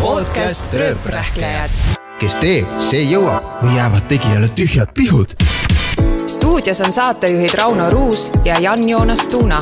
podcast 0.00 0.74
Rööprähklejad. 0.74 1.70
kes 2.18 2.36
teeb, 2.40 2.68
see 2.80 3.02
jõuab 3.04 3.60
või 3.60 3.74
jäävad 3.76 4.06
tegijale 4.08 4.48
tühjad 4.56 4.94
pihud. 4.96 5.34
stuudios 6.26 6.80
on 6.80 6.92
saatejuhid 6.92 7.54
Rauno 7.54 7.90
Ruus 7.90 8.30
ja 8.44 8.56
Jan-Joonas 8.60 9.26
Tuuna. 9.28 9.60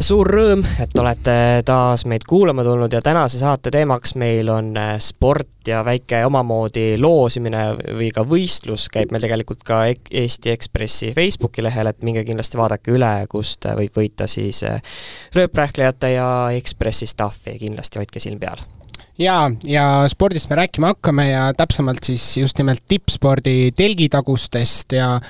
suur 0.00 0.28
rõõm, 0.28 0.66
et 0.82 0.98
olete 1.00 1.62
taas 1.64 2.04
meid 2.04 2.28
kuulama 2.28 2.64
tulnud 2.64 2.92
ja 2.92 3.00
tänase 3.00 3.38
saate 3.38 3.70
teemaks 3.70 4.14
meil 4.14 4.48
on 4.52 4.76
äh, 4.76 4.94
sport 5.00 5.48
ja 5.66 5.84
väike 5.84 6.26
omamoodi 6.26 6.98
loosimine 7.00 7.64
või 7.96 8.12
ka 8.12 8.28
võistlus 8.28 8.88
käib 8.92 9.12
meil 9.12 9.24
tegelikult 9.24 9.64
ka 9.64 9.86
Eesti 10.10 10.50
Ekspressi 10.50 11.12
Facebooki 11.16 11.64
lehel, 11.64 11.86
et 11.86 12.02
minge 12.02 12.24
kindlasti 12.24 12.60
vaadake 12.60 12.92
üle, 12.92 13.26
kust 13.28 13.64
äh, 13.64 13.76
võib 13.80 13.96
võita 13.96 14.28
siis 14.28 14.62
äh, 14.62 14.82
rööprähklejate 15.34 16.12
ja 16.18 16.50
Ekspressi 16.52 17.06
staffi, 17.06 17.56
kindlasti 17.58 18.04
hoidke 18.04 18.20
silm 18.20 18.40
peal 18.40 18.60
jaa, 19.18 19.50
ja 19.66 19.84
spordist 20.08 20.50
me 20.50 20.56
rääkima 20.56 20.92
hakkame 20.94 21.30
ja 21.30 21.52
täpsemalt 21.56 22.04
siis 22.04 22.36
just 22.36 22.58
nimelt 22.58 22.82
tippspordi 22.88 23.72
telgitagustest 23.76 24.92
ja 24.92 25.20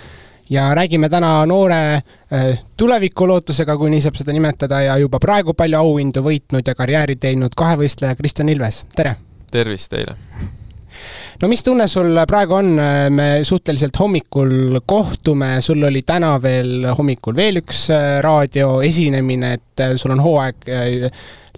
ja 0.51 0.75
räägime 0.75 1.09
täna 1.09 1.47
noore 1.47 1.95
äh, 1.95 2.61
tulevikulootusega, 2.77 3.77
kui 3.77 3.91
nii 3.93 4.01
saab 4.01 4.17
seda 4.17 4.33
nimetada, 4.33 4.81
ja 4.81 4.97
juba 4.97 5.21
praegu 5.21 5.53
palju 5.55 5.77
auhindu 5.77 6.23
võitnud 6.25 6.65
ja 6.65 6.75
karjääri 6.75 7.17
teinud 7.21 7.57
kahevõistleja 7.57 8.17
Kristjan 8.17 8.49
Ilves, 8.49 8.85
tere! 8.97 9.17
tervist 9.53 9.93
teile! 9.93 10.17
no 11.43 11.49
mis 11.53 11.63
tunne 11.65 11.85
sul 11.89 12.17
praegu 12.29 12.57
on, 12.57 12.71
me 13.13 13.29
suhteliselt 13.45 14.01
hommikul 14.01 14.81
kohtume, 14.87 15.59
sul 15.61 15.85
oli 15.85 16.03
täna 16.03 16.33
veel 16.43 16.89
hommikul 16.97 17.37
veel 17.37 17.61
üks 17.61 17.85
äh, 17.93 18.09
raadioesinemine, 18.25 19.53
et 19.61 19.85
äh, 19.85 19.95
sul 20.01 20.17
on 20.17 20.25
hooaeg 20.25 20.65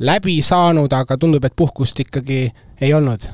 läbi 0.00 0.40
saanud, 0.44 0.92
aga 0.92 1.18
tundub, 1.20 1.44
et 1.44 1.56
puhkust 1.56 2.00
ikkagi 2.04 2.42
ei 2.80 2.92
olnud. 2.96 3.28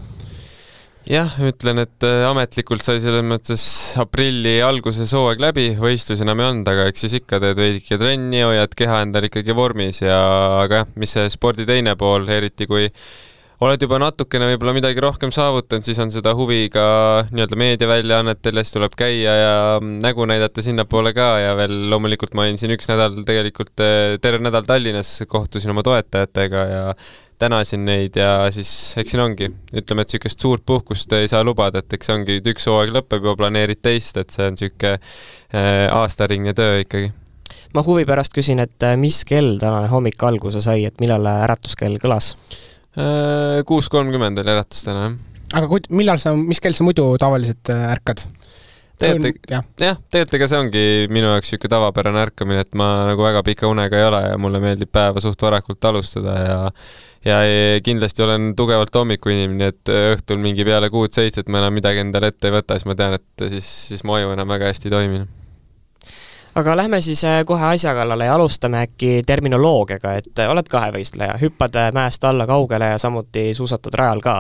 jah, 1.07 1.37
ütlen, 1.39 1.79
et 1.85 2.03
äh, 2.03 2.25
ametlikult 2.27 2.83
sai 2.83 2.99
selles 3.03 3.23
mõttes 3.23 3.63
aprilli 4.03 4.57
alguses 4.67 5.13
hooaeg 5.15 5.45
läbi, 5.45 5.69
võistlusi 5.79 6.25
enam 6.27 6.43
ei 6.43 6.49
olnud, 6.51 6.71
aga 6.73 6.89
eks 6.91 7.07
siis 7.07 7.21
ikka 7.21 7.39
teed 7.43 7.61
veidike 7.61 7.99
trenni, 8.01 8.43
hoiad 8.43 8.75
keha 8.75 9.05
endal 9.07 9.29
ikkagi 9.29 9.55
vormis 9.55 10.03
ja 10.03 10.19
aga 10.65 10.83
jah, 10.83 10.91
mis 10.99 11.15
see 11.15 11.31
spordi 11.31 11.69
teine 11.69 11.95
pool, 12.01 12.27
eriti 12.27 12.67
kui 12.67 12.91
oled 13.65 13.81
juba 13.81 13.99
natukene 14.03 14.51
võib-olla 14.51 14.75
midagi 14.77 15.01
rohkem 15.01 15.33
saavutanud, 15.33 15.87
siis 15.87 16.01
on 16.03 16.11
seda 16.13 16.35
huvi 16.37 16.67
ka 16.73 16.87
nii-öelda 17.31 17.59
meediaväljaannetel 17.61 18.61
ja 18.61 18.65
siis 18.65 18.77
tuleb 18.77 18.97
käia 18.99 19.37
ja 19.41 19.55
nägu 19.81 20.27
näidata 20.29 20.65
sinnapoole 20.65 21.15
ka 21.17 21.29
ja 21.41 21.55
veel 21.57 21.87
loomulikult 21.91 22.37
ma 22.37 22.45
olin 22.45 22.61
siin 22.61 22.75
üks 22.77 22.91
nädal 22.91 23.17
tegelikult 23.29 23.73
terve 23.77 24.43
nädal 24.45 24.69
Tallinnas, 24.69 25.19
kohtusin 25.29 25.73
oma 25.73 25.87
toetajatega 25.87 26.67
ja 26.73 26.83
tänasin 27.39 27.85
neid 27.85 28.17
ja 28.17 28.47
siis 28.53 28.71
eks 29.01 29.13
siin 29.13 29.25
ongi, 29.25 29.51
ütleme, 29.77 30.05
et 30.05 30.13
niisugust 30.13 30.41
suurt 30.41 30.65
puhkust 30.67 31.13
ei 31.17 31.29
saa 31.29 31.45
lubada, 31.45 31.81
et 31.81 31.97
eks 31.97 32.13
ongi, 32.13 32.41
et 32.41 32.49
üks 32.53 32.69
hooaeg 32.69 32.93
lõpeb 32.97 33.29
ja 33.29 33.37
planeerid 33.37 33.81
teist, 33.85 34.17
et 34.21 34.33
see 34.33 34.49
on 34.49 34.57
niisugune 34.57 34.97
eh, 34.97 35.87
aastaringne 35.93 36.57
töö 36.57 36.81
ikkagi 36.85 37.13
ma 37.77 37.85
huvi 37.87 38.07
pärast 38.09 38.33
küsin, 38.37 38.61
et 38.63 38.85
äh, 38.87 38.97
mis 39.01 39.21
kell 39.29 39.57
tänane 39.61 39.91
hommik 39.93 40.23
alguse 40.25 40.63
sai, 40.65 40.87
et 40.89 41.01
millal 41.03 41.29
äratuskell 41.29 42.01
kõlas? 42.03 42.35
Äh, 42.97 43.63
kuus 43.69 43.91
kolmkümmend 43.93 44.41
oli 44.41 44.55
äratus 44.55 44.87
täna, 44.87 45.09
jah. 45.11 45.17
aga 45.61 45.69
kuid-, 45.69 45.91
millal 45.93 46.21
sa, 46.23 46.33
mis 46.37 46.63
kell 46.65 46.77
sa 46.77 46.87
muidu 46.87 47.11
tavaliselt 47.21 47.73
äh, 47.73 47.91
ärkad? 47.93 48.25
tegelikult, 48.97 49.51
jah, 49.53 49.99
tegelikult 50.09 50.37
ega 50.39 50.47
see 50.49 50.61
ongi 50.63 50.85
minu 51.13 51.29
jaoks 51.29 51.51
niisugune 51.53 51.73
tavapärane 51.75 52.23
ärkamine, 52.25 52.63
et 52.65 52.79
ma 52.81 52.87
nagu 53.05 53.21
väga 53.27 53.43
pika 53.45 53.69
unega 53.69 53.99
ei 54.01 54.07
ole 54.09 54.23
ja 54.25 54.39
mulle 54.41 54.63
meeldib 54.63 54.89
päeva 54.89 55.21
suht 55.21 55.45
varakult 55.45 55.85
alustada 55.91 56.39
ja 56.41 56.57
ja 57.27 57.39
kindlasti 57.85 58.23
olen 58.25 58.53
tugevalt 58.57 58.95
hommikuinimene, 58.95 59.73
et 59.75 59.93
õhtul 60.15 60.41
mingi 60.41 60.65
peale 60.65 60.89
kuut-seitset 60.95 61.51
ma 61.51 61.61
enam 61.61 61.75
midagi 61.77 62.01
endale 62.05 62.31
ette 62.33 62.49
ei 62.49 62.55
võta, 62.55 62.79
siis 62.79 62.89
ma 62.89 62.97
tean, 62.97 63.19
et 63.19 63.49
siis, 63.53 63.73
siis 63.91 64.07
mu 64.07 64.17
aju 64.17 64.33
enam 64.33 64.49
väga 64.55 64.71
hästi 64.71 64.89
ei 64.89 64.95
toimi. 64.95 65.27
Aga 66.57 66.77
lähme 66.77 67.01
siis 67.01 67.25
äh, 67.25 67.45
kohe 67.45 67.65
asja 67.65 67.93
kallale 67.95 68.25
ja 68.25 68.35
alustame 68.35 68.81
äkki 68.87 69.21
terminoloogiaga, 69.27 70.15
et 70.21 70.41
äh, 70.41 70.51
oled 70.51 70.69
kahevõistleja, 70.73 71.37
hüppad 71.43 71.77
äh, 71.77 71.91
mäest 71.97 72.25
alla 72.25 72.47
kaugele 72.49 72.93
ja 72.95 72.99
samuti 73.01 73.51
suusatad 73.55 73.95
rajal 74.01 74.23
ka. 74.25 74.37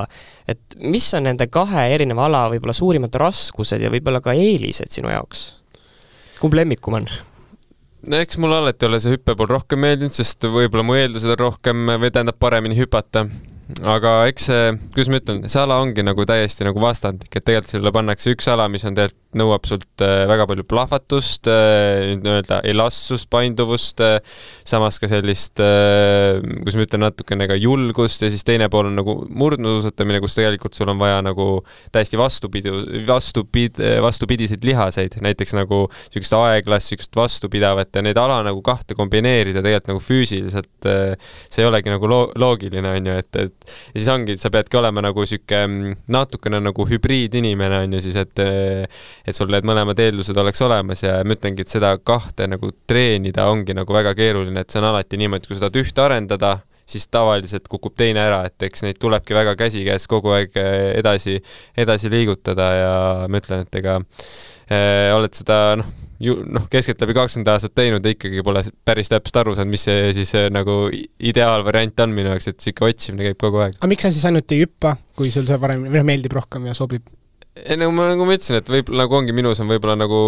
et 0.49 0.79
mis 0.81 1.09
on 1.15 1.27
nende 1.29 1.49
kahe 1.53 1.89
erineva 1.95 2.27
ala 2.31 2.47
võib-olla 2.53 2.77
suurimad 2.77 3.15
raskused 3.21 3.83
ja 3.83 3.93
võib-olla 3.93 4.23
ka 4.25 4.33
eelised 4.33 4.93
sinu 4.93 5.13
jaoks? 5.13 5.47
kumb 6.41 6.57
lemmikum 6.57 7.01
on? 7.01 7.11
no 8.07 8.23
eks 8.23 8.41
mulle 8.41 8.63
alati 8.63 8.89
ole 8.89 9.01
see 9.03 9.17
hüppe 9.17 9.37
pool 9.37 9.51
rohkem 9.53 9.85
meeldinud, 9.85 10.17
sest 10.17 10.49
võib-olla 10.49 10.87
mu 10.87 10.97
eeldused 10.97 11.37
on 11.37 11.43
rohkem 11.43 11.97
või 12.01 12.11
tähendab 12.11 12.41
paremini 12.41 12.79
hüpata. 12.79 13.27
aga 13.83 14.17
eks 14.31 14.49
see, 14.49 14.73
kuidas 14.95 15.13
ma 15.13 15.21
ütlen, 15.21 15.45
see 15.53 15.61
ala 15.61 15.83
ongi 15.85 16.07
nagu 16.07 16.25
täiesti 16.25 16.65
nagu 16.65 16.81
vastandlik, 16.81 17.33
et 17.35 17.45
tegelikult 17.45 17.77
sulle 17.77 17.93
pannakse 17.93 18.33
üks 18.33 18.49
ala, 18.49 18.71
mis 18.73 18.89
on 18.89 18.97
tegelikult, 18.97 19.26
nõuab 19.37 19.67
sult 19.69 20.05
äh, 20.05 20.25
väga 20.31 20.47
palju 20.49 20.65
plahvatust, 20.69 21.49
nii-öelda 21.49 22.61
elastsust, 22.71 23.29
painduvust, 23.33 24.01
samas 24.67 25.01
ka 25.03 25.09
sellist, 25.11 25.61
kuidas 25.61 26.77
ma 26.79 26.87
ütlen, 26.87 27.03
natukene 27.05 27.49
ka 27.51 27.57
julgust 27.59 28.23
ja 28.25 28.31
siis 28.33 28.45
teine 28.47 28.69
pool 28.73 28.91
on 28.91 28.97
nagu 28.99 29.17
murdmaasuusatamine, 29.29 30.21
kus 30.25 30.37
tegelikult 30.39 30.79
sul 30.79 30.91
on 30.93 31.01
vaja 31.01 31.21
nagu 31.25 31.49
täiesti 31.95 32.19
vastupidi, 32.21 32.73
vastupid-, 33.09 33.83
vastupidiseid 34.05 34.65
lihaseid, 34.67 35.19
näiteks 35.25 35.57
nagu 35.59 35.87
niisugust 35.91 36.37
aeglast, 36.39 36.93
niisugust 36.93 37.19
vastupidavat 37.19 37.97
ja 37.97 38.05
neid 38.07 38.19
ala 38.21 38.41
nagu 38.47 38.63
kahte 38.67 38.97
kombineerida 38.99 39.63
tegelikult 39.65 39.93
nagu 39.95 40.03
füüsiliselt 40.05 40.89
äh, 40.91 41.17
see 41.51 41.65
ei 41.65 41.69
olegi 41.69 41.93
nagu 41.93 42.09
loo-, 42.11 42.31
loogiline, 42.39 42.95
on 42.99 43.11
ju, 43.11 43.17
et, 43.23 43.41
et 43.41 43.75
ja 43.95 44.01
siis 44.01 44.11
ongi, 44.13 44.37
sa 44.41 44.51
peadki 44.55 44.79
olema 44.81 45.05
nagu 45.05 45.25
niisugune 45.25 45.97
natukene 46.13 46.61
nagu 46.63 46.87
hübriidinimene, 46.89 47.83
on 47.87 47.97
ju 47.97 48.03
siis, 48.07 48.19
et 48.21 48.45
et 49.27 49.37
sul 49.37 49.51
need 49.51 49.67
mõlemad 49.67 49.99
eeldused 50.01 50.39
oleks 50.39 50.63
olemas 50.63 51.03
ja 51.03 51.19
ma 51.27 51.37
ütlengi, 51.37 51.67
et 51.67 51.73
seda 51.73 51.97
kahte 51.99 52.47
nagu 52.51 52.71
treenida 52.87 53.49
ongi 53.51 53.75
nagu 53.77 53.97
väga 53.97 54.15
keeruline, 54.19 54.63
et 54.63 54.73
see 54.73 54.83
on 54.83 54.89
alati 54.93 55.21
niimoodi, 55.21 55.51
kui 55.51 55.59
sa 55.59 55.67
tahad 55.67 55.83
ühte 55.83 56.05
arendada, 56.05 56.53
siis 56.87 57.09
tavaliselt 57.11 57.67
kukub 57.69 57.97
teine 57.99 58.23
ära, 58.23 58.45
et 58.47 58.63
eks 58.69 58.85
neid 58.87 58.99
tulebki 59.03 59.35
väga 59.35 59.57
käsikäes 59.59 60.07
kogu 60.11 60.31
aeg 60.37 60.55
eh, 60.63 60.93
edasi, 61.01 61.41
edasi 61.77 62.11
liigutada 62.13 62.69
ja 62.79 62.97
ma 63.31 63.43
ütlen, 63.43 63.67
et 63.67 63.81
ega 63.83 63.99
äh, 63.99 65.11
oled 65.17 65.35
seda 65.35 65.59
noh, 65.81 65.91
ju 66.23 66.39
noh, 66.47 66.69
keskeltläbi 66.73 67.17
kakskümmend 67.19 67.51
aastat 67.53 67.75
teinud 67.77 68.07
ja 68.07 68.15
ikkagi 68.15 68.45
pole 68.47 68.63
päris 68.87 69.11
täpselt 69.13 69.43
aru 69.43 69.57
saanud, 69.59 69.75
mis 69.75 69.85
see 69.89 70.15
siis 70.17 70.33
eh, 70.39 70.49
nagu 70.55 70.87
ideaalvariant 71.19 72.07
on 72.07 72.15
minu 72.17 72.33
jaoks, 72.33 72.53
et 72.53 72.63
sihuke 72.63 72.87
otsimine 72.87 73.33
käib 73.33 73.43
kogu 73.43 73.65
aeg. 73.67 73.81
aga 73.81 73.91
miks 73.91 74.07
sa 74.07 74.15
siis 74.15 74.31
ainult 74.31 74.55
ei 74.55 74.63
hüppa, 74.63 74.97
kui 75.19 75.35
sul 75.35 75.49
see 75.51 75.59
paremini, 75.61 75.91
või 75.91 76.05
noh, 76.05 76.11
meeldib 76.15 76.39
rohkem 76.39 76.71
ja 76.71 76.79
sobib? 76.79 77.11
Ei 77.57 77.77
nagu 77.81 77.93
ma, 77.95 78.11
nagu 78.11 78.27
ma 78.29 78.35
ütlesin, 78.37 78.59
et 78.61 78.69
võib-olla 78.69 79.07
nagu 79.07 79.17
ongi 79.17 79.33
minus 79.37 79.61
on 79.63 79.71
võib-olla 79.71 79.95
nagu 79.97 80.19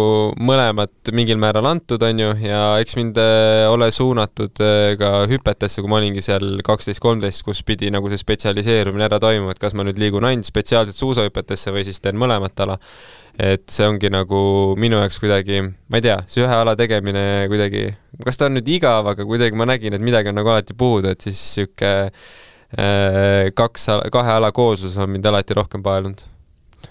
mõlemat 0.41 1.11
mingil 1.13 1.37
määral 1.41 1.67
antud, 1.69 2.01
on 2.05 2.21
ju, 2.23 2.29
ja 2.41 2.61
eks 2.81 2.95
mind 2.97 3.19
äh, 3.21 3.65
ole 3.69 3.91
suunatud 3.93 4.61
äh, 4.65 4.95
ka 4.97 5.11
hüpetesse, 5.29 5.83
kui 5.83 5.91
ma 5.91 5.99
olingi 5.99 6.23
seal 6.25 6.63
kaksteist, 6.65 7.01
kolmteist, 7.03 7.43
kus 7.45 7.61
pidi 7.67 7.91
nagu 7.93 8.09
see 8.09 8.21
spetsialiseerumine 8.21 9.05
ära 9.05 9.19
toimuma, 9.21 9.53
et 9.53 9.61
kas 9.61 9.77
ma 9.77 9.85
nüüd 9.85 10.01
liigun 10.01 10.25
ainult 10.25 10.49
spetsiaalselt 10.49 10.97
suusahüpetesse 10.97 11.73
või 11.75 11.85
siis 11.87 12.01
teen 12.01 12.17
mõlemat 12.19 12.65
ala. 12.65 12.79
et 13.39 13.69
see 13.71 13.85
ongi 13.87 14.09
nagu 14.11 14.39
minu 14.75 14.97
jaoks 14.99 15.21
kuidagi, 15.21 15.61
ma 15.63 16.01
ei 16.01 16.03
tea, 16.03 16.17
see 16.27 16.41
ühe 16.43 16.55
ala 16.55 16.73
tegemine 16.75 17.45
kuidagi, 17.47 17.85
kas 18.25 18.41
ta 18.41 18.49
on 18.49 18.57
nüüd 18.57 18.67
igav, 18.73 19.07
aga 19.13 19.23
kuidagi 19.23 19.55
ma 19.55 19.69
nägin, 19.69 19.95
et 19.95 20.03
midagi 20.03 20.33
on 20.33 20.41
nagu 20.41 20.51
alati 20.51 20.75
puudu, 20.75 21.13
et 21.13 21.23
siis 21.23 21.39
sihuke 21.53 21.93
äh, 22.09 23.53
kaks, 23.55 23.87
kahe 24.11 24.35
ala 24.41 24.51
kooslus 24.51 24.97
on 24.99 25.13
mind 25.13 25.29
alati 25.29 25.55
rohkem 25.55 25.85
paelunud 25.85 26.25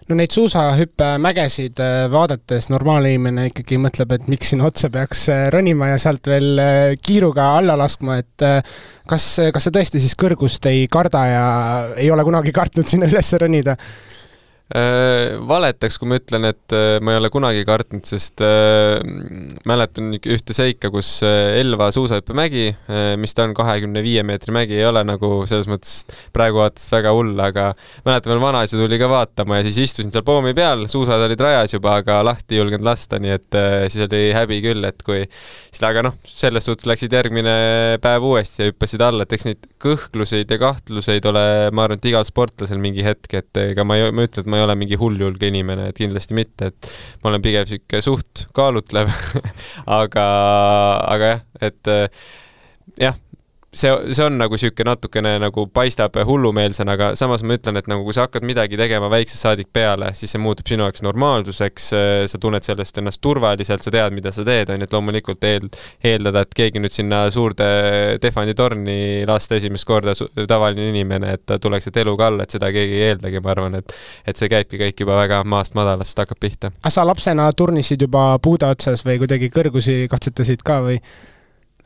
no 0.08 0.16
neid 0.18 0.32
suusahüppemägesid 0.34 1.80
äh, 1.82 2.06
vaadates 2.12 2.68
normaalne 2.72 3.12
inimene 3.12 3.48
ikkagi 3.50 3.78
mõtleb, 3.80 4.14
et 4.16 4.28
miks 4.32 4.52
sinna 4.52 4.68
otsa 4.68 4.90
peaks 4.92 5.26
äh, 5.32 5.46
ronima 5.54 5.90
ja 5.92 5.98
sealt 6.00 6.30
veel 6.30 6.62
äh, 6.62 6.96
kiiruga 7.02 7.50
alla 7.58 7.76
laskma, 7.78 8.18
et 8.22 8.46
kas, 9.08 9.26
kas 9.54 9.68
sa 9.68 9.74
tõesti 9.74 10.00
siis 10.02 10.16
kõrgust 10.18 10.68
ei 10.70 10.86
karda 10.92 11.24
ja 11.28 11.46
ei 11.96 12.10
ole 12.12 12.24
kunagi 12.26 12.54
kartnud 12.56 12.88
sinna 12.88 13.08
üles 13.10 13.32
ronida? 13.40 13.76
Äh, 14.68 15.38
valetaks, 15.48 15.96
kui 15.96 16.10
ma 16.10 16.18
ütlen, 16.18 16.44
et 16.44 16.74
äh, 16.76 16.98
ma 17.00 17.14
ei 17.14 17.18
ole 17.22 17.30
kunagi 17.32 17.62
kartnud, 17.64 18.04
sest 18.04 18.42
äh, 18.44 18.98
mäletan 19.64 20.10
ühte 20.18 20.52
seika, 20.52 20.90
kus 20.92 21.22
Elva 21.24 21.86
suusahüppemägi, 21.94 22.66
mis 23.16 23.32
ta 23.32 23.46
on, 23.46 23.54
kahekümne 23.56 24.02
viie 24.04 24.20
meetri 24.28 24.52
mägi, 24.52 24.76
ei 24.76 24.84
ole 24.84 25.00
nagu 25.08 25.46
selles 25.48 25.70
mõttes 25.72 26.02
praegu 26.36 26.60
vaadates 26.60 26.84
väga 26.92 27.14
hull, 27.16 27.32
aga 27.40 27.70
mäletan 28.04 28.34
veel 28.34 28.42
vanaisa 28.42 28.76
tuli 28.76 28.98
ka 29.00 29.08
vaatama 29.08 29.62
ja 29.62 29.64
siis 29.70 29.78
istusin 29.86 30.12
seal 30.12 30.26
poomi 30.26 30.52
peal, 30.56 30.84
suusad 30.92 31.24
olid 31.24 31.40
rajas 31.40 31.72
juba, 31.72 31.96
aga 32.02 32.20
lahti 32.28 32.58
ei 32.58 32.60
julgenud 32.60 32.84
lasta, 32.90 33.22
nii 33.24 33.34
et 33.38 33.58
siis 33.88 34.04
oli 34.04 34.22
häbi 34.36 34.60
küll, 34.68 34.84
et 34.84 35.00
kui 35.06 35.24
siis 35.78 35.86
aga 35.88 36.04
noh, 36.10 36.20
selles 36.28 36.68
suhtes 36.68 36.88
läksid 36.90 37.16
järgmine 37.16 37.56
päev 38.04 38.28
uuesti 38.28 38.66
ja 38.66 38.68
hüppasid 38.68 39.06
alla, 39.08 39.24
et 39.24 39.32
eks 39.32 39.48
neid 39.48 39.68
kõhkluseid 39.80 40.52
ja 40.52 40.60
kahtluseid 40.60 41.24
ole, 41.32 41.46
ma 41.72 41.88
arvan, 41.88 42.00
et 42.00 42.12
igal 42.12 42.28
sportlasel 42.28 42.80
mingi 42.82 43.04
hetk, 43.06 43.32
et 43.40 43.64
ega 43.64 43.88
ma 43.88 43.96
ei, 43.96 44.12
ma 44.12 44.24
ei 44.24 44.30
ütle, 44.30 44.44
et 44.44 44.50
ma 44.50 44.57
ei 44.58 44.64
ole 44.66 44.76
mingi 44.78 44.98
hulljulge 45.00 45.50
inimene, 45.52 45.88
et 45.90 46.00
kindlasti 46.00 46.36
mitte, 46.38 46.72
et 46.72 46.90
ma 47.22 47.32
olen 47.32 47.44
pigem 47.44 47.68
sihuke 47.68 48.02
suht 48.04 48.46
kaalutlev 48.56 49.12
aga, 50.00 50.26
aga 51.14 51.32
jah, 51.32 51.46
et 51.70 51.94
jah, 52.98 53.16
see, 53.72 53.90
see 54.14 54.24
on 54.24 54.38
nagu 54.40 54.56
niisugune 54.56 54.88
natukene 54.88 55.34
nagu 55.42 55.66
paistab 55.74 56.16
hullumeelsena, 56.26 56.94
aga 56.96 57.10
samas 57.18 57.42
ma 57.44 57.58
ütlen, 57.58 57.78
et 57.80 57.88
nagu 57.90 58.04
kui 58.06 58.16
sa 58.16 58.24
hakkad 58.26 58.46
midagi 58.46 58.78
tegema 58.80 59.10
väiksest 59.12 59.44
saadik 59.44 59.70
peale, 59.72 60.12
siis 60.18 60.32
see 60.34 60.42
muutub 60.42 60.68
sinu 60.70 60.86
jaoks 60.86 61.04
normaalsuseks, 61.04 61.90
sa 62.32 62.40
tunned 62.40 62.64
sellest 62.64 63.00
ennast 63.02 63.20
turvaliselt, 63.24 63.84
sa 63.84 63.92
tead, 63.94 64.16
mida 64.16 64.32
sa 64.34 64.44
teed, 64.48 64.72
on 64.72 64.80
ju, 64.80 64.88
et 64.88 64.96
loomulikult 64.96 65.48
eel-, 65.48 65.68
eeldada, 66.12 66.44
et 66.46 66.58
keegi 66.62 66.82
nüüd 66.82 66.94
sinna 66.94 67.26
suurde 67.34 67.68
Tehvani 68.22 68.56
torni 68.58 68.98
lasta 69.28 69.58
esimest 69.58 69.88
korda, 69.88 70.16
tavaline 70.48 70.88
inimene, 70.92 71.36
et 71.36 71.44
ta 71.46 71.60
tuleks 71.62 71.88
sealt 71.88 72.00
eluga 72.04 72.30
alla, 72.32 72.46
et 72.46 72.56
seda 72.56 72.72
keegi 72.74 72.98
ei 72.98 73.10
eeldagi, 73.12 73.42
ma 73.44 73.54
arvan, 73.54 73.80
et 73.82 73.96
et 74.28 74.36
see 74.36 74.48
käibki 74.50 74.78
kõik 74.80 75.02
juba 75.04 75.16
väga 75.18 75.42
maast 75.48 75.76
madalast 75.78 76.18
hakkab 76.18 76.40
pihta. 76.40 76.72
aga 76.80 76.92
sa 76.92 77.04
lapsena 77.06 77.48
turnisid 77.56 78.02
juba 78.02 78.30
puude 78.42 78.68
otsas 78.68 79.04
või 79.06 79.18
kuidagi 79.22 79.50
kõrgusi 79.52 80.06
katsetasid 80.10 80.64
ka 80.66 80.80
või? 80.86 81.00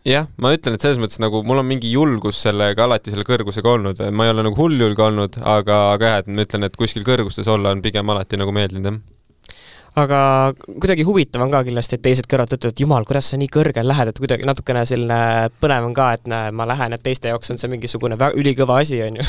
Jah, 0.08 0.28
ma 0.42 0.52
ütlen, 0.56 0.76
et 0.76 0.84
selles 0.84 1.00
mõttes 1.02 1.20
nagu 1.22 1.42
mul 1.46 1.62
on 1.62 1.68
mingi 1.68 1.92
julgus 1.92 2.42
sellega 2.44 2.86
alati 2.86 3.12
selle 3.12 3.26
kõrgusega 3.28 3.72
olnud, 3.76 4.02
ma 4.10 4.26
ei 4.26 4.34
ole 4.34 4.44
nagu 4.48 4.58
hulljulge 4.58 5.04
olnud, 5.06 5.40
aga, 5.40 5.78
aga 5.94 6.12
jah, 6.12 6.22
et 6.22 6.30
ma 6.30 6.46
ütlen, 6.46 6.66
et 6.66 6.78
kuskil 6.78 7.06
kõrgustes 7.06 7.50
olla 7.50 7.74
on 7.74 7.82
pigem 7.84 8.10
alati 8.14 8.40
nagu 8.40 8.54
meeldinud, 8.54 8.90
jah. 8.90 9.00
Aga 10.02 10.18
kuidagi 10.64 11.04
huvitav 11.04 11.42
on 11.44 11.50
ka 11.52 11.58
kindlasti, 11.66 11.98
et 11.98 12.02
teised 12.06 12.24
kõrvalt 12.24 12.54
ütlevad, 12.56 12.72
et 12.72 12.80
jumal, 12.80 13.04
kuidas 13.04 13.26
sa 13.28 13.36
nii 13.36 13.50
kõrgele 13.52 13.84
lähed, 13.84 14.08
et 14.08 14.20
kuidagi 14.22 14.46
natukene 14.48 14.86
selline 14.88 15.18
põnev 15.60 15.84
on 15.90 15.96
ka, 15.96 16.06
et 16.16 16.30
näe, 16.32 16.54
ma 16.56 16.64
lähen, 16.70 16.96
et 16.96 17.04
teiste 17.04 17.28
jaoks 17.28 17.52
on 17.52 17.60
see 17.60 17.68
mingisugune 17.68 18.16
ülikõva 18.32 18.80
asi, 18.80 19.02
on 19.04 19.20
ju 19.20 19.26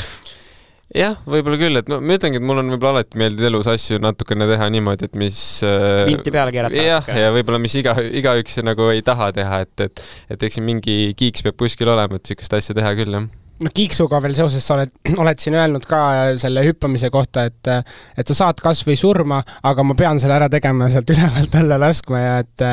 jah, 0.92 1.20
võib-olla 1.28 1.60
küll, 1.60 1.80
et 1.80 1.88
no 1.90 2.00
ma 2.04 2.18
ütlengi, 2.18 2.40
et 2.40 2.46
mul 2.46 2.60
on 2.62 2.74
võib-olla 2.74 3.00
alati 3.00 3.20
meeldinud 3.20 3.48
elus 3.50 3.70
asju 3.72 4.00
natukene 4.04 4.48
teha 4.50 4.68
niimoodi, 4.74 5.08
et 5.08 5.16
mis 5.20 5.38
äh, 5.66 6.02
vinti 6.10 6.34
peale 6.34 6.52
keerata. 6.54 6.88
jah, 6.90 7.08
ja 7.08 7.30
võib-olla 7.34 7.62
mis 7.62 7.78
iga, 7.80 7.96
igaüks 8.20 8.60
nagu 8.66 8.90
ei 8.92 9.04
taha 9.06 9.30
teha, 9.36 9.62
et, 9.64 9.88
et 9.88 10.04
et 10.34 10.48
eks 10.48 10.58
siin 10.58 10.66
mingi 10.66 11.14
kiiks 11.18 11.46
peab 11.46 11.56
kuskil 11.60 11.92
olema, 11.94 12.20
et 12.20 12.28
niisugust 12.28 12.60
asja 12.60 12.76
teha 12.76 12.92
küll, 12.98 13.16
jah 13.20 13.30
no 13.62 13.70
Kiiksuga 13.74 14.18
veel 14.24 14.34
seoses, 14.36 14.64
sa 14.66 14.76
oled, 14.78 14.92
oled 15.22 15.40
siin 15.40 15.56
öelnud 15.58 15.86
ka 15.88 16.00
selle 16.40 16.64
hüppamise 16.66 17.10
kohta, 17.14 17.46
et 17.50 17.70
et 18.18 18.30
sa 18.30 18.36
saad 18.36 18.60
kas 18.62 18.82
või 18.86 18.96
surma, 18.98 19.40
aga 19.66 19.84
ma 19.86 19.96
pean 19.98 20.20
selle 20.22 20.36
ära 20.36 20.48
tegema 20.52 20.88
ja 20.88 20.96
sealt 20.96 21.12
ülevalt 21.14 21.54
alla 21.60 21.78
laskma 21.80 22.20
ja 22.22 22.34
et 22.42 22.64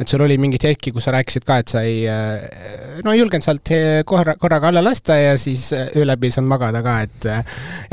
et 0.00 0.08
sul 0.08 0.24
oli 0.24 0.38
mingeid 0.40 0.64
hetki, 0.70 0.94
kus 0.94 1.08
sa 1.08 1.14
rääkisid 1.16 1.46
ka, 1.48 1.60
et 1.60 1.74
sa 1.74 1.84
ei 1.86 2.04
no 3.04 3.12
ei 3.12 3.20
julgenud 3.20 3.44
sealt 3.44 3.72
korra, 4.08 4.36
korraga 4.40 4.70
alla 4.72 4.84
lasta 4.84 5.18
ja 5.18 5.36
siis 5.40 5.70
öö 5.76 6.06
läbi 6.06 6.30
ei 6.30 6.36
saanud 6.36 6.50
magada 6.54 6.82
ka, 6.84 6.96
et 7.04 7.28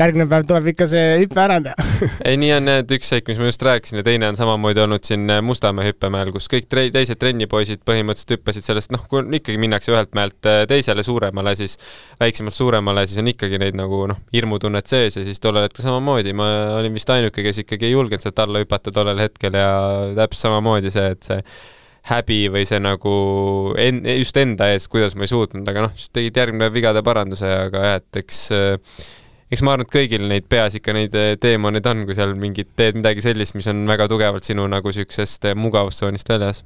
järgmine 0.00 0.28
päev 0.30 0.48
tuleb 0.48 0.72
ikka 0.72 0.88
see 0.90 1.04
hüpe 1.22 1.40
ära 1.42 1.58
teha. 1.62 1.86
Ei, 2.28 2.36
nii 2.40 2.50
on 2.56 2.70
et 2.72 2.92
üks 2.94 3.10
seik, 3.12 3.28
mis 3.30 3.38
ma 3.40 3.48
just 3.48 3.62
rääkisin 3.64 4.00
ja 4.00 4.04
teine 4.06 4.28
on 4.30 4.36
samamoodi 4.38 4.82
olnud 4.82 5.04
siin 5.06 5.30
Mustamäe 5.44 5.90
hüppemäel, 5.90 6.30
kus 6.34 6.48
kõik 6.50 6.68
tre-, 6.70 6.88
teised 6.94 7.18
trennipoisid 7.20 7.82
põhimõtteliselt 7.88 8.36
hüppasid 8.36 8.66
sellest, 8.66 8.92
noh, 8.94 9.04
kui 9.10 9.22
ikkagi 9.38 9.58
minnakse 9.60 9.92
ühelt 9.92 10.14
mäelt 10.18 10.38
teisele 10.70 11.04
suuremale, 11.06 11.54
siis 11.58 11.78
väikse 12.20 12.37
väiksemalt 12.38 12.54
suuremale, 12.54 13.06
siis 13.06 13.18
on 13.18 13.28
ikkagi 13.32 13.58
neid 13.58 13.76
nagu 13.78 14.04
noh, 14.10 14.18
hirmutunnet 14.32 14.86
sees 14.86 15.16
ja 15.18 15.24
siis 15.26 15.40
tollel 15.42 15.66
hetkel 15.66 15.82
samamoodi, 15.82 16.32
ma 16.36 16.46
olin 16.78 16.94
vist 16.94 17.10
ainuke, 17.10 17.42
kes 17.42 17.64
ikkagi 17.64 17.88
ei 17.88 17.96
julgenud 17.96 18.22
sealt 18.22 18.38
alla 18.44 18.62
hüpata 18.62 18.92
tollel 18.94 19.18
hetkel 19.18 19.58
ja 19.58 19.68
täpselt 20.14 20.46
samamoodi 20.46 20.92
see, 20.94 21.10
et 21.16 21.26
see 21.26 21.40
häbi 22.08 22.38
või 22.54 22.64
see 22.68 22.78
nagu 22.80 23.14
en-, 23.78 24.04
just 24.20 24.38
enda 24.38 24.70
ees, 24.72 24.86
kuidas 24.88 25.18
ma 25.18 25.26
ei 25.26 25.32
suutnud, 25.32 25.66
aga 25.68 25.88
noh, 25.88 25.96
siis 25.98 26.14
tegid 26.14 26.38
järgmine 26.38 26.68
päev 26.68 26.78
vigade 26.78 27.02
paranduse, 27.04 27.50
aga 27.66 27.84
jah, 27.84 28.00
et 28.00 28.22
eks 28.22 28.40
eks 29.48 29.64
ma 29.64 29.74
arvan, 29.74 29.88
et 29.88 29.94
kõigil 29.98 30.28
neid 30.30 30.46
peas 30.48 30.78
ikka 30.78 30.94
neid 30.94 31.14
teemaneid 31.42 31.90
on, 31.90 32.06
kui 32.06 32.16
seal 32.16 32.36
mingid, 32.38 32.70
teed 32.78 33.00
midagi 33.00 33.24
sellist, 33.24 33.58
mis 33.58 33.68
on 33.72 33.82
väga 33.90 34.08
tugevalt 34.12 34.46
sinu 34.46 34.68
nagu 34.70 34.92
niisugusest 34.92 35.50
mugavustsoonist 35.58 36.36
väljas 36.36 36.62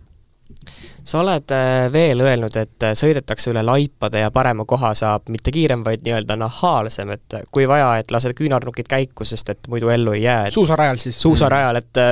sa 1.05 1.21
oled 1.21 1.53
äh, 1.55 1.93
veel 1.93 2.21
öelnud, 2.23 2.57
et 2.57 2.87
äh, 2.87 2.95
sõidetakse 2.99 3.51
üle 3.53 3.63
laipade 3.67 4.23
ja 4.23 4.31
parema 4.35 4.67
koha 4.69 4.93
saab 4.99 5.31
mitte 5.35 5.53
kiirem, 5.55 5.85
vaid 5.87 6.05
nii-öelda 6.07 6.37
nahaalsem, 6.39 7.11
et 7.17 7.39
äh, 7.39 7.47
kui 7.51 7.67
vaja, 7.69 7.97
et 8.03 8.11
lased 8.15 8.37
küünarnukid 8.39 8.91
käiku, 8.91 9.27
sest 9.29 9.51
et 9.55 9.71
muidu 9.73 9.91
ellu 9.93 10.15
ei 10.17 10.23
jää. 10.23 10.51
suusarajal 10.55 11.01
siis? 11.03 11.19
suusarajal, 11.23 11.81
et 11.83 12.03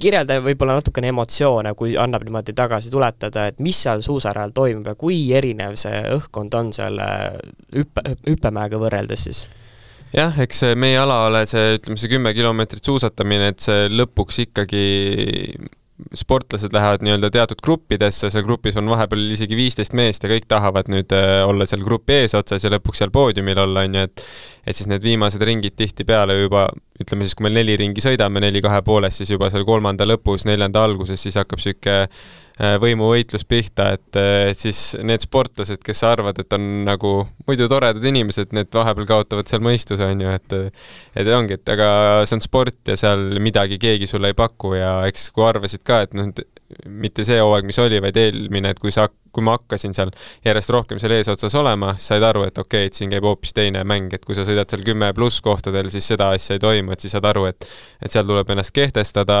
kirjelda 0.00 0.40
võib-olla 0.42 0.78
natukene 0.78 1.10
emotsioone, 1.12 1.74
kui 1.78 1.96
annab 2.00 2.24
niimoodi 2.24 2.54
tagasi 2.56 2.90
tuletada, 2.90 3.48
et 3.50 3.60
mis 3.62 3.82
seal 3.86 4.02
suusarajal 4.02 4.54
toimub 4.56 4.88
ja 4.90 4.96
kui 4.98 5.20
erinev 5.36 5.76
see 5.80 6.00
õhkkond 6.16 6.56
on 6.58 6.72
seal 6.74 6.98
hüppe, 7.76 8.16
hüppemäega 8.26 8.80
võrreldes 8.80 9.28
siis? 9.28 9.44
jah, 10.14 10.34
eks 10.40 10.62
meie 10.78 10.98
alaale 10.98 11.44
see, 11.50 11.76
ütleme 11.78 12.00
see 12.00 12.10
kümme 12.10 12.34
kilomeetrit 12.34 12.86
suusatamine, 12.86 13.52
et 13.52 13.62
see 13.62 13.88
lõpuks 13.92 14.40
ikkagi 14.46 14.84
sportlased 16.14 16.74
lähevad 16.74 17.04
nii-öelda 17.06 17.30
teatud 17.30 17.60
gruppidesse, 17.62 18.30
seal 18.30 18.42
grupis 18.46 18.76
on 18.80 18.88
vahepeal 18.90 19.30
isegi 19.30 19.56
viisteist 19.58 19.94
meest 19.94 20.24
ja 20.26 20.30
kõik 20.32 20.48
tahavad 20.50 20.90
nüüd 20.90 21.14
äh, 21.14 21.42
olla 21.46 21.66
seal 21.70 21.84
grupi 21.86 22.16
eesotsas 22.24 22.66
ja 22.66 22.72
lõpuks 22.74 23.02
seal 23.02 23.12
poodiumil 23.14 23.60
olla, 23.62 23.84
on 23.86 23.94
ju, 24.00 24.08
et 24.08 24.24
et 24.64 24.76
siis 24.76 24.88
need 24.90 25.04
viimased 25.04 25.42
ringid 25.44 25.76
tihtipeale 25.76 26.38
juba, 26.38 26.66
ütleme 27.00 27.26
siis, 27.26 27.36
kui 27.36 27.46
me 27.46 27.52
neli 27.52 27.76
ringi 27.78 28.02
sõidame, 28.02 28.40
neli 28.42 28.62
kahe 28.64 28.80
poolest, 28.82 29.20
siis 29.20 29.34
juba 29.34 29.50
seal 29.52 29.66
kolmanda 29.68 30.06
lõpus, 30.08 30.46
neljanda 30.48 30.82
alguses, 30.88 31.20
siis 31.20 31.36
hakkab 31.38 31.60
niisugune 31.60 32.08
võimuvõitlus 32.54 33.42
pihta, 33.50 33.88
et 33.96 34.18
äh, 34.20 34.52
siis 34.54 34.94
need 35.02 35.24
sportlased, 35.24 35.80
kes 35.82 36.04
arvavad, 36.06 36.38
et 36.38 36.54
on 36.54 36.68
nagu 36.86 37.14
muidu 37.48 37.66
toredad 37.70 38.04
inimesed, 38.06 38.54
need 38.54 38.70
vahepeal 38.74 39.08
kaotavad 39.10 39.50
seal 39.50 39.64
mõistuse, 39.64 40.06
on 40.06 40.22
ju, 40.22 40.34
et 40.38 40.56
et 41.18 41.30
ongi, 41.34 41.58
et 41.58 41.74
aga 41.74 41.88
see 42.28 42.38
on 42.38 42.44
sport 42.44 42.92
ja 42.92 42.98
seal 43.00 43.40
midagi 43.42 43.80
keegi 43.82 44.06
sulle 44.10 44.30
ei 44.30 44.38
paku 44.38 44.76
ja 44.78 44.92
eks 45.08 45.32
kui 45.34 45.46
arvasid 45.46 45.82
ka, 45.86 46.04
et 46.06 46.14
noh, 46.14 46.30
mitte 46.88 47.24
see 47.26 47.38
hooaeg, 47.40 47.66
mis 47.68 47.78
oli, 47.82 48.00
vaid 48.02 48.16
eelmine, 48.20 48.72
et 48.74 48.80
kui 48.82 48.92
sa, 48.94 49.06
kui 49.34 49.44
ma 49.44 49.56
hakkasin 49.56 49.94
seal 49.96 50.12
järjest 50.44 50.72
rohkem 50.74 51.00
seal 51.02 51.14
eesotsas 51.16 51.54
olema, 51.58 51.94
siis 51.98 52.12
said 52.12 52.26
aru, 52.26 52.44
et 52.48 52.58
okei 52.58 52.84
okay,, 52.84 52.90
et 52.90 52.98
siin 52.98 53.12
käib 53.12 53.26
hoopis 53.26 53.54
teine 53.56 53.82
mäng, 53.88 54.12
et 54.14 54.24
kui 54.24 54.36
sa 54.36 54.46
sõidad 54.46 54.70
seal 54.70 54.84
kümme 54.86 55.10
pluss 55.16 55.42
kohtadel, 55.44 55.90
siis 55.92 56.08
seda 56.12 56.30
asja 56.36 56.58
ei 56.58 56.62
toimu, 56.62 56.94
et 56.94 57.04
siis 57.04 57.14
saad 57.16 57.28
aru, 57.30 57.46
et 57.50 57.68
et 58.04 58.12
seal 58.12 58.26
tuleb 58.28 58.50
ennast 58.54 58.74
kehtestada, 58.76 59.36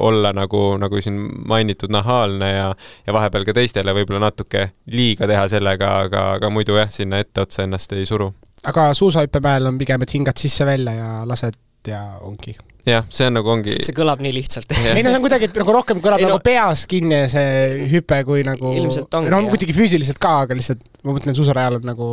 olla 0.00 0.34
nagu, 0.36 0.62
nagu 0.80 1.02
siin 1.04 1.18
mainitud, 1.48 1.92
nahaalne 1.92 2.52
ja 2.52 2.68
ja 3.06 3.16
vahepeal 3.16 3.46
ka 3.48 3.56
teistele 3.56 3.94
võib-olla 3.96 4.26
natuke 4.28 4.70
liiga 4.90 5.28
teha 5.30 5.48
sellega, 5.52 5.96
aga, 6.06 6.26
aga 6.38 6.52
muidu 6.52 6.78
jah, 6.80 6.92
sinna 6.94 7.20
etteotsa 7.22 7.66
ennast 7.66 7.92
ei 7.96 8.06
suru. 8.06 8.32
aga 8.64 8.92
suusahüppemäel 8.94 9.66
on 9.66 9.78
pigem, 9.78 10.02
et 10.02 10.14
hingad 10.14 10.40
sisse-välja 10.40 10.94
ja 10.98 11.10
lased 11.26 11.58
ja 11.88 12.02
ongi. 12.26 12.56
Jah, 12.88 13.04
see 13.12 13.28
on 13.28 13.36
nagu 13.36 13.50
ongi 13.52 13.76
see 13.84 13.94
kõlab 13.96 14.22
nii 14.24 14.32
lihtsalt. 14.34 14.72
Ei 14.94 15.04
no 15.04 15.12
see 15.12 15.20
on 15.20 15.24
kuidagi 15.24 15.50
nagu 15.52 15.74
rohkem 15.76 16.00
kõlab 16.02 16.22
ei, 16.22 16.28
nagu 16.28 16.38
no, 16.38 16.44
peas 16.44 16.86
kinni 16.90 17.22
see 17.32 17.86
hüpe 17.92 18.22
kui 18.28 18.44
nagu 18.46 18.72
ilmselt 18.76 19.12
ongi 19.18 19.32
no 19.32 19.42
muidugi 19.46 19.76
füüsiliselt 19.76 20.20
ka, 20.22 20.40
aga 20.46 20.56
lihtsalt 20.56 20.86
ma 21.04 21.14
mõtlen, 21.16 21.36
suusarajal 21.36 21.78
on 21.80 21.88
nagu 21.92 22.10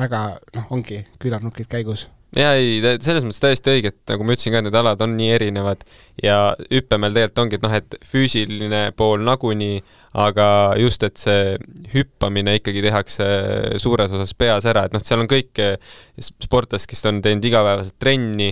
väga 0.00 0.26
noh, 0.56 0.68
ongi 0.74 1.04
küünarnukid 1.22 1.68
käigus. 1.70 2.08
Jaa, 2.34 2.56
ei, 2.58 2.80
selles 3.04 3.22
mõttes 3.22 3.38
täiesti 3.42 3.70
õige, 3.76 3.92
et 3.92 4.10
nagu 4.10 4.24
ma 4.26 4.34
ütlesin 4.34 4.56
ka, 4.56 4.62
need 4.64 4.74
alad 4.74 5.02
on 5.04 5.12
nii 5.14 5.28
erinevad 5.36 5.84
ja 6.18 6.38
hüppemäel 6.66 7.14
tegelikult 7.14 7.42
ongi, 7.44 7.60
et 7.60 7.66
noh, 7.66 7.76
et 7.78 7.96
füüsiline 8.10 8.80
pool 8.98 9.22
nagunii, 9.22 9.84
aga 10.18 10.48
just, 10.82 11.06
et 11.06 11.20
see 11.20 11.54
hüppamine 11.92 12.56
ikkagi 12.58 12.82
tehakse 12.82 13.28
suures 13.82 14.10
osas 14.14 14.34
peas 14.38 14.66
ära, 14.70 14.86
et 14.88 14.96
noh, 14.96 15.02
seal 15.02 15.22
on 15.22 15.30
kõik 15.30 15.62
sportlased, 16.18 16.90
kes 16.90 17.06
on 17.10 17.22
teinud 17.22 17.46
igapäevaselt 17.46 17.98
trenni, 18.02 18.50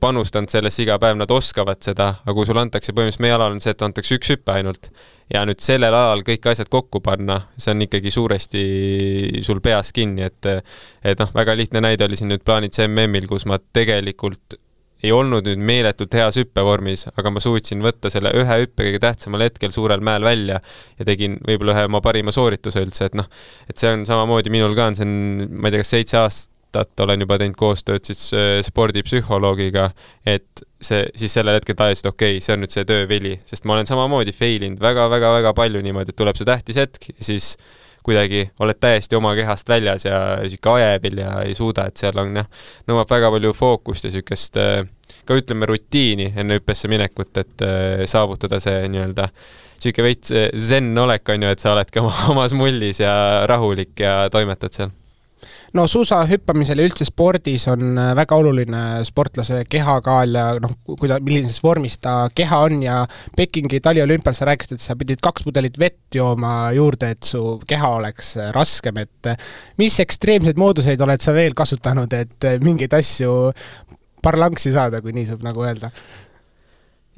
panustanud 0.00 0.48
sellesse 0.48 0.84
iga 0.84 0.96
päev, 1.02 1.18
nad 1.20 1.30
oskavad 1.34 1.82
seda, 1.84 2.14
aga 2.22 2.34
kui 2.36 2.46
sulle 2.48 2.62
antakse, 2.62 2.94
põhimõtteliselt 2.96 3.24
meie 3.24 3.34
alal 3.36 3.56
on 3.56 3.60
see, 3.60 3.74
et 3.74 3.82
antakse 3.84 4.16
üks 4.16 4.30
hüpe 4.32 4.54
ainult 4.54 4.88
ja 5.30 5.42
nüüd 5.46 5.60
sellel 5.62 5.94
alal 5.94 6.24
kõik 6.26 6.48
asjad 6.52 6.70
kokku 6.72 7.02
panna, 7.04 7.40
see 7.60 7.74
on 7.74 7.84
ikkagi 7.86 8.12
suuresti 8.14 8.62
sul 9.46 9.60
peas 9.64 9.92
kinni, 9.96 10.26
et 10.30 10.48
et 11.04 11.20
noh, 11.20 11.30
väga 11.34 11.56
lihtne 11.58 11.82
näide 11.84 12.06
oli 12.06 12.18
siin 12.18 12.32
nüüd 12.32 12.44
Plaanitsa 12.46 12.88
MM-il, 12.88 13.28
kus 13.30 13.46
ma 13.50 13.60
tegelikult 13.60 14.58
ei 15.00 15.12
olnud 15.16 15.46
nüüd 15.48 15.60
meeletult 15.64 16.12
heas 16.18 16.36
hüppevormis, 16.40 17.06
aga 17.16 17.32
ma 17.32 17.40
suutsin 17.40 17.80
võtta 17.84 18.10
selle 18.12 18.32
ühe 18.36 18.58
hüppe 18.64 18.84
kõige 18.84 19.00
tähtsamal 19.02 19.46
hetkel 19.46 19.72
suurel 19.72 20.02
mäel 20.04 20.24
välja 20.26 20.60
ja 20.60 21.08
tegin 21.08 21.38
võib-olla 21.46 21.76
ühe 21.76 21.86
oma 21.88 22.02
parima 22.04 22.34
soorituse 22.36 22.82
üldse, 22.84 23.08
et 23.08 23.16
noh, 23.16 23.28
et 23.70 23.80
see 23.80 23.92
on 23.94 24.04
samamoodi 24.08 24.52
minul 24.52 24.76
ka 24.76 24.90
on, 24.90 24.98
see 24.98 25.08
on, 25.08 25.46
ma 25.56 25.70
ei 25.70 25.76
tea, 25.76 25.84
kas 25.84 25.94
seitse 25.96 26.20
aastat 26.20 26.56
aastat 26.70 27.00
olen 27.00 27.20
juba 27.20 27.38
teinud 27.38 27.58
koostööd 27.58 28.04
siis 28.06 28.30
äh, 28.34 28.60
spordipsühholoogiga, 28.62 29.90
et 30.26 30.62
see, 30.80 31.04
siis 31.18 31.34
sellel 31.34 31.58
hetkel 31.58 31.76
tajusid, 31.78 32.06
okei 32.06 32.36
okay,, 32.36 32.44
see 32.44 32.54
on 32.54 32.62
nüüd 32.64 32.74
see 32.74 32.86
töövili, 32.86 33.38
sest 33.46 33.66
ma 33.66 33.74
olen 33.76 33.88
samamoodi 33.88 34.32
fail 34.32 34.62
inud 34.66 34.80
väga-väga-väga 34.82 35.52
palju 35.56 35.82
niimoodi, 35.82 36.12
et 36.14 36.18
tuleb 36.18 36.38
see 36.38 36.48
tähtis 36.48 36.78
hetk 36.80 37.10
ja 37.10 37.24
siis 37.24 37.56
kuidagi 38.06 38.46
oled 38.62 38.78
täiesti 38.80 39.16
oma 39.18 39.34
kehast 39.36 39.68
väljas 39.68 40.06
ja 40.06 40.20
niisugune 40.40 40.86
ajevil 40.86 41.18
ja 41.20 41.32
ei 41.44 41.56
suuda, 41.58 41.88
et 41.90 42.00
seal 42.00 42.16
on 42.22 42.38
jah, 42.40 42.46
nõuab 42.88 43.10
väga 43.10 43.32
palju 43.34 43.52
fookust 43.56 44.06
ja 44.06 44.12
niisugust 44.12 44.60
äh, 44.60 44.84
ka 45.26 45.36
ütleme, 45.36 45.68
rutiini 45.68 46.30
enne 46.36 46.60
hüppesse 46.60 46.88
minekut, 46.88 47.34
et 47.42 47.66
äh, 47.66 48.06
saavutada 48.10 48.62
see 48.62 48.86
nii-öelda 48.94 49.28
niisugune 49.80 50.06
veits 50.06 50.32
zen 50.70 50.94
olek, 51.02 51.28
on 51.34 51.44
ju, 51.44 51.52
et 51.52 51.60
sa 51.60 51.74
oledki 51.74 52.00
oma, 52.04 52.14
omas 52.32 52.56
mullis 52.56 53.02
ja 53.02 53.12
rahulik 53.50 54.00
ja 54.00 54.22
toimetad 54.32 54.76
seal 54.76 54.96
no 55.76 55.86
suusahüppamisel 55.90 56.80
ja 56.80 56.86
üldse 56.88 57.06
spordis 57.06 57.66
on 57.70 57.98
äh, 57.98 58.12
väga 58.18 58.38
oluline 58.40 58.82
sportlase 59.06 59.62
kehakaal 59.70 60.34
ja 60.34 60.46
noh, 60.62 60.72
kuida-, 60.88 61.20
millises 61.24 61.60
vormis 61.62 61.98
ta 62.02 62.14
keha 62.34 62.62
on 62.66 62.82
ja 62.84 62.96
Pekingi 63.36 63.80
taliolümpial 63.84 64.36
sa 64.36 64.48
rääkisid, 64.50 64.78
et 64.78 64.84
sa 64.84 64.96
pidid 64.98 65.22
kaks 65.24 65.46
pudelit 65.46 65.78
vett 65.80 66.18
jooma 66.18 66.70
juurde, 66.76 67.12
et 67.14 67.26
su 67.26 67.60
keha 67.70 67.92
oleks 68.00 68.34
äh, 68.40 68.50
raskem, 68.56 69.02
et 69.04 69.30
äh, 69.30 69.38
mis 69.80 70.00
ekstreemseid 70.02 70.58
mooduseid 70.60 71.00
oled 71.06 71.22
sa 71.22 71.34
veel 71.36 71.54
kasutanud, 71.58 72.18
et 72.18 72.50
mingeid 72.64 72.94
asju 72.98 73.36
parlangsi 74.24 74.74
saada, 74.74 75.00
kui 75.04 75.14
nii 75.16 75.30
saab 75.30 75.46
nagu 75.46 75.64
öelda? 75.64 75.92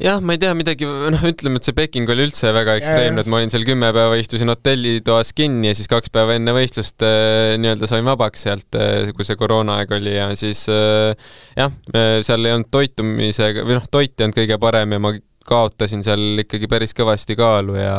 Jah, 0.00 0.20
ma 0.24 0.36
ei 0.36 0.40
tea 0.40 0.52
midagi, 0.56 0.86
noh, 0.86 1.24
ütleme, 1.28 1.60
et 1.60 1.68
see 1.68 1.76
Peking 1.76 2.08
oli 2.12 2.26
üldse 2.28 2.52
väga 2.54 2.76
ekstreemne, 2.80 3.22
et 3.22 3.30
ma 3.30 3.40
olin 3.40 3.52
seal 3.52 3.66
kümme 3.68 3.90
päeva, 3.94 4.16
istusin 4.20 4.50
hotellitoas 4.52 5.34
kinni 5.36 5.70
ja 5.70 5.78
siis 5.78 5.90
kaks 5.90 6.12
päeva 6.14 6.38
enne 6.38 6.54
võistlust 6.56 7.04
äh, 7.06 7.56
nii-öelda 7.60 7.90
sain 7.90 8.06
vabaks 8.08 8.46
sealt 8.46 8.78
äh,, 8.78 9.10
kui 9.16 9.26
see 9.28 9.36
koroonaaeg 9.40 9.92
oli 9.98 10.16
ja 10.16 10.30
siis 10.38 10.64
äh, 10.72 11.12
jah 11.58 11.74
äh,, 11.92 12.22
seal 12.24 12.48
ei 12.48 12.56
olnud 12.56 12.72
toitumisega 12.72 13.66
või 13.68 13.76
noh, 13.78 13.90
toit 13.92 14.16
ei 14.16 14.28
olnud 14.28 14.40
kõige 14.40 14.58
parem 14.62 14.96
ja 14.96 15.02
ma 15.02 15.12
kaotasin 15.46 16.04
seal 16.06 16.44
ikkagi 16.44 16.70
päris 16.70 16.94
kõvasti 16.96 17.36
kaalu 17.38 17.76
ja 17.80 17.96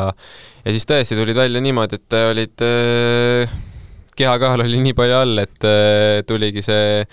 ja 0.64 0.74
siis 0.74 0.88
tõesti 0.90 1.18
tulid 1.20 1.38
välja 1.38 1.62
niimoodi, 1.64 2.00
et 2.00 2.18
olid 2.24 2.66
äh, 2.66 3.56
kehakaal 4.18 4.66
oli 4.66 4.82
nii 4.88 4.98
palju 4.98 5.20
all, 5.20 5.44
et 5.44 5.68
äh, 5.68 6.22
tuligi 6.28 6.64
see 6.66 7.04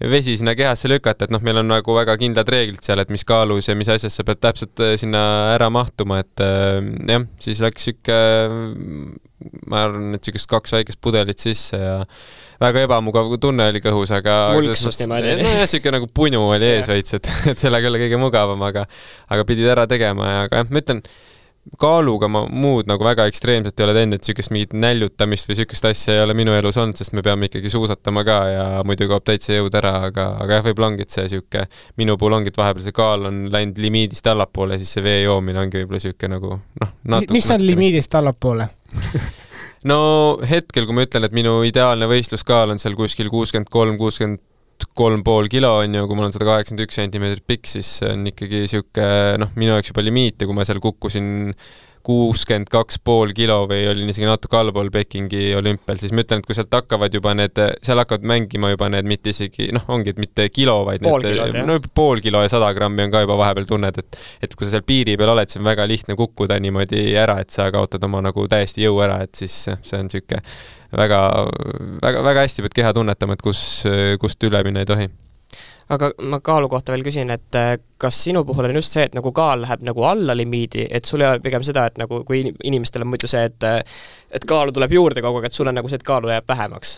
vesi 0.00 0.34
sinna 0.36 0.52
kehasse 0.56 0.90
lükata, 0.90 1.24
et 1.24 1.32
noh, 1.32 1.40
meil 1.44 1.62
on 1.62 1.70
nagu 1.70 1.94
väga 1.96 2.16
kindlad 2.20 2.48
reeglid 2.52 2.84
seal, 2.84 3.00
et 3.00 3.12
mis 3.12 3.24
kaalus 3.24 3.70
ja 3.70 3.76
mis 3.78 3.88
asjas 3.88 4.18
sa 4.18 4.24
pead 4.28 4.42
täpselt 4.44 4.82
äh, 4.84 4.96
sinna 5.00 5.22
ära 5.54 5.70
mahtuma, 5.72 6.20
et 6.24 6.42
äh, 6.44 6.82
jah, 7.08 7.24
siis 7.40 7.62
läks 7.64 7.88
sihuke, 7.88 8.18
ma 9.70 9.86
arvan, 9.86 10.10
et 10.18 10.28
siukest 10.28 10.50
kaks 10.50 10.76
väikest 10.76 11.00
pudelit 11.04 11.40
sisse 11.40 11.80
ja 11.80 11.96
väga 12.60 12.84
ebamugav 12.84 13.32
tunne 13.40 13.70
oli 13.72 13.80
kõhus, 13.84 14.12
aga 14.16 14.36
mulksus 14.56 15.00
niimoodi. 15.00 15.32
nojah, 15.40 15.64
siuke 15.70 15.94
nagu 15.94 16.10
punu 16.12 16.42
oli 16.50 16.68
ees 16.74 16.90
veits, 16.92 17.16
et, 17.16 17.32
et 17.54 17.64
sellega 17.64 17.88
ei 17.88 17.94
ole 17.94 18.02
kõige 18.04 18.20
mugavam, 18.20 18.68
aga 18.68 18.84
aga 19.32 19.48
pidid 19.48 19.72
ära 19.72 19.88
tegema 19.88 20.28
ja, 20.28 20.44
aga 20.50 20.60
jah, 20.60 20.70
ma 20.72 20.84
ütlen, 20.84 21.02
kaaluga 21.80 22.28
ma 22.30 22.44
muud 22.46 22.86
nagu 22.88 23.04
väga 23.04 23.26
ekstreemselt 23.30 23.80
ei 23.80 23.86
ole 23.86 23.94
teinud, 23.96 24.16
et 24.16 24.24
niisugust 24.24 24.52
mingit 24.54 24.74
näljutamist 24.76 25.48
või 25.48 25.56
niisugust 25.56 25.88
asja 25.90 26.14
ei 26.14 26.22
ole 26.22 26.36
minu 26.38 26.54
elus 26.56 26.78
olnud, 26.80 26.98
sest 26.98 27.14
me 27.16 27.24
peame 27.26 27.50
ikkagi 27.50 27.72
suusatama 27.72 28.22
ka 28.26 28.36
ja 28.50 28.66
muidu 28.86 29.08
kaob 29.10 29.26
täitsa 29.26 29.56
jõud 29.58 29.74
ära, 29.78 29.94
aga, 30.10 30.28
aga 30.44 30.60
jah, 30.60 30.66
võib-olla 30.68 30.92
ongi, 30.92 31.06
et 31.06 31.16
see 31.16 31.26
niisugune, 31.26 31.66
minu 32.00 32.18
puhul 32.20 32.38
ongi, 32.38 32.54
et 32.54 32.60
vahepeal 32.60 32.86
see 32.86 32.96
kaal 32.96 33.30
on 33.30 33.42
läinud 33.52 33.80
limiidist 33.82 34.30
allapoole, 34.30 34.78
siis 34.82 34.94
see 34.96 35.06
vee 35.06 35.18
joomine 35.24 35.64
ongi 35.64 35.82
võib-olla 35.82 36.02
niisugune 36.02 36.36
nagu 36.36 36.52
noh, 36.54 36.94
natuke 37.16 37.36
mis 37.36 37.50
on 37.56 37.66
limiidist 37.66 38.20
allapoole? 38.20 38.70
No 39.86 39.96
hetkel, 40.42 40.82
kui 40.86 40.96
ma 40.96 41.04
ütlen, 41.06 41.26
et 41.28 41.34
minu 41.36 41.60
ideaalne 41.66 42.08
võistluskaal 42.10 42.72
on 42.72 42.80
seal 42.82 42.96
kuskil 42.98 43.28
kuuskümmend 43.30 43.68
kolm, 43.70 43.94
kuuskümmend 44.00 44.40
kolm 44.96 45.22
pool 45.26 45.50
kilo 45.52 45.74
on 45.82 45.94
ju, 45.94 46.06
kui 46.08 46.16
ma 46.18 46.24
olen 46.24 46.34
sada 46.34 46.48
kaheksakümmend 46.48 46.86
üks 46.86 46.98
sentimeetrit 47.00 47.46
pikk, 47.48 47.68
siis 47.70 47.90
see 48.00 48.12
on 48.14 48.24
ikkagi 48.30 48.62
niisugune 48.64 49.42
noh, 49.42 49.52
minu 49.58 49.74
jaoks 49.74 49.92
juba 49.92 50.04
limiit 50.06 50.40
ja 50.40 50.48
kui 50.48 50.56
ma 50.56 50.64
seal 50.68 50.80
kukkusin 50.84 51.28
kuuskümmend 52.06 52.70
kaks 52.70 53.00
pool 53.04 53.32
kilo 53.36 53.58
või 53.70 53.86
olin 53.90 54.12
isegi 54.12 54.28
natuke 54.28 54.58
allpool 54.58 54.92
Pekingi 54.94 55.48
olümpial, 55.58 55.98
siis 55.98 56.14
ma 56.14 56.22
ütlen, 56.22 56.42
et 56.42 56.46
kui 56.46 56.56
sealt 56.56 56.74
hakkavad 56.76 57.14
juba 57.16 57.34
need, 57.34 57.58
seal 57.84 57.98
hakkavad 58.02 58.26
mängima 58.30 58.70
juba 58.72 58.90
need 58.92 59.08
mitte 59.10 59.34
isegi 59.34 59.72
noh, 59.74 59.86
ongi, 59.92 60.14
et 60.14 60.22
mitte 60.22 60.48
kilo, 60.54 60.78
vaid 60.86 61.02
pool 61.02 61.24
need, 61.24 61.34
kilod, 61.34 61.58
no 61.66 61.78
pool 61.98 62.22
kilo 62.24 62.44
ja 62.44 62.52
sada 62.52 62.70
grammi 62.76 63.06
on 63.06 63.14
ka 63.14 63.24
juba 63.26 63.40
vahepeal 63.42 63.68
tunned, 63.72 64.00
et 64.04 64.20
et 64.46 64.54
kui 64.54 64.68
sa 64.68 64.76
seal 64.76 64.86
piiri 64.86 65.18
peal 65.18 65.34
oled, 65.34 65.50
siis 65.50 65.62
on 65.62 65.66
väga 65.66 65.88
lihtne 65.90 66.18
kukkuda 66.18 66.60
niimoodi 66.62 67.04
ära, 67.18 67.40
et 67.42 67.54
sa 67.54 67.68
kaotad 67.74 68.06
oma 68.06 68.22
nagu 68.24 68.46
täiesti 68.50 68.86
jõu 68.86 69.02
ära, 69.04 69.20
et 69.26 69.34
siis 69.38 69.58
see 69.66 69.98
on 69.98 70.06
niisugune 70.06 70.42
väga, 70.96 71.20
väga, 72.04 72.26
väga 72.30 72.46
hästi 72.46 72.66
pead 72.66 72.80
keha 72.82 72.94
tunnetama, 72.96 73.34
et 73.34 73.44
kus, 73.44 73.62
kust 74.22 74.46
üle 74.46 74.62
minna 74.66 74.86
ei 74.86 74.94
tohi 74.94 75.10
aga 75.94 76.10
ma 76.30 76.40
kaalu 76.44 76.68
kohta 76.68 76.94
veel 76.94 77.04
küsin, 77.06 77.30
et 77.30 77.58
äh, 77.58 77.76
kas 78.02 78.18
sinu 78.26 78.42
puhul 78.46 78.68
on 78.68 78.78
just 78.78 78.96
see, 78.96 79.04
et 79.06 79.14
nagu 79.14 79.32
kaal 79.36 79.62
läheb 79.62 79.84
nagu 79.86 80.06
alla 80.08 80.34
limiidi, 80.36 80.86
et 80.90 81.04
sul 81.06 81.22
ei 81.22 81.30
ole 81.30 81.42
pigem 81.44 81.64
seda, 81.66 81.86
et 81.86 82.00
nagu 82.02 82.22
kui 82.26 82.42
inimestel 82.64 83.06
on 83.06 83.12
muidu 83.12 83.30
see, 83.30 83.44
et 83.50 83.66
äh, 83.68 83.78
et 84.34 84.44
kaalu 84.48 84.74
tuleb 84.74 84.92
juurde 84.96 85.22
kogu 85.22 85.40
aeg, 85.40 85.48
et 85.50 85.56
sul 85.56 85.70
on 85.70 85.78
nagu 85.78 85.90
see, 85.90 86.00
et 86.00 86.06
kaalu 86.06 86.32
jääb 86.34 86.48
vähemaks? 86.48 86.96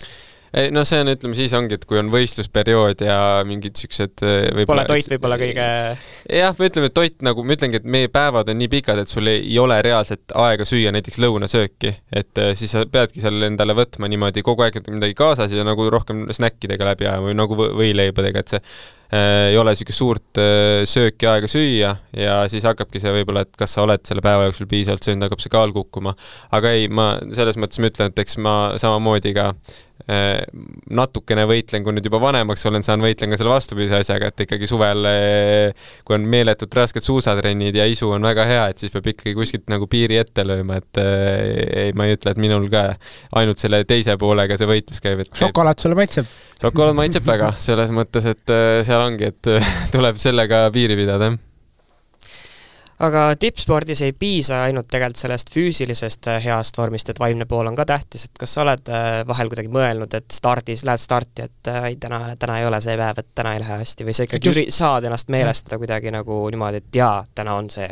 Ei 0.56 0.70
no 0.72 0.84
see 0.88 1.00
on, 1.02 1.10
ütleme 1.12 1.36
siis 1.36 1.52
ongi, 1.56 1.76
et 1.78 1.84
kui 1.88 1.98
on 2.00 2.10
võistlusperiood 2.12 3.04
ja 3.04 3.18
mingid 3.48 3.78
siuksed 3.78 4.24
äh, 4.24 4.64
Pole 4.68 4.84
toit 4.88 5.10
võib-olla 5.12 5.38
kõige 5.40 5.66
jah, 5.66 6.56
või 6.58 6.70
ütleme, 6.70 6.90
et 6.90 6.96
toit 6.96 7.16
nagu, 7.26 7.44
ma 7.44 7.56
ütlengi, 7.56 7.82
et 7.82 7.88
meie 7.88 8.10
päevad 8.12 8.48
on 8.52 8.60
nii 8.60 8.70
pikad, 8.72 9.02
et 9.02 9.12
sul 9.12 9.28
ei 9.30 9.56
ole 9.60 9.80
reaalselt 9.84 10.36
aega 10.38 10.66
süüa 10.68 10.92
näiteks 10.94 11.20
lõunasööki, 11.24 11.94
et 12.12 12.42
äh, 12.42 12.52
siis 12.58 12.74
sa 12.74 12.84
peadki 12.88 13.24
seal 13.24 13.48
endale 13.50 13.76
võtma 13.78 14.10
niimoodi 14.10 14.44
kogu 14.46 14.64
aeg 14.66 14.80
midagi 14.88 15.16
kaasas 15.18 15.54
ja 15.54 15.66
nagu 15.66 15.88
rohkem 15.92 16.28
snäkkidega 16.34 16.92
läbi 16.92 17.08
ajama 17.08 17.28
või 17.28 17.38
nagu 17.38 17.58
võileibadega, 17.58 18.44
et 18.44 18.54
see 18.54 18.62
äh, 18.62 19.50
ei 19.52 19.58
ole 19.60 19.74
niisugust 19.74 20.00
suurt 20.00 20.40
äh, 20.40 20.84
sööki 20.88 21.28
aega 21.28 21.50
süüa 21.50 21.92
ja 22.16 22.38
siis 22.52 22.64
hakkabki 22.68 23.02
see 23.02 23.12
võib-olla, 23.20 23.44
et 23.44 23.52
kas 23.58 23.76
sa 23.76 23.84
oled 23.84 24.04
selle 24.08 24.24
päeva 24.24 24.48
jooksul 24.48 24.70
piisavalt 24.70 25.04
söönud, 25.04 25.28
hakkab 25.28 25.44
see 25.44 25.52
kaal 25.52 25.76
kukkuma. 25.76 26.16
aga 26.56 26.72
ei, 26.76 26.88
ma 26.88 27.14
selles 27.36 27.60
mõttes 27.60 27.82
ma 27.82 27.92
ütlen, 27.92 28.12
et 28.12 28.24
eks 28.24 28.40
ma 28.44 28.56
samamoodi 28.80 29.36
ka 29.36 29.52
natukene 30.06 31.44
võitlen, 31.48 31.82
kui 31.84 31.92
nüüd 31.92 32.06
juba 32.06 32.20
vanemaks 32.22 32.64
olen 32.70 32.84
saanud, 32.86 33.04
võitlen 33.08 33.32
ka 33.32 33.38
selle 33.40 33.52
vastupidise 33.52 33.98
asjaga, 33.98 34.30
et 34.30 34.44
ikkagi 34.44 34.68
suvel, 34.70 35.08
äh, 35.10 35.88
kui 36.06 36.16
on 36.16 36.28
meeletult 36.30 36.76
rasked 36.78 37.04
suusatrennid 37.04 37.76
ja 37.76 37.86
isu 37.88 38.12
on 38.16 38.24
väga 38.24 38.46
hea, 38.48 38.62
et 38.72 38.80
siis 38.80 38.94
peab 38.94 39.10
ikkagi 39.12 39.34
kuskilt 39.36 39.66
nagu 39.72 39.88
piiri 39.90 40.20
ette 40.22 40.46
lööma, 40.46 40.78
et 40.80 41.02
äh, 41.02 41.88
ei, 41.88 41.96
ma 41.98 42.08
ei 42.08 42.16
ütle, 42.16 42.32
et 42.32 42.40
minul 42.40 42.70
ka 42.72 42.86
ainult 43.40 43.60
selle 43.60 43.82
teise 43.88 44.16
poolega 44.20 44.56
see 44.60 44.70
võitlus 44.70 45.04
käib, 45.04 45.24
et 45.24 45.42
šokolaad 45.42 45.82
sulle 45.82 45.98
maitseb? 45.98 46.30
šokolaad 46.62 46.98
maitseb 47.02 47.28
väga, 47.28 47.52
selles 47.62 47.92
mõttes, 47.94 48.30
et 48.32 48.56
seal 48.88 49.02
ongi, 49.02 49.32
et 49.34 49.52
tuleb 49.94 50.22
sellega 50.22 50.66
piiri 50.74 50.96
pidada, 50.98 51.32
jah 51.32 51.44
aga 53.04 53.22
tippspordis 53.38 54.02
ei 54.06 54.12
piisa 54.12 54.62
ainult 54.66 54.88
tegelikult 54.90 55.20
sellest 55.20 55.52
füüsilisest 55.54 56.28
äh, 56.32 56.40
heast 56.44 56.78
vormist, 56.78 57.12
et 57.12 57.20
vaimne 57.22 57.46
pool 57.48 57.70
on 57.70 57.76
ka 57.78 57.86
tähtis, 57.88 58.26
et 58.26 58.40
kas 58.40 58.56
sa 58.56 58.64
oled 58.64 58.90
äh, 58.90 59.08
vahel 59.28 59.50
kuidagi 59.52 59.70
mõelnud, 59.74 60.16
et 60.18 60.34
stardis, 60.34 60.82
lähed 60.86 61.02
starti, 61.02 61.46
et 61.48 61.70
äh, 61.70 61.90
ei, 61.92 61.98
täna, 62.00 62.34
täna 62.40 62.58
ei 62.60 62.66
ole 62.68 62.80
see 62.84 62.96
päev, 62.98 63.22
et 63.22 63.30
täna 63.38 63.54
ei 63.54 63.62
lähe 63.62 63.80
hästi 63.84 64.08
või 64.08 64.16
sa 64.18 64.26
ikkagi 64.26 64.50
just... 64.50 64.74
saad 64.78 65.06
ennast 65.08 65.30
meelestada 65.34 65.78
kuidagi 65.80 66.12
nagu 66.14 66.42
niimoodi, 66.50 66.82
et 66.82 67.00
jaa, 67.00 67.22
täna 67.38 67.54
on 67.60 67.70
see? 67.72 67.88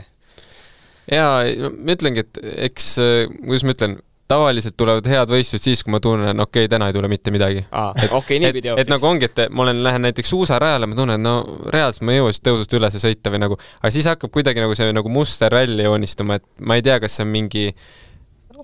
jaa, 1.13 1.39
ma 1.71 1.95
ütlengi, 1.95 2.27
et 2.27 2.43
eks, 2.69 2.97
kuidas 3.45 3.67
ma 3.67 3.77
ütlen, 3.77 4.01
tavaliselt 4.29 4.77
tulevad 4.77 5.07
head 5.11 5.31
võistlused 5.31 5.65
siis, 5.69 5.83
kui 5.85 5.95
ma 5.95 6.01
tunnen, 6.03 6.41
okei 6.43 6.67
okay,, 6.67 6.71
täna 6.71 6.89
ei 6.91 6.97
tule 6.97 7.11
mitte 7.11 7.33
midagi. 7.35 7.65
okei 7.71 8.09
okay,, 8.19 8.41
niipidi 8.43 8.73
hoopis. 8.73 8.83
et 8.83 8.91
nagu 8.91 9.09
ongi, 9.09 9.29
et 9.31 9.43
ma 9.51 9.67
olen, 9.67 9.83
lähen 9.87 10.07
näiteks 10.09 10.33
suusarajale, 10.35 10.89
ma 10.91 10.99
tunnen, 10.99 11.23
no 11.23 11.37
reaalselt 11.73 12.07
ma 12.07 12.15
ei 12.15 12.21
jõua 12.21 12.35
siit 12.35 12.47
tõusust 12.49 12.75
üles 12.79 12.99
sõita 13.03 13.33
või 13.35 13.43
nagu, 13.45 13.61
aga 13.81 13.93
siis 13.95 14.09
hakkab 14.11 14.35
kuidagi 14.35 14.65
nagu 14.65 14.75
see 14.79 14.97
nagu 14.97 15.13
muster 15.13 15.55
välja 15.55 15.87
joonistuma, 15.87 16.41
et 16.41 16.47
ma 16.61 16.79
ei 16.79 16.85
tea, 16.87 16.99
kas 17.03 17.19
see 17.19 17.27
on 17.27 17.33
mingi 17.35 17.69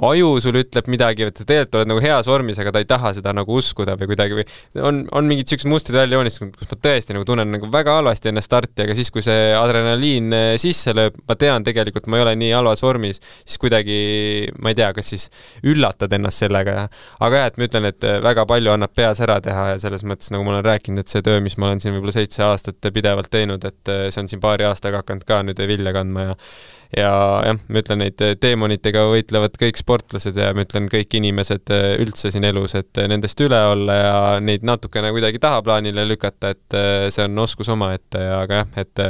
aju 0.01 0.31
sul 0.43 0.57
ütleb 0.61 0.89
midagi, 0.91 1.27
et 1.29 1.39
sa 1.39 1.45
tegelikult 1.47 1.79
oled 1.81 1.91
nagu 1.91 2.03
heas 2.03 2.29
vormis, 2.31 2.59
aga 2.63 2.73
ta 2.75 2.83
ei 2.83 2.89
taha 2.89 3.13
seda 3.17 3.35
nagu 3.37 3.57
uskuda 3.59 3.95
või 4.01 4.09
kuidagi 4.13 4.39
või 4.39 4.47
on, 4.89 5.01
on 5.13 5.29
mingid 5.29 5.51
siuksed 5.53 5.71
mustrid 5.71 5.99
välja 5.99 6.19
joonistunud, 6.19 6.57
kus 6.59 6.73
ma 6.73 6.79
tõesti 6.87 7.17
nagu 7.17 7.27
tunnen 7.29 7.53
nagu 7.57 7.69
väga 7.73 7.97
halvasti 7.99 8.33
enne 8.33 8.43
starti, 8.45 8.87
aga 8.87 8.97
siis, 8.99 9.13
kui 9.15 9.25
see 9.25 9.53
adrenaliin 9.59 10.37
eh, 10.37 10.49
sisse 10.63 10.95
lööb, 10.97 11.19
ma 11.29 11.37
tean 11.39 11.67
tegelikult, 11.67 12.09
ma 12.11 12.21
ei 12.21 12.27
ole 12.27 12.35
nii 12.41 12.53
halvas 12.57 12.85
vormis, 12.85 13.23
siis 13.45 13.61
kuidagi 13.63 13.99
ma 14.63 14.73
ei 14.73 14.79
tea, 14.79 14.91
kas 14.97 15.13
siis 15.15 15.29
üllatad 15.69 16.13
ennast 16.17 16.45
sellega 16.45 16.77
ja 16.79 16.85
aga 17.23 17.45
jah, 17.45 17.53
et 17.53 17.61
ma 17.61 17.69
ütlen, 17.69 17.89
et 17.93 18.09
eh, 18.09 18.19
väga 18.25 18.47
palju 18.49 18.75
annab 18.75 18.95
peas 18.97 19.23
ära 19.25 19.39
teha 19.45 19.73
ja 19.75 19.81
selles 19.83 20.07
mõttes, 20.09 20.33
nagu 20.35 20.47
ma 20.47 20.57
olen 20.57 20.69
rääkinud, 20.71 21.05
et 21.05 21.13
see 21.13 21.25
töö, 21.25 21.41
mis 21.45 21.59
ma 21.59 21.71
olen 21.71 21.83
siin 21.83 21.97
võib-olla 21.97 22.17
seitse 22.17 22.45
aastat 22.47 22.93
pidevalt 22.93 23.33
teinud, 23.33 23.65
et 23.69 23.93
eh, 23.93 24.07
see 24.11 24.25
on 24.25 24.31
siin 24.33 24.43
paari 24.43 24.69
aastaga 24.69 25.03
hakanud 25.03 25.27
ka 25.29 25.43
nüüd 25.47 25.67
vilja 25.73 25.95
kandma 25.97 26.33
ja 26.33 26.39
ja 26.97 27.13
jah, 27.47 27.61
ma 27.73 27.81
ütlen, 27.81 28.03
neid 28.05 28.23
teemonitega 28.41 29.07
võitlevad 29.09 29.57
kõik 29.61 29.79
sportlased 29.83 30.39
ja 30.39 30.51
ma 30.57 30.67
ütlen, 30.67 30.89
kõik 30.93 31.17
inimesed 31.19 31.73
äh, 31.75 31.95
üldse 32.03 32.33
siin 32.33 32.47
elus, 32.49 32.77
et 32.79 33.01
äh, 33.01 33.09
nendest 33.11 33.41
üle 33.45 33.59
olla 33.73 33.97
ja 33.99 34.19
neid 34.43 34.67
natukene 34.67 35.13
kuidagi 35.15 35.43
tahaplaanile 35.43 36.07
lükata, 36.09 36.53
et 36.55 36.79
äh, 36.79 37.09
see 37.15 37.27
on 37.27 37.43
oskus 37.45 37.73
omaette 37.73 38.23
ja 38.23 38.39
aga 38.45 38.63
jah, 38.63 38.79
et 38.85 39.03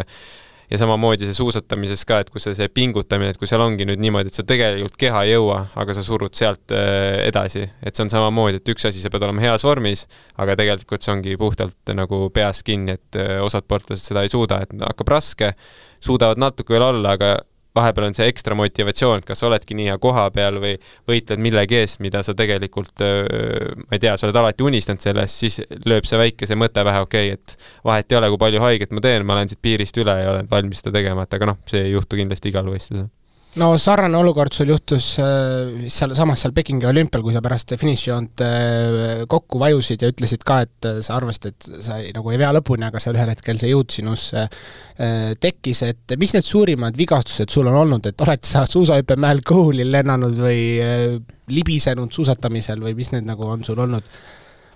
ja 0.72 0.78
samamoodi 0.80 1.28
see 1.28 1.36
suusatamises 1.36 2.06
ka, 2.08 2.22
et 2.24 2.30
kui 2.32 2.40
see, 2.40 2.56
see 2.56 2.70
pingutamine, 2.72 3.34
et 3.34 3.40
kui 3.40 3.50
seal 3.50 3.60
ongi 3.60 3.84
nüüd 3.88 4.00
niimoodi, 4.00 4.32
et 4.32 4.38
sa 4.38 4.44
tegelikult 4.48 4.96
keha 5.00 5.26
ei 5.26 5.34
jõua, 5.34 5.58
aga 5.76 5.96
sa 5.96 6.04
surud 6.06 6.32
sealt 6.38 6.72
edasi, 6.72 7.66
et 7.84 7.92
see 7.92 8.06
on 8.06 8.12
samamoodi, 8.14 8.62
et 8.62 8.72
üks 8.72 8.88
asi, 8.88 9.02
sa 9.04 9.12
pead 9.12 9.26
olema 9.26 9.44
heas 9.44 9.66
vormis, 9.68 10.06
aga 10.40 10.56
tegelikult 10.56 11.04
see 11.04 11.12
ongi 11.12 11.36
puhtalt 11.36 11.92
nagu 11.98 12.24
peas 12.32 12.64
kinni, 12.64 12.96
et 12.96 13.20
osad 13.44 13.68
sportlased 13.68 14.14
seda 14.14 14.24
ei 14.24 14.32
suuda, 14.32 14.62
et 14.64 14.72
hakkab 14.80 15.12
raske, 15.12 15.52
suudavad 16.00 16.40
natuke 16.40 16.72
veel 16.72 16.88
olla, 16.88 17.18
aga 17.20 17.34
vahepeal 17.76 18.08
on 18.08 18.16
see 18.16 18.28
ekstra 18.30 18.56
motivatsioon, 18.58 19.22
et 19.22 19.28
kas 19.28 19.42
oledki 19.46 19.76
nii 19.78 19.88
hea 19.90 19.98
koha 20.02 20.26
peal 20.34 20.58
või 20.62 20.74
võitled 21.08 21.40
millegi 21.42 21.80
eest, 21.80 22.02
mida 22.04 22.22
sa 22.26 22.34
tegelikult, 22.38 23.04
ma 23.04 23.96
ei 23.96 24.02
tea, 24.02 24.16
sa 24.16 24.28
oled 24.28 24.40
alati 24.42 24.66
unistanud 24.66 25.04
sellest, 25.04 25.44
siis 25.44 25.60
lööb 25.88 26.08
see 26.08 26.20
väike 26.20 26.48
see 26.48 26.58
mõte 26.58 26.84
pähe, 26.84 27.06
okei 27.06 27.32
okay,, 27.32 27.40
et 27.40 27.56
vahet 27.88 28.12
ei 28.12 28.20
ole, 28.20 28.30
kui 28.34 28.44
palju 28.44 28.62
haiget 28.66 28.92
ma 28.92 29.04
teen, 29.04 29.26
ma 29.26 29.38
lähen 29.38 29.52
siit 29.52 29.62
piirist 29.64 29.98
üle 30.02 30.18
ja 30.20 30.36
olen 30.36 30.50
valmis 30.50 30.84
seda 30.84 30.94
tegema, 30.98 31.26
et 31.26 31.40
aga 31.40 31.52
noh, 31.52 31.60
see 31.70 31.86
ei 31.88 31.96
juhtu 31.96 32.20
kindlasti 32.20 32.52
igal 32.52 32.68
võistlusel 32.68 33.08
no 33.60 33.68
sarnane 33.76 34.16
olukord 34.16 34.54
sul 34.54 34.70
juhtus 34.72 35.12
äh, 35.20 35.84
sealsamas 35.92 36.40
seal 36.44 36.54
Pekingi 36.56 36.86
olümpial, 36.88 37.22
kui 37.24 37.34
sa 37.34 37.42
pärast 37.44 37.74
finišijoont 37.78 38.44
äh, 38.46 39.22
kokku 39.30 39.60
vajusid 39.60 40.04
ja 40.04 40.10
ütlesid 40.12 40.44
ka, 40.48 40.62
et 40.64 40.88
äh, 40.88 41.00
sa 41.04 41.18
arvasid, 41.18 41.50
et 41.50 41.68
sa 41.84 41.98
ei, 42.00 42.14
nagu 42.16 42.32
ei 42.32 42.40
vea 42.40 42.52
lõpuni, 42.56 42.86
aga 42.88 43.02
seal 43.02 43.18
ühel 43.18 43.32
hetkel 43.34 43.60
see 43.60 43.72
jõud 43.72 43.92
sinus 43.92 44.30
tekkis, 45.42 45.80
et 45.88 46.14
mis 46.20 46.32
need 46.36 46.46
suurimad 46.46 46.96
vigastused 46.96 47.50
sul 47.52 47.68
on 47.70 47.78
olnud, 47.82 48.06
et 48.08 48.24
oled 48.24 48.44
sa 48.46 48.64
suusahüppemäel 48.68 49.40
kõhuli 49.46 49.86
lennanud 49.88 50.36
või 50.38 50.60
libisenud 51.52 52.12
suusatamisel 52.12 52.80
või 52.84 52.94
mis 52.96 53.10
need 53.14 53.26
nagu 53.28 53.48
on 53.48 53.64
sul 53.66 53.80
olnud? 53.82 54.08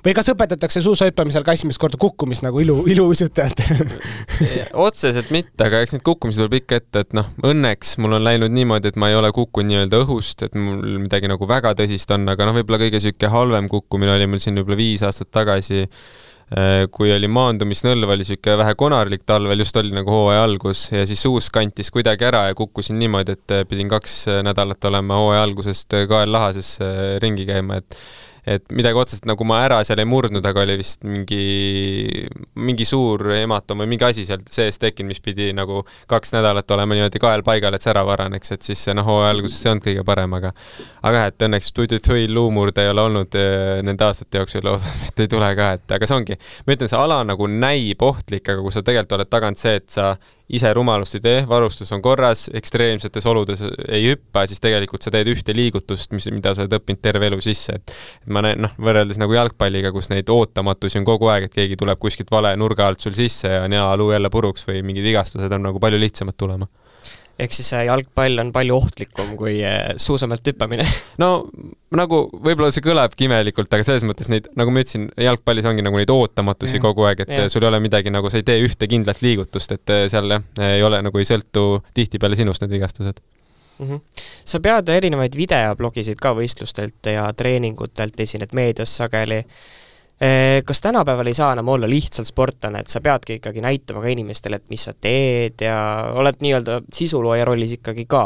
Või 0.07 0.15
kas 0.15 0.29
õpetatakse 0.31 0.83
suusahüppamisel 0.85 1.43
ka 1.47 1.55
esimest 1.57 1.81
korda 1.83 1.99
kukkumist 1.99 2.45
nagu 2.47 2.61
ilu, 2.63 2.77
iluuisutajalt 2.91 3.63
otseselt 4.87 5.33
mitte, 5.35 5.67
aga 5.67 5.81
eks 5.83 5.97
neid 5.97 6.05
kukkumisi 6.07 6.43
tuleb 6.43 6.61
ikka 6.61 6.79
ette, 6.81 7.03
et 7.03 7.17
noh, 7.17 7.33
õnneks 7.47 7.97
mul 8.03 8.19
on 8.19 8.27
läinud 8.27 8.55
niimoodi, 8.55 8.93
et 8.93 9.01
ma 9.01 9.11
ei 9.11 9.19
ole 9.19 9.33
kukkunud 9.35 9.73
nii-öelda 9.73 10.05
õhust, 10.05 10.47
et 10.47 10.55
mul 10.55 10.85
midagi 11.07 11.31
nagu 11.33 11.49
väga 11.51 11.75
tõsist 11.81 12.15
on, 12.15 12.29
aga 12.31 12.47
noh, 12.47 12.55
võib-olla 12.59 12.79
kõige 12.85 13.01
niisugune 13.01 13.33
halvem 13.33 13.71
kukkumine 13.73 14.15
oli 14.15 14.31
mul 14.31 14.43
siin 14.43 14.61
võib-olla 14.61 14.79
viis 14.79 15.03
aastat 15.07 15.33
tagasi, 15.35 15.83
äh, 16.55 16.85
kui 16.95 17.11
oli 17.17 17.31
maandumisnõlv, 17.33 18.07
oli 18.07 18.23
niisugune 18.23 18.61
vähe 18.63 18.77
konarlik 18.79 19.27
talvel, 19.27 19.59
just 19.65 19.81
oli 19.83 19.91
nagu 19.97 20.15
hooaja 20.15 20.45
algus 20.47 20.85
ja 20.95 21.03
siis 21.09 21.25
suus 21.27 21.51
kantis 21.51 21.91
kuidagi 21.95 22.29
ära 22.31 22.45
ja 22.53 22.55
kukkusin 22.59 23.01
niimoodi, 23.03 23.35
et 23.35 23.59
pidin 23.67 23.91
kaks 23.91 24.23
nädalat 24.47 24.87
olema 24.93 25.19
hooaja 25.19 25.43
algusest 25.49 25.99
kael 26.07 26.31
lahases 26.37 26.77
ringi 27.27 27.49
käima, 27.51 27.83
et 27.83 27.99
et 28.47 28.63
midagi 28.71 28.99
otseselt 29.01 29.27
nagu 29.27 29.47
ma 29.49 29.59
ära 29.67 29.81
seal 29.87 29.99
ei 29.99 30.07
murdnud, 30.09 30.45
aga 30.47 30.63
oli 30.63 30.77
vist 30.79 31.03
mingi, 31.07 32.27
mingi 32.63 32.87
suur 32.87 33.25
hematom 33.35 33.83
või 33.83 33.91
mingi 33.91 34.07
asi 34.07 34.27
seal 34.29 34.45
sees 34.53 34.79
tekkinud, 34.83 35.11
mis 35.11 35.23
pidi 35.25 35.49
nagu 35.57 35.83
kaks 36.11 36.35
nädalat 36.37 36.71
olema 36.77 36.95
niimoodi 36.95 37.23
kael 37.23 37.43
paigal, 37.47 37.75
et 37.75 37.83
see 37.83 37.91
ära 37.91 38.05
varaneks, 38.07 38.55
et 38.55 38.69
siis 38.69 38.85
see 38.87 38.95
noh, 38.95 39.07
hooaja 39.09 39.35
alguses 39.35 39.65
ei 39.65 39.73
olnud 39.73 39.89
kõige 39.89 40.07
parem, 40.07 40.39
aga 40.39 40.53
aga 41.03 41.25
jah, 41.25 41.33
et 41.33 41.47
õnneks 41.49 41.73
tututui 41.75 42.29
luumurde 42.31 42.87
ei 42.87 42.93
ole 42.93 43.07
olnud 43.11 43.39
eh, 43.41 43.83
nende 43.87 44.07
aastate 44.07 44.43
jooksul, 44.43 44.65
loodan, 44.67 45.03
et 45.11 45.27
ei 45.27 45.33
tule 45.33 45.51
ka, 45.59 45.73
et 45.81 45.99
aga 45.99 46.09
see 46.09 46.21
ongi, 46.21 46.39
ma 46.67 46.79
ütlen, 46.79 46.93
see 46.93 47.03
ala 47.03 47.21
nagu 47.27 47.51
näib 47.51 48.07
ohtlik, 48.07 48.47
aga 48.47 48.63
kui 48.63 48.75
sa 48.75 48.87
tegelikult 48.87 49.19
oled 49.19 49.33
tagant 49.33 49.61
see, 49.61 49.77
et 49.83 49.91
sa 49.91 50.15
ise 50.49 50.71
rumalust 50.75 51.17
ei 51.19 51.23
tee, 51.25 51.39
varustus 51.49 51.91
on 51.95 52.03
korras, 52.03 52.47
ekstreemsetes 52.55 53.27
oludes 53.27 53.63
ei 53.89 54.05
hüppa, 54.13 54.45
siis 54.47 54.63
tegelikult 54.63 55.03
sa 55.03 55.11
teed 55.15 55.31
ühte 55.33 55.55
liigutust, 55.57 56.13
mis, 56.15 56.29
mida 56.31 56.55
sa 56.55 56.65
oled 56.65 56.77
õppinud 56.79 57.03
terve 57.03 57.31
elu 57.31 57.41
sisse, 57.43 57.81
et 57.81 57.95
et 57.97 58.31
ma 58.33 58.43
näen, 58.47 58.63
noh, 58.63 58.75
võrreldes 58.83 59.19
nagu 59.23 59.35
jalgpalliga, 59.35 59.93
kus 59.95 60.11
neid 60.13 60.31
ootamatusi 60.33 61.01
on 61.01 61.07
kogu 61.09 61.31
aeg, 61.33 61.49
et 61.49 61.55
keegi 61.55 61.79
tuleb 61.81 61.99
kuskilt 62.03 62.31
vale 62.31 62.55
nurga 62.59 62.87
alt 62.87 63.03
sul 63.03 63.17
sisse 63.19 63.51
ja 63.51 63.65
on 63.67 63.75
jalaaluu 63.75 64.13
jälle 64.15 64.31
puruks 64.31 64.67
või 64.69 64.83
mingid 64.87 65.07
vigastused 65.07 65.53
on 65.53 65.67
nagu 65.71 65.83
palju 65.83 66.01
lihtsamad 66.03 66.39
tulema 66.39 66.71
ehk 67.39 67.53
siis 67.53 67.69
jalgpall 67.87 68.41
on 68.41 68.51
palju 68.55 68.77
ohtlikum 68.79 69.35
kui 69.37 69.59
eh, 69.61 69.93
suusamäelt 70.01 70.47
hüppamine 70.49 70.87
no 71.23 71.31
nagu 71.97 72.23
võib-olla 72.33 72.71
see 72.75 72.85
kõlabki 72.85 73.29
imelikult, 73.29 73.73
aga 73.73 73.87
selles 73.87 74.07
mõttes 74.09 74.31
neid, 74.33 74.49
nagu 74.59 74.73
ma 74.73 74.83
ütlesin, 74.83 75.09
jalgpallis 75.21 75.69
ongi 75.69 75.85
nagu 75.85 76.01
neid 76.01 76.13
ootamatusi 76.13 76.79
ja. 76.79 76.85
kogu 76.85 77.07
aeg, 77.09 77.25
et 77.27 77.35
ja. 77.37 77.47
sul 77.53 77.65
ei 77.65 77.71
ole 77.71 77.81
midagi 77.85 78.13
nagu, 78.13 78.31
sa 78.33 78.41
ei 78.41 78.47
tee 78.47 78.59
ühte 78.65 78.89
kindlat 78.91 79.23
liigutust, 79.25 79.77
et 79.77 79.95
eh, 79.95 80.05
seal 80.13 80.33
jah, 80.33 80.45
ei 80.73 80.85
ole 80.87 81.03
nagu 81.05 81.23
ei 81.23 81.29
sõltu 81.29 81.67
tihtipeale 81.97 82.39
sinust 82.39 82.65
need 82.65 82.77
vigastused 82.79 83.21
mm. 83.79 83.89
-hmm. 83.89 84.01
sa 84.45 84.61
pead 84.61 84.89
erinevaid 84.97 85.37
videoblogisid 85.37 86.21
ka 86.23 86.35
võistlustelt 86.37 87.13
ja 87.13 87.29
treeningutelt, 87.37 88.21
esined 88.21 88.57
meedias 88.57 88.97
sageli 88.97 89.45
kas 90.67 90.81
tänapäeval 90.81 91.29
ei 91.29 91.37
saa 91.37 91.51
enam 91.53 91.69
olla 91.69 91.89
lihtsalt 91.91 92.29
sportlane, 92.31 92.81
et 92.81 92.89
sa 92.89 93.03
peadki 93.05 93.37
ikkagi 93.37 93.61
näitama 93.61 94.01
ka 94.01 94.09
inimestele, 94.09 94.57
et 94.57 94.71
mis 94.73 94.87
sa 94.89 94.95
teed 94.97 95.61
ja 95.61 95.77
oled 96.17 96.41
nii-öelda 96.41 96.79
sisulooja 96.89 97.45
rollis 97.45 97.77
ikkagi 97.77 98.07
ka? 98.09 98.23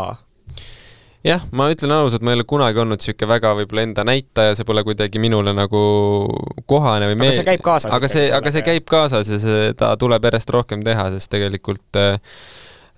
jah, 1.27 1.43
ma 1.57 1.69
ütlen 1.73 1.93
ausalt, 1.95 2.23
ma 2.25 2.33
ei 2.33 2.39
ole 2.39 2.47
kunagi 2.49 2.81
olnud 2.81 3.01
niisugune 3.01 3.29
väga 3.35 3.53
võib-olla 3.59 3.85
enda 3.85 4.05
näitaja, 4.09 4.55
see 4.57 4.69
pole 4.69 4.85
kuidagi 4.87 5.21
minule 5.23 5.53
nagu 5.57 5.83
kohane 6.71 7.11
või 7.11 7.19
aga 7.19 7.35
see 7.37 7.49
käib 7.51 7.67
kaasas? 7.67 7.93
aga 7.97 8.13
see, 8.13 8.31
aga 8.39 8.55
see 8.55 8.65
käib 8.67 8.87
kaasas 8.91 9.33
ja 9.35 9.41
seda 9.43 9.91
tuleb 10.01 10.31
järjest 10.31 10.55
rohkem 10.57 10.85
teha, 10.87 11.11
sest 11.17 11.33
tegelikult 11.35 12.01
äh, 12.01 12.17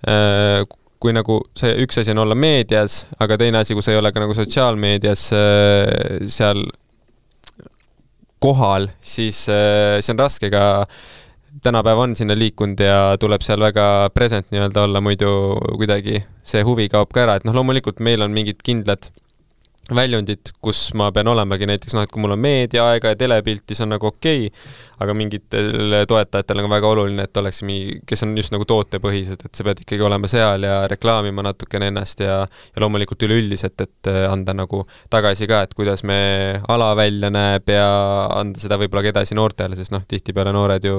äh, 0.07 0.61
kui 1.03 1.15
nagu 1.15 1.41
see 1.59 1.73
üks 1.83 1.99
asi 1.99 2.13
on 2.15 2.23
olla 2.23 2.37
meedias, 2.39 3.03
aga 3.23 3.37
teine 3.41 3.59
asi, 3.59 3.75
kui 3.75 3.83
sa 3.83 3.91
ei 3.91 3.99
ole 3.99 4.13
ka 4.15 4.23
nagu 4.23 4.35
sotsiaalmeedias 4.37 5.27
äh, 5.35 6.29
seal 6.31 6.63
kohal, 8.43 8.89
siis 8.99 9.45
äh, 9.51 9.99
see 10.03 10.15
on 10.15 10.23
raske 10.25 10.51
ka. 10.53 10.85
tänapäev 11.63 11.99
on 12.01 12.15
sinna 12.17 12.33
liikunud 12.33 12.79
ja 12.81 13.13
tuleb 13.21 13.43
seal 13.45 13.61
väga 13.61 14.09
present 14.09 14.47
nii-öelda 14.51 14.87
olla, 14.87 15.01
muidu 15.05 15.29
kuidagi 15.77 16.23
see 16.43 16.63
huvi 16.65 16.87
kaob 16.89 17.11
ka 17.13 17.27
ära, 17.27 17.35
et 17.37 17.45
noh, 17.45 17.53
loomulikult 17.53 18.01
meil 18.01 18.25
on 18.25 18.33
mingid 18.33 18.63
kindlad 18.65 19.11
väljundit, 19.91 20.53
kus 20.63 20.93
ma 20.95 21.09
pean 21.11 21.27
olemagi 21.27 21.67
näiteks 21.67 21.95
noh, 21.97 22.05
et 22.05 22.11
kui 22.11 22.21
mul 22.23 22.37
on 22.37 22.39
meediaaega 22.39 23.11
ja 23.11 23.17
telepilt, 23.19 23.65
siis 23.67 23.81
on 23.83 23.91
nagu 23.91 24.07
okei 24.07 24.45
okay,, 24.47 24.67
aga 25.03 25.15
mingitel 25.17 25.97
toetajatel 26.07 26.61
on 26.63 26.69
väga 26.71 26.91
oluline, 26.93 27.25
et 27.27 27.39
oleks 27.41 27.59
mingi, 27.67 27.97
kes 28.07 28.23
on 28.23 28.31
just 28.39 28.53
nagu 28.55 28.63
tootepõhised, 28.69 29.43
et 29.43 29.59
sa 29.59 29.65
pead 29.67 29.81
ikkagi 29.83 30.05
olema 30.07 30.29
seal 30.31 30.63
ja 30.63 30.77
reklaamima 30.87 31.43
natukene 31.49 31.89
ennast 31.91 32.23
ja 32.23 32.37
ja 32.43 32.81
loomulikult 32.81 33.27
üleüldiselt, 33.27 33.75
et 33.83 34.11
äh, 34.11 34.23
anda 34.31 34.55
nagu 34.55 34.85
tagasi 35.11 35.49
ka, 35.51 35.65
et 35.67 35.75
kuidas 35.75 36.05
me 36.07 36.61
ala 36.71 36.93
välja 36.95 37.33
näeb 37.33 37.67
ja 37.75 37.89
anda 38.39 38.63
seda 38.63 38.79
võib-olla 38.79 39.03
ka 39.03 39.13
edasi 39.17 39.35
noortele, 39.35 39.75
sest 39.75 39.91
noh, 39.91 40.05
tihtipeale 40.07 40.55
noored 40.55 40.87
ju 40.87 40.95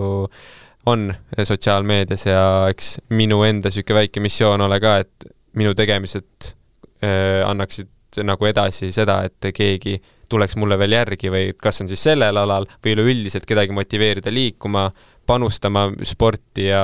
on 0.92 1.09
sotsiaalmeedias 1.40 2.27
ja 2.29 2.44
eks 2.68 2.99
minu 3.16 3.40
enda 3.49 3.73
niisugune 3.73 4.03
väike 4.03 4.20
missioon 4.20 4.61
ole 4.61 4.77
ka, 4.85 4.99
et 5.01 5.29
minu 5.57 5.73
tegemised 5.79 6.53
äh, 7.01 7.40
annaksid 7.49 7.88
nagu 8.22 8.46
edasi 8.46 8.92
seda, 8.94 9.22
et 9.27 9.50
keegi 9.55 9.98
tuleks 10.31 10.57
mulle 10.61 10.79
veel 10.81 10.96
järgi 10.96 11.33
või 11.33 11.50
kas 11.59 11.83
on 11.83 11.90
siis 11.90 12.05
sellel 12.11 12.37
alal 12.40 12.66
või 12.85 12.94
üleüldiselt 12.96 13.46
kedagi 13.48 13.74
motiveerida 13.77 14.33
liikuma, 14.33 14.88
panustama 15.27 15.87
sporti 16.05 16.66
ja 16.68 16.83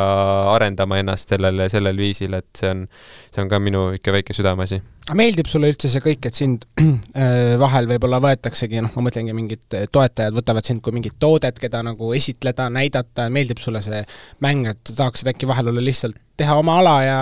arendama 0.55 0.97
ennast 1.01 1.29
sellel, 1.29 1.67
sellel 1.73 1.99
viisil, 2.01 2.33
et 2.39 2.49
see 2.57 2.71
on, 2.73 2.87
see 3.29 3.43
on 3.43 3.51
ka 3.51 3.61
minu 3.61 3.91
ikka 3.99 4.15
väike 4.15 4.37
südameasi. 4.37 4.81
aga 5.05 5.17
meeldib 5.19 5.51
sulle 5.51 5.69
üldse 5.73 5.91
see 5.93 6.01
kõik, 6.05 6.31
et 6.31 6.39
sind 6.39 6.65
äh, 6.81 7.59
vahel 7.61 7.91
võib-olla 7.91 8.21
võetaksegi, 8.25 8.81
noh, 8.87 8.95
ma 8.97 9.07
mõtlengi, 9.11 9.37
mingid 9.37 9.79
toetajad 9.93 10.37
võtavad 10.37 10.67
sind 10.67 10.81
kui 10.85 10.97
mingit 10.97 11.19
toodet, 11.21 11.61
keda 11.61 11.85
nagu 11.85 12.15
esitleda, 12.17 12.71
näidata, 12.73 13.29
meeldib 13.33 13.61
sulle 13.61 13.85
see 13.85 14.01
mäng, 14.45 14.73
et 14.73 14.95
tahaksid 14.97 15.35
äkki 15.35 15.49
vahel 15.51 15.73
olla 15.75 15.85
lihtsalt 15.85 16.17
teha 16.41 16.57
oma 16.57 16.81
ala 16.81 16.97
ja 17.05 17.19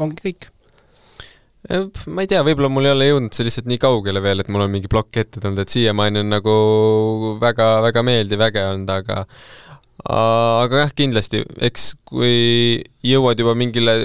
ongi 0.00 0.22
kõik 0.22 0.50
ma 1.66 2.24
ei 2.24 2.30
tea, 2.30 2.42
võib-olla 2.46 2.70
mul 2.72 2.88
ei 2.88 2.94
ole 2.94 3.08
jõudnud 3.10 3.36
see 3.36 3.46
lihtsalt 3.48 3.70
nii 3.70 3.80
kaugele 3.82 4.22
veel, 4.24 4.42
et 4.42 4.50
mul 4.52 4.66
on 4.66 4.72
mingi 4.72 4.90
plokk 4.90 5.22
ette 5.22 5.42
tulnud, 5.42 5.60
et 5.62 5.72
siiamaani 5.72 6.22
on 6.22 6.34
nagu 6.36 6.56
väga-väga 7.42 8.04
meeldiv, 8.06 8.44
äge 8.46 8.66
olnud, 8.72 8.92
aga 8.94 9.24
aga 10.06 10.84
jah, 10.84 10.92
kindlasti, 10.94 11.40
eks 11.66 11.88
kui 12.06 12.78
jõuad 13.06 13.40
juba 13.40 13.56
mingile 13.58 13.96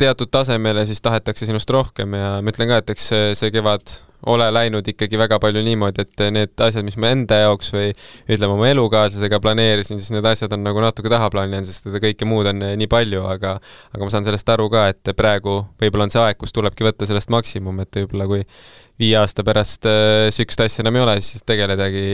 teatud 0.00 0.30
tasemele, 0.34 0.84
siis 0.88 1.00
tahetakse 1.04 1.48
sinust 1.48 1.70
rohkem 1.72 2.16
ja 2.18 2.36
ma 2.42 2.52
ütlen 2.52 2.68
ka, 2.68 2.82
et 2.82 2.92
eks 2.92 3.08
see, 3.12 3.32
see 3.38 3.54
kevad 3.54 3.94
ole 4.26 4.48
läinud 4.50 4.88
ikkagi 4.90 5.18
väga 5.18 5.38
palju 5.42 5.62
niimoodi, 5.62 6.02
et 6.02 6.22
need 6.34 6.62
asjad, 6.64 6.82
mis 6.86 6.96
ma 6.98 7.12
enda 7.14 7.38
jaoks 7.44 7.70
või 7.74 7.92
ütleme, 8.26 8.56
oma 8.56 8.66
elukaaslasega 8.72 9.38
planeerisin, 9.44 10.00
siis 10.02 10.10
need 10.14 10.26
asjad 10.26 10.52
on 10.56 10.64
nagu 10.66 10.82
natuke 10.82 11.12
tahaplaanil 11.12 11.58
jäänud, 11.58 11.70
sest 11.70 11.86
seda 11.86 12.02
kõike 12.02 12.26
muud 12.28 12.50
on 12.50 12.64
nii 12.80 12.90
palju, 12.90 13.22
aga 13.30 13.56
aga 13.94 14.02
ma 14.02 14.10
saan 14.14 14.26
sellest 14.26 14.50
aru 14.54 14.68
ka, 14.74 14.88
et 14.94 15.14
praegu 15.18 15.60
võib-olla 15.78 16.08
on 16.08 16.14
see 16.14 16.22
aeg, 16.24 16.40
kus 16.40 16.54
tulebki 16.56 16.86
võtta 16.88 17.06
sellest 17.08 17.30
maksimum, 17.34 17.78
et 17.84 18.02
võib-olla 18.02 18.28
kui 18.30 18.42
viie 18.98 19.14
aasta 19.20 19.46
pärast 19.46 19.86
niisugust 19.86 20.64
äh, 20.64 20.70
asja 20.70 20.82
enam 20.82 20.98
ei 20.98 21.06
ole, 21.06 21.18
siis 21.22 21.46
tegeledagi 21.46 22.06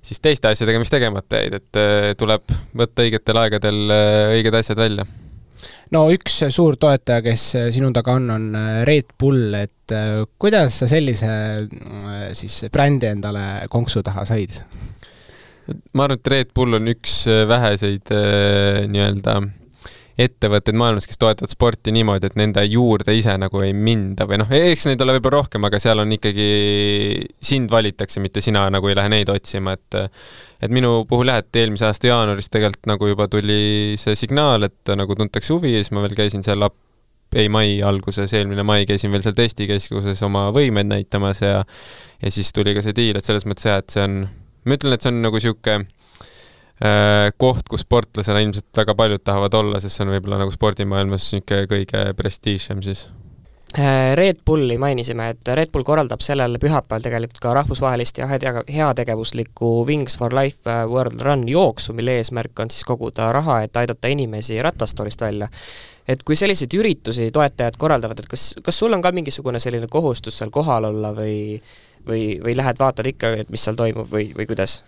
siis 0.00 0.22
teiste 0.24 0.48
asjadega, 0.48 0.80
mis 0.80 0.92
tegemata 0.92 1.42
jäid, 1.42 1.60
et 1.60 1.80
äh, 1.80 2.12
tuleb 2.20 2.48
võtta 2.80 3.04
õigetel 3.04 3.44
aegadel 3.44 3.82
õiged 4.38 4.62
asjad 4.62 4.80
välja 4.80 5.04
no 5.94 6.04
üks 6.14 6.40
suur 6.54 6.78
toetaja, 6.80 7.22
kes 7.24 7.46
sinu 7.74 7.90
taga 7.94 8.16
on, 8.18 8.30
on 8.34 8.48
äh, 8.58 8.82
Red 8.88 9.14
Bull, 9.18 9.54
et 9.58 9.94
äh, 9.94 10.22
kuidas 10.40 10.80
sa 10.82 10.90
sellise 10.90 11.30
äh, 11.30 12.26
siis 12.36 12.62
brändi 12.72 13.10
endale 13.10 13.66
konksu 13.72 14.04
taha 14.06 14.26
said? 14.28 14.60
ma 15.94 16.06
arvan, 16.06 16.18
et 16.18 16.34
Red 16.34 16.52
Bull 16.56 16.78
on 16.80 16.90
üks 16.90 17.22
väheseid 17.46 18.10
nii-öelda 18.90 19.36
ettevõtteid 20.20 20.76
maailmas, 20.76 21.06
kes 21.08 21.20
toetavad 21.20 21.52
sporti 21.52 21.92
niimoodi, 21.94 22.26
et 22.28 22.36
nende 22.36 22.64
juurde 22.66 23.14
ise 23.16 23.36
nagu 23.40 23.62
ei 23.64 23.70
minda 23.72 24.26
või 24.28 24.40
noh, 24.42 24.50
eks 24.50 24.88
neid 24.88 25.00
ole 25.04 25.14
võib-olla 25.16 25.38
rohkem, 25.38 25.64
aga 25.68 25.80
seal 25.80 26.02
on 26.02 26.12
ikkagi, 26.16 26.48
sind 27.52 27.70
valitakse, 27.72 28.20
mitte 28.20 28.42
sina 28.44 28.66
nagu 28.74 28.90
ei 28.90 28.98
lähe 28.98 29.12
neid 29.14 29.30
otsima, 29.32 29.78
et 29.78 30.00
et 30.60 30.72
minu 30.74 31.04
puhul 31.08 31.32
jah, 31.32 31.40
et 31.42 31.60
eelmise 31.62 31.88
aasta 31.88 32.10
jaanuaris 32.10 32.50
tegelikult 32.52 32.90
nagu 32.90 33.10
juba 33.12 33.28
tuli 33.32 33.96
see 34.00 34.16
signaal, 34.18 34.68
et 34.68 34.94
nagu 34.96 35.16
tuntakse 35.18 35.54
huvi 35.54 35.74
ja 35.74 35.82
siis 35.82 35.94
ma 35.96 36.04
veel 36.04 36.16
käisin 36.18 36.44
seal 36.46 36.66
ap-, 36.66 36.78
ei 37.36 37.48
mai 37.52 37.78
alguses, 37.86 38.32
eelmine 38.34 38.64
mai 38.66 38.84
käisin 38.90 39.12
veel 39.14 39.22
seal 39.24 39.36
testikeskuses 39.38 40.20
oma 40.26 40.48
võimeid 40.54 40.90
näitamas 40.90 41.44
ja 41.44 41.62
ja 42.20 42.34
siis 42.34 42.52
tuli 42.52 42.74
ka 42.76 42.84
see 42.84 42.96
diil, 42.96 43.16
et 43.16 43.24
selles 43.24 43.46
mõttes 43.48 43.70
jah, 43.70 43.80
et 43.80 43.94
see 43.94 44.04
on, 44.04 44.20
ma 44.66 44.76
ütlen, 44.76 44.96
et 44.96 45.06
see 45.06 45.14
on 45.14 45.24
nagu 45.24 45.40
niisugune 45.40 45.88
Äh, 46.80 47.28
koht, 47.36 47.66
kus 47.68 47.82
sportlasena 47.84 48.40
ilmselt 48.40 48.70
väga 48.72 48.94
paljud 48.96 49.20
tahavad 49.20 49.52
olla, 49.58 49.80
sest 49.84 49.98
see 49.98 50.06
on 50.06 50.14
võib-olla 50.14 50.38
nagu 50.40 50.52
spordimaailmas 50.54 51.26
niisugune 51.34 51.66
kõige 51.68 52.04
prestiižsem 52.16 52.80
siis. 52.86 53.02
Äh, 53.78 54.16
Red 54.16 54.40
Bulli 54.44 54.78
mainisime, 54.78 55.28
et 55.30 55.48
Red 55.54 55.70
Bull 55.70 55.86
korraldab 55.86 56.24
sellel 56.26 56.56
pühapäeval 56.58 57.04
tegelikult 57.04 57.38
ka 57.38 57.52
rahvusvahelist 57.54 58.18
ja 58.18 58.26
hea- 58.26 58.64
heategevuslikku 58.66 59.68
Wings 59.86 60.18
for 60.18 60.34
Life 60.34 60.66
äh, 60.66 60.88
World 60.90 61.20
Run 61.22 61.44
jooksu, 61.48 61.94
mille 61.94 62.16
eesmärk 62.18 62.58
on 62.58 62.70
siis 62.70 62.82
koguda 62.84 63.28
raha, 63.32 63.60
et 63.62 63.76
aidata 63.78 64.10
inimesi 64.10 64.58
ratastoolist 64.62 65.20
välja. 65.22 65.48
et 66.08 66.22
kui 66.26 66.34
selliseid 66.36 66.74
üritusi 66.74 67.30
toetajad 67.30 67.76
korraldavad, 67.78 68.18
et 68.18 68.26
kas, 68.28 68.54
kas 68.62 68.78
sul 68.78 68.92
on 68.92 69.02
ka 69.02 69.12
mingisugune 69.14 69.60
selline 69.62 69.86
kohustus 69.86 70.38
seal 70.38 70.50
kohal 70.50 70.84
olla 70.90 71.12
või 71.14 71.60
või, 72.08 72.40
või 72.42 72.56
lähed 72.56 72.78
vaatad 72.78 73.06
ikka, 73.06 73.34
et 73.44 73.50
mis 73.50 73.64
seal 73.64 73.78
toimub 73.78 74.10
või, 74.10 74.32
või 74.36 74.46
kuidas? 74.50 74.80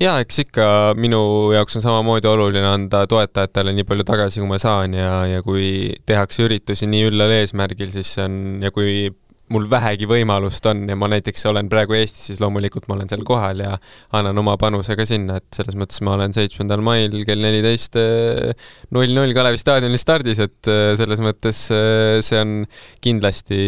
Jaa, 0.00 0.20
eks 0.22 0.42
ikka 0.44 0.66
minu 1.00 1.20
jaoks 1.54 1.78
on 1.78 1.84
samamoodi 1.84 2.28
oluline 2.30 2.66
anda 2.68 3.04
toetajatele 3.10 3.72
nii 3.76 3.86
palju 3.88 4.06
tagasi, 4.08 4.42
kui 4.42 4.50
ma 4.50 4.58
saan 4.62 4.96
ja, 4.96 5.12
ja 5.30 5.44
kui 5.46 5.94
tehakse 6.06 6.44
üritusi 6.46 6.88
nii 6.90 7.08
üllal 7.10 7.32
eesmärgil, 7.40 7.92
siis 7.94 8.12
see 8.16 8.26
on, 8.28 8.36
ja 8.64 8.72
kui 8.74 9.08
mul 9.52 9.66
vähegi 9.70 10.08
võimalust 10.10 10.64
on 10.66 10.82
ja 10.90 10.96
ma 10.98 11.08
näiteks 11.10 11.44
olen 11.50 11.68
praegu 11.70 11.94
Eestis, 11.94 12.24
siis 12.30 12.40
loomulikult 12.42 12.88
ma 12.90 12.96
olen 12.96 13.10
seal 13.10 13.22
kohal 13.26 13.60
ja 13.62 13.76
annan 14.16 14.38
oma 14.42 14.56
panuse 14.58 14.96
ka 14.98 15.06
sinna, 15.06 15.38
et 15.38 15.46
selles 15.54 15.76
mõttes 15.78 16.02
ma 16.06 16.16
olen 16.16 16.34
seitsmendal 16.34 16.82
mail 16.84 17.14
kell 17.28 17.42
neliteist 17.44 17.98
eh, 18.00 18.66
null 18.96 19.14
null 19.14 19.34
Kalevi 19.36 19.60
staadionil 19.62 20.02
stardis, 20.02 20.40
et 20.42 20.70
eh, 20.72 20.94
selles 20.98 21.22
mõttes 21.22 21.62
eh, 21.74 22.18
see 22.26 22.40
on 22.42 22.56
kindlasti 23.04 23.60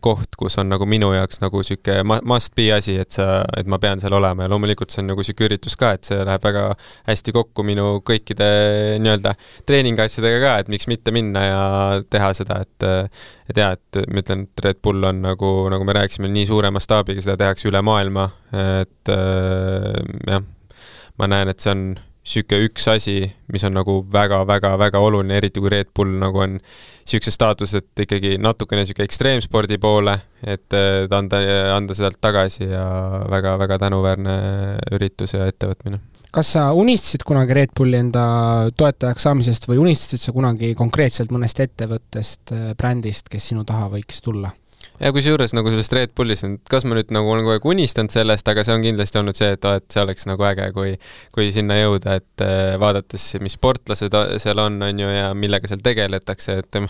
koht, 0.00 0.38
kus 0.40 0.56
on 0.62 0.72
nagu 0.72 0.88
minu 0.88 1.12
jaoks 1.16 1.42
nagu 1.44 1.60
niisugune 1.60 2.20
must 2.24 2.54
be 2.56 2.70
asi, 2.72 2.96
et 3.02 3.12
sa, 3.12 3.42
et 3.58 3.68
ma 3.68 3.80
pean 3.82 4.00
seal 4.00 4.16
olema 4.16 4.46
ja 4.46 4.52
loomulikult 4.52 4.94
see 4.94 5.04
on 5.04 5.12
nagu 5.12 5.20
niisugune 5.20 5.50
üritus 5.52 5.76
ka, 5.76 5.92
et 5.98 6.08
see 6.08 6.20
läheb 6.22 6.48
väga 6.48 6.70
hästi 7.10 7.36
kokku 7.36 7.66
minu 7.66 7.98
kõikide 8.06 8.48
nii-öelda 9.04 9.36
treeningasjadega 9.68 10.40
ka, 10.46 10.56
et 10.64 10.72
miks 10.72 10.88
mitte 10.88 11.12
minna 11.12 11.44
ja 11.44 11.62
teha 12.08 12.32
seda, 12.40 12.62
et 12.64 12.90
et 13.46 13.60
jaa, 13.60 13.76
et 13.76 14.00
ma 14.10 14.22
ütlen, 14.22 14.46
et 14.48 14.64
Red 14.64 14.80
Bull 14.82 15.04
on 15.06 15.22
nagu, 15.26 15.52
nagu 15.72 15.86
me 15.86 15.96
rääkisime, 15.96 16.30
nii 16.32 16.48
suure 16.48 16.72
mastaabiga, 16.74 17.22
seda 17.24 17.38
tehakse 17.44 17.68
üle 17.70 17.82
maailma, 17.84 18.28
et 18.56 19.12
äh, 19.12 20.02
jah, 20.30 20.44
ma 21.20 21.30
näen, 21.32 21.52
et 21.52 21.62
see 21.62 21.74
on 21.74 21.86
niisugune 22.26 22.66
üks 22.66 22.88
asi, 22.90 23.20
mis 23.54 23.62
on 23.68 23.76
nagu 23.76 24.00
väga-väga-väga 24.10 24.98
oluline, 24.98 25.36
eriti 25.38 25.62
kui 25.62 25.70
Red 25.70 25.92
Bull 25.94 26.16
nagu 26.18 26.42
on 26.42 26.56
niisuguses 26.58 27.38
staatuses, 27.38 27.84
et 27.84 28.02
ikkagi 28.06 28.34
natukene 28.42 28.82
niisugune 28.82 29.06
ekstreemspordi 29.06 29.78
poole, 29.82 30.16
et 30.42 30.74
anda, 31.14 31.40
anda 31.76 31.94
sealt 31.94 32.18
tagasi 32.20 32.66
ja 32.72 32.84
väga-väga 33.30 33.78
tänuväärne 33.86 34.36
üritus 34.98 35.38
ja 35.38 35.46
ettevõtmine 35.46 36.02
kas 36.36 36.52
sa 36.52 36.66
unistasid 36.76 37.24
kunagi 37.24 37.54
Red 37.56 37.72
Bulli 37.76 37.96
enda 37.96 38.22
toetajaks 38.76 39.24
saamisest 39.24 39.68
või 39.70 39.80
unistasid 39.86 40.20
sa 40.20 40.34
kunagi 40.36 40.74
konkreetselt 40.76 41.32
mõnest 41.32 41.62
ettevõttest, 41.64 42.52
äh, 42.52 42.72
brändist, 42.76 43.30
kes 43.32 43.52
sinu 43.52 43.64
taha 43.64 43.88
võiks 43.96 44.20
tulla? 44.24 44.52
Ja 45.00 45.12
kusjuures 45.14 45.54
nagu 45.56 45.72
sellest 45.72 45.94
Red 45.96 46.14
Bullist, 46.16 46.46
kas 46.70 46.86
ma 46.88 46.98
nüüd 46.98 47.12
nagu 47.14 47.30
olen 47.32 47.44
kogu 47.46 47.56
aeg 47.56 47.68
unistanud 47.72 48.14
sellest, 48.14 48.48
aga 48.48 48.64
see 48.66 48.76
on 48.76 48.84
kindlasti 48.86 49.20
olnud 49.20 49.38
see, 49.38 49.52
et 49.56 49.70
et 49.70 49.86
see 49.92 50.02
oleks 50.02 50.28
nagu 50.30 50.48
äge, 50.48 50.70
kui 50.76 50.96
kui 51.34 51.50
sinna 51.54 51.78
jõuda, 51.80 52.18
et 52.20 52.44
äh, 52.44 52.74
vaadates, 52.80 53.28
mis 53.44 53.56
sportlased 53.58 54.14
seal 54.42 54.62
on, 54.62 54.80
on 54.86 55.04
ju, 55.04 55.10
ja 55.12 55.32
millega 55.36 55.70
seal 55.70 55.82
tegeletakse, 55.84 56.60
et 56.62 56.80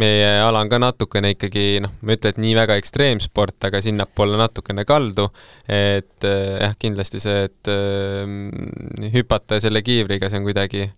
meie 0.00 0.28
ala 0.42 0.62
on 0.64 0.70
ka 0.70 0.78
natukene 0.82 1.34
ikkagi 1.34 1.80
noh, 1.84 1.92
ma 2.02 2.14
ei 2.14 2.18
ütle, 2.18 2.32
et 2.34 2.38
nii 2.42 2.54
väga 2.58 2.76
ekstreemsport, 2.80 3.56
aga 3.68 3.80
sinnapoole 3.84 4.38
natukene 4.40 4.84
kaldu, 4.88 5.28
et 5.70 6.26
eh, 6.26 6.54
jah, 6.64 6.74
kindlasti 6.80 7.20
see, 7.22 7.44
et 7.48 7.70
äh, 7.70 9.10
hüpata 9.14 9.60
selle 9.62 9.84
kiivriga, 9.86 10.30
see 10.30 10.40
on 10.40 10.48
kuidagi, 10.48 10.88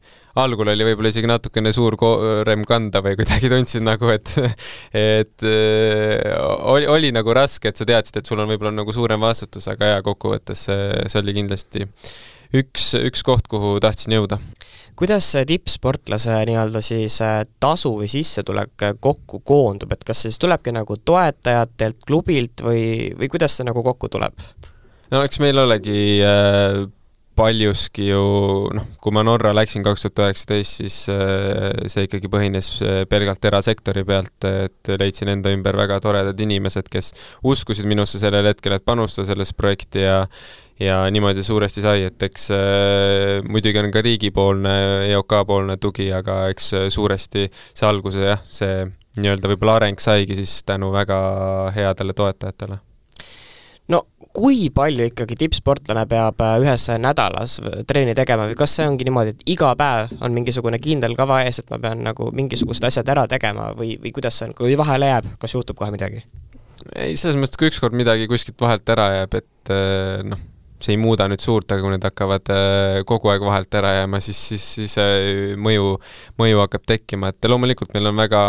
algul 0.41 0.73
oli 0.73 0.87
võib-olla 0.89 1.13
isegi 1.13 1.29
natukene 1.29 1.73
suur 1.77 1.97
koorem 2.01 2.65
kanda 2.69 3.03
või 3.05 3.19
kuidagi 3.21 3.51
tundsin 3.53 3.85
nagu, 3.89 4.09
et 4.13 4.33
et 4.97 5.45
äh, 5.45 6.39
oli, 6.73 6.89
oli 6.93 7.13
nagu 7.17 7.37
raske, 7.37 7.73
et 7.73 7.81
sa 7.83 7.89
teadsid, 7.89 8.23
et 8.23 8.33
sul 8.33 8.41
on 8.41 8.49
võib-olla 8.53 8.73
nagu 8.79 8.97
suurem 8.97 9.21
vastutus, 9.29 9.69
aga 9.73 9.97
jaa, 9.97 10.07
kokkuvõttes 10.07 10.69
see, 10.71 10.89
see 11.05 11.21
oli 11.21 11.37
kindlasti 11.37 11.85
üks, 12.57 12.95
üks 13.03 13.27
koht, 13.27 13.49
kuhu 13.51 13.77
tahtsin 13.85 14.17
jõuda 14.17 14.41
kuidas 14.97 15.29
see 15.35 15.45
tippsportlase 15.49 16.41
nii-öelda 16.49 16.83
siis 16.85 17.21
äh, 17.25 17.43
tasu 17.61 17.95
või 18.01 18.09
sissetulek 18.11 18.89
äh, 18.89 18.97
kokku 19.01 19.43
koondub, 19.47 19.93
et 19.93 20.05
kas 20.07 20.25
see 20.25 20.33
siis 20.33 20.43
tulebki 20.43 20.75
nagu 20.77 20.97
toetajatelt, 20.97 22.03
klubilt 22.09 22.65
või, 22.65 23.13
või 23.19 23.31
kuidas 23.33 23.59
see 23.59 23.69
nagu 23.69 23.85
kokku 23.87 24.11
tuleb? 24.13 24.47
no 25.13 25.23
eks 25.23 25.41
meil 25.43 25.61
olegi 25.63 26.23
äh, 26.25 26.83
paljuski 27.37 28.09
ju 28.09 28.23
noh, 28.75 28.89
kui 29.03 29.13
ma 29.13 29.21
Norra 29.27 29.53
läksin 29.53 29.85
kaks 29.85 30.07
tuhat 30.07 30.25
üheksateist, 30.25 30.81
siis 30.81 30.99
äh, 31.13 31.71
see 31.93 32.09
ikkagi 32.09 32.33
põhines 32.33 32.71
pelgalt 33.11 33.45
erasektori 33.45 34.07
pealt, 34.09 34.49
et 34.49 34.95
leidsin 34.97 35.35
enda 35.35 35.53
ümber 35.53 35.77
väga 35.77 36.01
toredad 36.05 36.41
inimesed, 36.41 36.89
kes 36.93 37.13
uskusid 37.45 37.89
minusse 37.89 38.23
sellel 38.23 38.49
hetkel, 38.49 38.79
et 38.79 38.89
panustada 38.89 39.29
sellesse 39.35 39.57
projekti 39.61 40.09
ja 40.09 40.23
ja 40.81 41.11
niimoodi 41.11 41.43
suuresti 41.43 41.83
sai, 41.85 42.05
et 42.11 42.23
eks 42.23 42.51
äh, 42.55 43.45
muidugi 43.49 43.81
on 43.81 43.91
ka 43.95 44.03
riigipoolne, 44.05 44.75
EOK-poolne 45.11 45.79
tugi, 45.81 46.11
aga 46.13 46.47
eks 46.53 46.73
äh, 46.77 46.89
suuresti 46.93 47.47
see 47.49 47.89
alguse 47.89 48.25
jah, 48.27 48.43
see 48.49 48.85
nii-öelda 49.17 49.49
võib-olla 49.55 49.79
areng 49.81 50.03
saigi 50.03 50.37
siis 50.37 50.59
tänu 50.69 50.91
väga 50.93 51.17
headele 51.77 52.13
toetajatele. 52.17 52.77
no 53.89 54.03
kui 54.37 54.69
palju 54.75 55.07
ikkagi 55.09 55.39
tippsportlane 55.41 56.05
peab 56.11 56.43
äh, 56.45 56.59
ühes 56.61 56.89
nädalas 57.01 57.57
trenni 57.89 58.15
tegema 58.19 58.51
või 58.51 58.59
kas 58.59 58.77
see 58.77 58.89
ongi 58.89 59.07
niimoodi, 59.09 59.33
et 59.33 59.47
iga 59.57 59.73
päev 59.81 60.13
on 60.21 60.37
mingisugune 60.37 60.81
kindel 60.83 61.17
kava 61.17 61.41
ees, 61.47 61.63
et 61.63 61.73
ma 61.73 61.79
pean 61.81 62.05
nagu 62.05 62.29
mingisugused 62.37 62.85
asjad 62.85 63.15
ära 63.15 63.25
tegema 63.31 63.71
või, 63.79 63.95
või 64.03 64.13
kuidas 64.19 64.43
see 64.43 64.51
on, 64.51 64.53
kui 64.59 64.77
vahele 64.77 65.09
jääb, 65.09 65.31
kas 65.41 65.57
juhtub 65.57 65.81
kohe 65.81 65.89
midagi? 65.95 66.21
ei, 66.93 67.17
selles 67.17 67.41
mõttes, 67.41 67.57
kui 67.57 67.73
ükskord 67.73 67.97
midagi 67.97 68.29
kuskilt 68.29 68.61
vahelt 68.61 68.93
ära 68.93 69.09
jääb, 69.15 69.41
et 69.41 69.73
noh 70.29 70.45
see 70.83 70.95
ei 70.95 71.01
muuda 71.01 71.27
nüüd 71.31 71.43
suurt, 71.43 71.71
aga 71.73 71.83
kui 71.83 71.93
need 71.95 72.05
hakkavad 72.05 72.53
äh, 72.53 73.01
kogu 73.09 73.31
aeg 73.33 73.45
vahelt 73.45 73.77
ära 73.79 73.95
jääma, 74.01 74.21
siis, 74.25 74.39
siis, 74.53 74.65
siis 74.77 74.97
mõju, 75.63 75.97
mõju 76.41 76.63
hakkab 76.65 76.87
tekkima, 76.93 77.33
et 77.33 77.49
loomulikult 77.49 77.95
meil 77.97 78.11
on 78.11 78.19
väga 78.19 78.43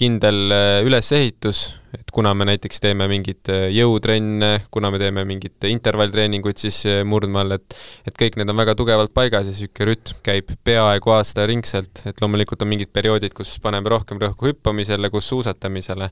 kindel 0.00 0.54
äh, 0.54 0.78
ülesehitus, 0.86 1.62
et 1.94 2.10
kuna 2.14 2.32
me 2.34 2.48
näiteks 2.48 2.82
teeme 2.82 3.08
mingeid 3.10 3.52
äh, 3.52 3.66
jõutrenne, 3.76 4.52
kuna 4.74 4.90
me 4.94 5.00
teeme 5.02 5.26
mingit 5.28 5.68
intervalltreeninguid 5.68 6.64
siis 6.64 6.82
murdmaal, 7.08 7.58
et 7.58 7.78
et 8.08 8.16
kõik 8.20 8.40
need 8.40 8.50
on 8.50 8.60
väga 8.60 8.76
tugevalt 8.78 9.14
paigas 9.16 9.48
ja 9.48 9.54
niisugune 9.54 9.92
rütm 9.92 10.20
käib 10.24 10.54
peaaegu 10.64 11.14
aastaringselt, 11.18 12.04
et 12.08 12.24
loomulikult 12.24 12.64
on 12.64 12.72
mingid 12.72 12.92
perioodid, 12.96 13.36
kus 13.36 13.58
paneme 13.62 13.92
rohkem 13.92 14.20
rõhku 14.22 14.50
hüppamisele, 14.52 15.12
kus 15.12 15.28
suusatamisele, 15.34 16.10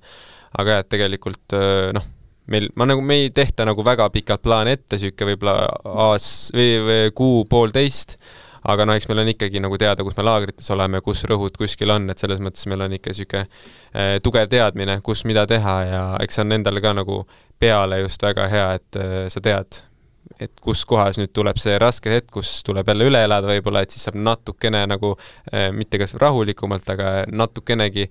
aga 0.61 0.77
jah, 0.77 0.85
et 0.85 0.93
tegelikult 0.93 1.57
noh, 1.97 2.12
meil, 2.47 2.71
ma 2.77 2.87
nagu, 2.89 3.03
me 3.05 3.21
ei 3.25 3.31
tehta 3.35 3.67
nagu 3.69 3.85
väga 3.87 4.09
pikalt 4.15 4.43
plaane 4.43 4.77
ette, 4.77 4.97
niisugune 4.97 5.33
võib-olla 5.33 5.69
aas- 6.09 6.51
või, 6.55 6.73
või 6.87 7.13
kuu-poolteist, 7.19 8.17
aga 8.73 8.87
no 8.87 8.97
eks 8.97 9.09
meil 9.11 9.23
on 9.25 9.31
ikkagi 9.33 9.63
nagu 9.63 9.79
teada, 9.79 10.05
kus 10.07 10.17
me 10.17 10.27
laagrites 10.27 10.71
oleme, 10.75 11.01
kus 11.03 11.25
rõhud 11.31 11.57
kuskil 11.59 11.91
on, 11.95 12.11
et 12.11 12.19
selles 12.23 12.43
mõttes 12.43 12.67
meil 12.71 12.85
on 12.87 12.99
ikka 12.99 13.15
niisugune 13.15 13.47
äh, 13.47 14.19
tugev 14.23 14.51
teadmine, 14.51 15.01
kus 15.07 15.25
mida 15.29 15.47
teha 15.51 15.79
ja 15.87 16.03
eks 16.23 16.39
see 16.39 16.47
on 16.47 16.59
endale 16.59 16.83
ka 16.85 16.95
nagu 16.99 17.23
peale 17.63 18.03
just 18.03 18.23
väga 18.23 18.51
hea, 18.51 18.69
et 18.79 19.01
äh, 19.01 19.17
sa 19.33 19.43
tead, 19.43 19.83
et 20.43 20.53
kus 20.63 20.85
kohas 20.89 21.19
nüüd 21.21 21.33
tuleb 21.35 21.59
see 21.61 21.75
raske 21.79 22.11
hetk, 22.11 22.31
kus 22.35 22.61
tuleb 22.67 22.89
jälle 22.89 23.07
üle 23.11 23.23
elada 23.27 23.51
võib-olla, 23.51 23.83
et 23.83 23.95
siis 23.95 24.07
saab 24.07 24.19
natukene 24.19 24.85
nagu 24.91 25.15
äh, 25.17 25.71
mitte 25.75 26.01
kas 26.03 26.17
rahulikumalt, 26.21 26.89
aga 26.95 27.13
natukenegi 27.31 28.09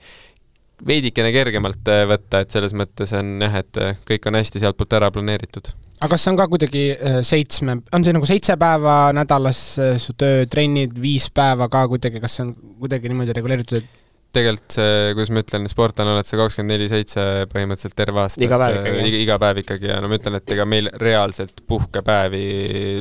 veidikene 0.87 1.31
kergemalt 1.33 1.91
äh, 1.91 2.03
võtta, 2.09 2.43
et 2.43 2.53
selles 2.53 2.75
mõttes 2.77 3.13
on 3.17 3.37
jah, 3.43 3.61
et 3.61 3.79
äh, 3.81 3.95
kõik 4.07 4.27
on 4.29 4.39
hästi 4.39 4.63
sealtpoolt 4.63 4.97
ära 4.97 5.11
planeeritud. 5.13 5.71
aga 6.01 6.09
kas 6.15 6.25
see 6.25 6.33
on 6.33 6.39
ka 6.39 6.47
kuidagi 6.51 6.83
äh, 6.95 7.19
seitsme, 7.27 7.79
on 7.93 8.05
see 8.05 8.15
nagu 8.17 8.29
seitse 8.29 8.57
päeva 8.61 8.97
nädalas 9.15 9.61
su 10.01 10.15
töö, 10.17 10.45
trennid, 10.49 10.97
viis 11.01 11.29
päeva 11.33 11.69
ka 11.71 11.85
kuidagi, 11.91 12.21
kas 12.23 12.37
see 12.37 12.47
on 12.47 12.55
kuidagi 12.81 13.11
niimoodi 13.11 13.37
reguleeritud, 13.37 13.81
et 13.81 14.00
tegelikult 14.35 14.75
see, 14.77 15.11
kuidas 15.15 15.31
ma 15.33 15.41
ütlen, 15.43 15.67
sportlane 15.71 16.13
oled 16.13 16.27
sa 16.27 16.39
kakskümmend 16.39 16.73
neli 16.73 16.87
seitse 16.91 17.23
põhimõtteliselt 17.51 17.95
terve 17.99 18.21
aasta. 18.23 18.43
iga 18.45 18.59
päev 18.61 18.77
ikkagi? 18.79 19.01
iga, 19.09 19.19
iga 19.25 19.37
päev 19.43 19.61
ikkagi 19.63 19.89
ja 19.91 19.97
no 20.03 20.11
ma 20.11 20.19
ütlen, 20.19 20.37
et 20.39 20.53
ega 20.55 20.67
meil 20.69 20.87
reaalselt 21.01 21.63
puhkepäevi 21.67 22.45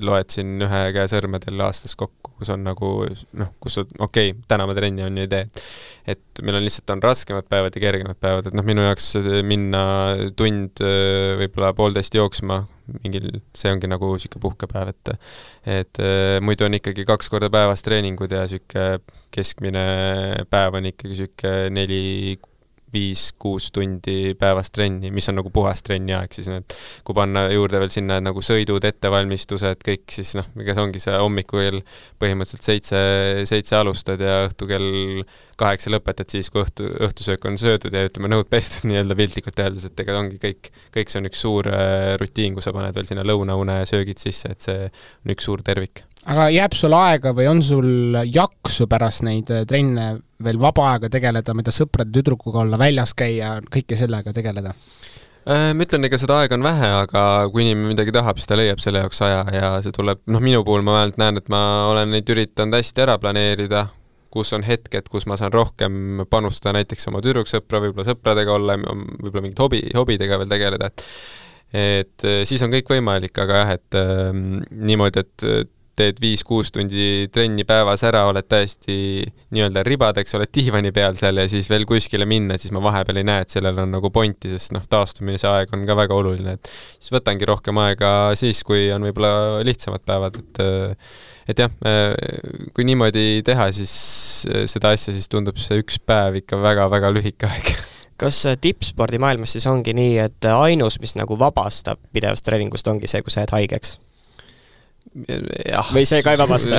loed 0.07 0.35
siin 0.35 0.67
ühe 0.67 0.83
käe 0.97 1.07
sõrmedel 1.13 1.63
aastas 1.67 1.95
kokku, 2.01 2.35
kus 2.41 2.51
on 2.55 2.67
nagu 2.67 2.91
noh, 3.39 3.53
kus 3.63 3.79
on 3.83 3.95
okei 3.99 4.35
okay,, 4.35 4.43
täna 4.51 4.67
ma 4.67 4.77
trenni 4.79 5.07
on 5.07 5.21
ju 5.21 5.29
ei 5.29 5.31
tee. 5.31 5.47
et 6.11 6.43
meil 6.43 6.59
on 6.59 6.67
lihtsalt, 6.67 6.91
on 6.97 7.05
raskemad 7.05 7.47
päevad 7.51 7.79
ja 7.79 7.85
kergemad 7.87 8.19
päevad, 8.21 8.51
et 8.51 8.59
noh, 8.59 8.67
minu 8.67 8.89
jaoks 8.89 9.13
minna 9.47 9.85
tund, 10.39 10.83
võib-olla 11.45 11.75
poolteist 11.79 12.19
jooksma 12.19 12.65
mingil, 12.99 13.29
see 13.57 13.73
ongi 13.73 13.91
nagu 13.91 14.13
niisugune 14.15 14.45
puhkepäev, 14.45 14.93
et 14.95 15.15
et 15.79 16.03
äh, 16.03 16.37
muidu 16.45 16.67
on 16.67 16.77
ikkagi 16.79 17.07
kaks 17.09 17.31
korda 17.33 17.51
päevas 17.53 17.85
treeningud 17.87 18.33
ja 18.35 18.45
niisugune 18.47 19.01
keskmine 19.35 19.85
päev 20.51 20.79
on 20.81 20.91
ikkagi 20.93 21.15
niisugune 21.15 21.75
neli, 21.75 22.03
viis-kuus 22.93 23.71
tundi 23.75 24.35
päevas 24.39 24.73
trenni, 24.75 25.13
mis 25.15 25.29
on 25.31 25.39
nagu 25.39 25.53
puhas 25.55 25.85
trenniaeg 25.87 26.35
siis 26.35 26.51
need, 26.51 26.75
kui 27.07 27.17
panna 27.17 27.47
juurde 27.53 27.81
veel 27.83 27.93
sinna 27.93 28.19
nagu 28.23 28.43
sõidud, 28.45 28.85
ettevalmistused, 28.87 29.85
kõik, 29.87 30.09
siis 30.15 30.35
noh, 30.39 30.49
ega 30.61 30.75
see 30.75 30.85
ongi 30.85 31.03
see 31.03 31.15
hommikul 31.21 31.61
kell 31.61 31.81
põhimõtteliselt 32.21 32.67
seitse, 32.67 33.01
seitse 33.49 33.79
alustad 33.79 34.21
ja 34.25 34.45
õhtu 34.49 34.69
kell 34.71 35.23
kaheksa 35.61 35.93
lõpetad 35.93 36.33
siis, 36.33 36.51
kui 36.53 36.63
õhtu, 36.65 36.89
õhtusöök 37.07 37.47
on 37.49 37.59
söödud 37.61 37.95
ja 37.95 38.07
ütleme, 38.09 38.33
nõud 38.33 38.49
pestud 38.51 38.87
nii-öelda 38.91 39.17
piltlikult 39.19 39.65
öeldes, 39.65 39.89
et 39.91 40.05
ega 40.05 40.19
ongi 40.21 40.41
kõik, 40.43 40.73
kõik 40.95 41.13
see 41.13 41.23
on 41.23 41.31
üks 41.31 41.45
suur 41.47 41.71
äh, 41.73 42.15
rutiin, 42.21 42.57
kui 42.57 42.65
sa 42.65 42.75
paned 42.77 42.97
veel 42.97 43.11
sinna 43.11 43.27
lõunaune 43.27 43.83
söögid 43.91 44.23
sisse, 44.23 44.55
et 44.55 44.65
see 44.65 44.89
on 44.89 45.37
üks 45.37 45.51
suur 45.51 45.65
tervik 45.67 46.05
aga 46.29 46.49
jääb 46.53 46.75
sul 46.77 46.95
aega 46.97 47.33
või 47.37 47.49
on 47.51 47.63
sul 47.65 48.19
jaksu 48.29 48.87
pärast 48.91 49.25
neid 49.27 49.51
äh, 49.55 49.65
trenne 49.69 50.13
veel 50.45 50.61
vaba 50.61 50.95
aega 50.95 51.11
tegeleda, 51.13 51.55
mida 51.57 51.73
sõprade-tüdrukuga 51.75 52.65
olla, 52.65 52.81
väljas 52.81 53.15
käia, 53.17 53.59
kõike 53.73 53.97
sellega 53.99 54.35
tegeleda? 54.37 54.75
Äh, 55.49 55.71
ma 55.73 55.87
ütlen, 55.87 56.05
ega 56.05 56.19
seda 56.21 56.43
aega 56.43 56.57
on 56.59 56.65
vähe, 56.65 56.91
aga 57.01 57.23
kui 57.53 57.65
inimene 57.65 57.95
midagi 57.95 58.13
tahab, 58.13 58.41
siis 58.41 58.51
ta 58.51 58.59
leiab 58.61 58.83
selle 58.83 59.05
jaoks 59.05 59.23
aja 59.25 59.41
ja 59.55 59.73
see 59.85 59.95
tuleb, 59.97 60.21
noh, 60.29 60.43
minu 60.45 60.61
puhul 60.67 60.85
ma 60.85 60.99
vähemalt 60.99 61.21
näen, 61.23 61.41
et 61.41 61.49
ma 61.53 61.63
olen 61.89 62.13
neid 62.13 62.29
üritanud 62.33 62.77
hästi 62.77 63.07
ära 63.07 63.17
planeerida, 63.23 63.87
kus 64.31 64.53
on 64.55 64.63
hetked, 64.63 65.09
kus 65.11 65.27
ma 65.27 65.41
saan 65.41 65.53
rohkem 65.55 66.27
panustada 66.31 66.77
näiteks 66.77 67.09
oma 67.11 67.23
tüdruksõpra, 67.25 67.81
võib-olla 67.83 68.07
sõpradega 68.13 68.55
olla, 68.55 68.77
võib-olla 68.79 69.47
mingite 69.47 69.65
hobi, 69.65 69.83
hobidega 69.97 70.39
veel 70.43 70.53
tegeleda, 70.53 70.93
et 70.93 71.07
et 71.71 72.25
äh, 72.27 72.41
siis 72.45 72.63
on 72.67 72.73
kõik 72.73 72.89
võimalik, 72.91 73.37
aga 73.39 73.61
jah, 73.63 73.77
et 73.79 73.97
äh, 73.99 74.31
niimoodi, 74.91 75.25
et 75.25 75.45
teed 75.99 76.21
viis-kuus 76.23 76.71
tundi 76.75 77.29
trenni 77.33 77.65
päevas 77.69 78.05
ära, 78.09 78.23
oled 78.31 78.47
täiesti 78.49 78.95
nii-öelda 79.55 79.83
ribadeks, 79.87 80.35
oled 80.39 80.53
diivani 80.55 80.93
peal 80.97 81.17
seal 81.19 81.43
ja 81.43 81.47
siis 81.51 81.69
veel 81.71 81.87
kuskile 81.89 82.27
minna, 82.29 82.57
siis 82.61 82.73
ma 82.75 82.83
vahepeal 82.85 83.21
ei 83.21 83.27
näe, 83.27 83.45
et 83.45 83.53
sellel 83.53 83.83
on 83.85 83.93
nagu 83.97 84.13
pointi, 84.15 84.53
sest 84.53 84.75
noh, 84.77 84.87
taastumise 84.91 85.49
aeg 85.51 85.75
on 85.77 85.85
ka 85.89 85.99
väga 85.99 86.17
oluline, 86.17 86.57
et 86.57 86.73
siis 86.99 87.13
võtangi 87.15 87.49
rohkem 87.49 87.81
aega 87.85 88.13
siis, 88.39 88.63
kui 88.67 88.89
on 88.95 89.05
võib-olla 89.09 89.61
lihtsamad 89.67 90.07
päevad, 90.07 90.41
et 90.41 90.65
et 91.51 91.59
jah, 91.59 91.73
kui 92.77 92.85
niimoodi 92.87 93.41
teha, 93.47 93.71
siis 93.75 93.95
seda 94.71 94.93
asja, 94.95 95.15
siis 95.17 95.27
tundub 95.31 95.59
see 95.59 95.81
üks 95.83 95.99
päev 95.99 96.39
ikka 96.45 96.61
väga-väga 96.63 97.11
lühike 97.17 97.51
aeg 97.51 97.75
kas 98.21 98.43
tippspordimaailmas 98.61 99.57
siis 99.57 99.67
ongi 99.71 99.95
nii, 99.97 100.19
et 100.21 100.49
ainus, 100.53 100.99
mis 101.01 101.17
nagu 101.17 101.39
vabastab 101.41 102.01
pidevast 102.13 102.45
treeningust, 102.45 102.89
ongi 102.93 103.09
see, 103.09 103.25
kui 103.25 103.33
sa 103.33 103.45
jääd 103.45 103.57
haigeks? 103.57 103.97
Jah. 105.67 105.91
või 105.95 106.05
see 106.07 106.23
ka 106.23 106.35
ei 106.35 106.39
vabasta. 106.39 106.79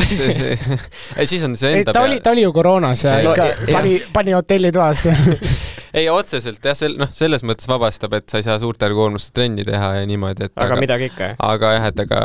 Ei 1.19 1.27
siis 1.27 1.43
on 1.43 1.57
see 1.59 1.81
enda 1.81 1.93
ta 1.95 2.03
oli, 2.05 2.19
ta 2.23 2.31
oli 2.31 2.45
ju 2.45 2.53
koroonas 2.55 3.03
ja 3.03 3.17
ikka 3.25 3.47
pani, 3.71 3.97
pani 4.13 4.35
hotellitoas 4.37 5.03
ei, 5.93 6.07
otseselt 6.11 6.63
jah, 6.65 6.75
sel-, 6.77 6.95
noh, 6.99 7.09
selles 7.15 7.43
mõttes 7.47 7.67
vabastab, 7.69 8.15
et 8.17 8.27
sa 8.31 8.39
ei 8.41 8.45
saa 8.45 8.57
suurtel 8.61 8.95
koormustel 8.97 9.35
trenni 9.35 9.65
teha 9.67 9.89
ja 9.99 10.07
niimoodi, 10.09 10.47
et 10.47 10.53
aga, 10.55 10.67
aga 10.67 10.79
midagi 10.81 11.09
ikka, 11.11 11.31
jah? 11.31 11.41
aga 11.47 11.71
jah, 11.75 11.87
et 11.91 12.03
aga 12.05 12.21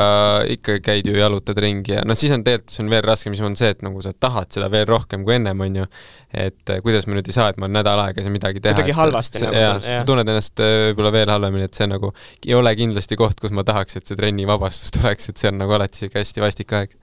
ikka 0.55 0.77
käid 0.85 1.09
ju, 1.09 1.17
jalutad 1.19 1.59
ringi 1.63 1.97
ja 1.97 2.05
noh, 2.07 2.17
siis 2.19 2.33
on 2.35 2.45
tegelikult, 2.47 2.75
see 2.75 2.85
on 2.85 2.93
veel 2.93 3.03
raskem, 3.07 3.35
siis 3.37 3.47
on 3.47 3.57
see, 3.59 3.71
et 3.75 3.83
nagu 3.85 4.03
sa 4.05 4.13
tahad 4.15 4.53
seda 4.55 4.71
veel 4.73 4.87
rohkem 4.89 5.25
kui 5.27 5.37
ennem, 5.37 5.65
on 5.67 5.81
ju. 5.81 5.89
et 6.31 6.73
eh, 6.73 6.81
kuidas 6.85 7.07
ma 7.07 7.17
nüüd 7.17 7.29
ei 7.31 7.35
saa, 7.35 7.51
et 7.53 7.59
ma 7.61 7.69
nädal 7.71 8.01
aega 8.05 8.21
ei 8.21 8.27
saa 8.27 8.33
midagi 8.33 8.63
teha. 8.63 8.75
kuidagi 8.75 8.97
halvasti 8.97 9.43
nagu. 9.45 9.59
jaa, 9.61 9.77
sa 9.83 10.01
tunned 10.07 10.33
ennast 10.33 10.63
eh, 10.63 10.77
võib-olla 10.89 11.13
veel 11.15 11.35
halvemini, 11.35 11.67
et 11.67 11.77
see 11.81 11.89
nagu 11.91 12.13
ei 12.45 12.55
ole 12.57 12.75
kindlasti 12.79 13.19
koht, 13.19 13.39
kus 13.43 13.55
ma 13.55 13.67
tahaks, 13.67 13.99
et 13.99 14.07
see 14.07 14.19
trennivabastus 14.19 14.95
tuleks, 14.95 15.31
et 15.31 15.43
see 15.43 15.51
on 15.51 15.61
nagu 15.63 15.75
alati 15.77 15.97
niisugune 15.97 16.23
hästi 16.23 16.43
vastik 16.43 16.75
aeg 16.77 16.95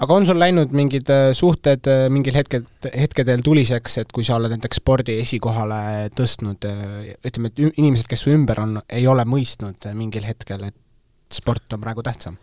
aga 0.00 0.16
on 0.16 0.26
sul 0.28 0.40
läinud 0.40 0.74
mingid 0.76 1.10
äh, 1.12 1.30
suhted 1.36 1.88
äh, 1.90 2.04
mingil 2.12 2.36
hetkel, 2.36 2.64
hetkedel 2.88 3.44
tuliseks, 3.44 3.98
et 4.02 4.12
kui 4.16 4.24
sa 4.26 4.38
oled 4.38 4.52
näiteks 4.54 4.80
spordi 4.80 5.18
esikohale 5.20 6.10
tõstnud, 6.16 6.68
äh, 6.68 7.10
ütleme, 7.28 7.52
et 7.52 7.64
inimesed, 7.70 8.08
kes 8.10 8.24
su 8.26 8.34
ümber 8.34 8.62
on, 8.64 8.78
ei 8.88 9.06
ole 9.10 9.26
mõistnud 9.28 9.90
mingil 9.96 10.26
hetkel, 10.28 10.70
et 10.70 11.34
sport 11.40 11.76
on 11.76 11.82
praegu 11.84 12.06
tähtsam? 12.06 12.38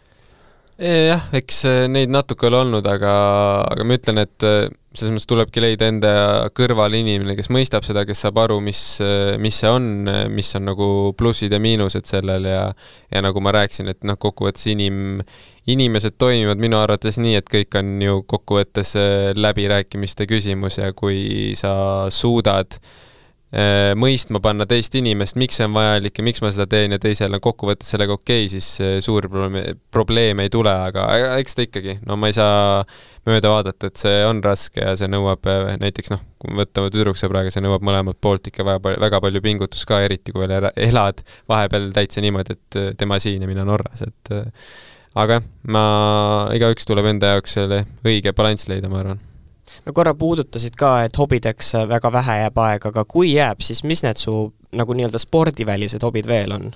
jah, 0.78 1.24
eks 1.34 1.64
neid 1.90 2.12
natuke 2.14 2.46
ole 2.52 2.60
olnud, 2.60 2.86
aga, 2.86 3.12
aga 3.66 3.86
ma 3.88 3.96
ütlen, 3.98 4.22
et 4.22 4.46
selles 4.98 5.14
mõttes 5.14 5.30
tulebki 5.30 5.64
leida 5.64 5.88
enda 5.92 6.12
kõrval 6.58 6.96
inimene, 6.98 7.36
kes 7.38 7.52
mõistab 7.54 7.86
seda, 7.88 8.04
kes 8.08 8.24
saab 8.26 8.42
aru, 8.44 8.60
mis, 8.64 8.82
mis 9.42 9.60
see 9.62 9.72
on, 9.72 10.10
mis 10.34 10.50
on 10.58 10.68
nagu 10.72 10.90
plussid 11.18 11.54
ja 11.54 11.62
miinused 11.64 12.10
sellel 12.10 12.50
ja 12.50 12.64
ja 13.14 13.24
nagu 13.24 13.42
ma 13.44 13.54
rääkisin, 13.56 13.92
et 13.94 14.04
noh, 14.08 14.18
kokkuvõttes 14.20 14.68
inim, 14.74 15.22
inimesed 15.70 16.18
toimivad 16.20 16.60
minu 16.62 16.80
arvates 16.80 17.20
nii, 17.22 17.38
et 17.40 17.50
kõik 17.52 17.78
on 17.80 17.98
ju 18.04 18.22
kokkuvõttes 18.28 18.96
äh, 19.00 19.34
läbirääkimiste 19.38 20.28
küsimus 20.30 20.82
ja 20.82 20.92
kui 20.98 21.54
sa 21.60 21.72
suudad 22.14 22.80
äh, 22.80 23.07
mõistma 23.96 24.42
panna 24.44 24.66
teist 24.68 24.96
inimest, 25.00 25.38
miks 25.40 25.56
see 25.56 25.68
on 25.70 25.76
vajalik 25.78 26.20
ja 26.20 26.24
miks 26.28 26.42
ma 26.44 26.50
seda 26.52 26.66
teen 26.68 26.92
ja 26.92 27.00
teisel 27.00 27.32
on 27.32 27.40
kokkuvõttes 27.44 27.94
sellega 27.94 28.18
okei 28.18 28.42
okay,, 28.44 28.50
siis 28.52 28.68
äh, 28.84 28.98
suuri 29.04 29.30
probleeme, 29.32 29.62
probleeme 29.94 30.48
ei 30.48 30.52
tule, 30.52 30.74
aga 30.90 31.06
eks 31.38 31.56
ta 31.56 31.64
ikkagi, 31.64 31.96
no 32.10 32.18
ma 32.20 32.28
ei 32.28 32.36
saa 32.36 32.82
mööda 33.28 33.54
vaadata, 33.54 33.88
et 33.88 34.04
see 34.04 34.18
on 34.28 34.42
raske 34.44 34.84
ja 34.84 34.98
see 35.00 35.08
nõuab 35.12 35.48
näiteks 35.80 36.12
noh, 36.12 36.26
kui 36.44 36.60
võtame 36.60 36.92
tüdruksõbraga, 36.92 37.54
see 37.54 37.64
nõuab 37.64 37.88
mõlemalt 37.88 38.20
poolt 38.24 38.52
ikka 38.52 38.68
väga 38.68 38.84
palju, 38.84 39.02
väga 39.06 39.24
palju 39.24 39.44
pingutust 39.48 39.88
ka, 39.88 40.02
eriti 40.04 40.36
kui 40.36 40.44
veel 40.44 40.70
elad 40.74 41.24
vahepeal 41.48 41.90
täitsa 41.96 42.24
niimoodi, 42.24 42.60
et 42.60 42.82
tema 43.00 43.20
siin 43.24 43.48
ja 43.48 43.50
mina 43.50 43.64
Norras, 43.68 44.04
et 44.04 44.36
aga 45.18 45.40
jah, 45.40 45.48
ma, 45.72 45.86
igaüks 46.56 46.88
tuleb 46.88 47.08
enda 47.14 47.38
jaoks 47.38 47.58
selle 47.58 47.86
õige 48.06 48.36
balanss 48.38 48.68
leida, 48.68 48.92
ma 48.92 49.02
arvan. 49.06 49.24
No 49.86 49.94
korra 49.96 50.14
puudutasid 50.18 50.76
ka, 50.80 51.04
et 51.08 51.18
hobideks 51.18 51.74
väga 51.90 52.12
vähe 52.14 52.42
jääb 52.44 52.60
aega, 52.64 52.92
aga 52.94 53.06
kui 53.10 53.34
jääb, 53.34 53.64
siis 53.66 53.84
mis 53.88 54.04
need 54.06 54.20
su 54.22 54.36
nagu 54.78 54.98
nii-öelda 54.98 55.22
spordivälised 55.22 56.04
hobid 56.04 56.30
veel 56.30 56.54
on? 56.58 56.70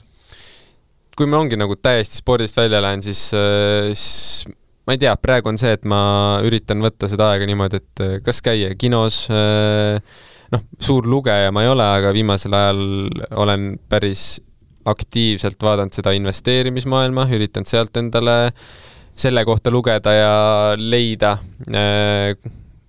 kui 1.18 1.28
ma 1.28 1.42
ongi 1.42 1.58
nagu 1.60 1.76
täiesti 1.76 2.22
spordist 2.22 2.58
välja 2.58 2.80
lähen, 2.82 3.04
siis, 3.04 3.28
siis 3.30 4.46
ma 4.88 4.96
ei 4.96 5.02
tea, 5.02 5.12
praegu 5.22 5.52
on 5.52 5.60
see, 5.62 5.74
et 5.76 5.84
ma 5.88 6.02
üritan 6.46 6.82
võtta 6.82 7.10
seda 7.12 7.32
aega 7.34 7.48
niimoodi, 7.50 7.82
et 7.82 8.04
kas 8.26 8.40
käia 8.46 8.72
kinos, 8.80 9.26
noh, 10.56 10.64
suur 10.82 11.10
lugeja 11.12 11.52
ma 11.54 11.66
ei 11.66 11.72
ole, 11.72 11.90
aga 12.00 12.14
viimasel 12.16 12.56
ajal 12.58 12.82
olen 13.44 13.74
päris 13.92 14.40
aktiivselt 14.86 15.62
vaadanud 15.62 15.94
seda 15.94 16.16
investeerimismaailma, 16.18 17.28
üritanud 17.36 17.70
sealt 17.70 18.00
endale 18.02 18.38
selle 19.22 19.44
kohta 19.46 19.70
lugeda 19.70 20.14
ja 20.16 20.34
leida 20.80 21.36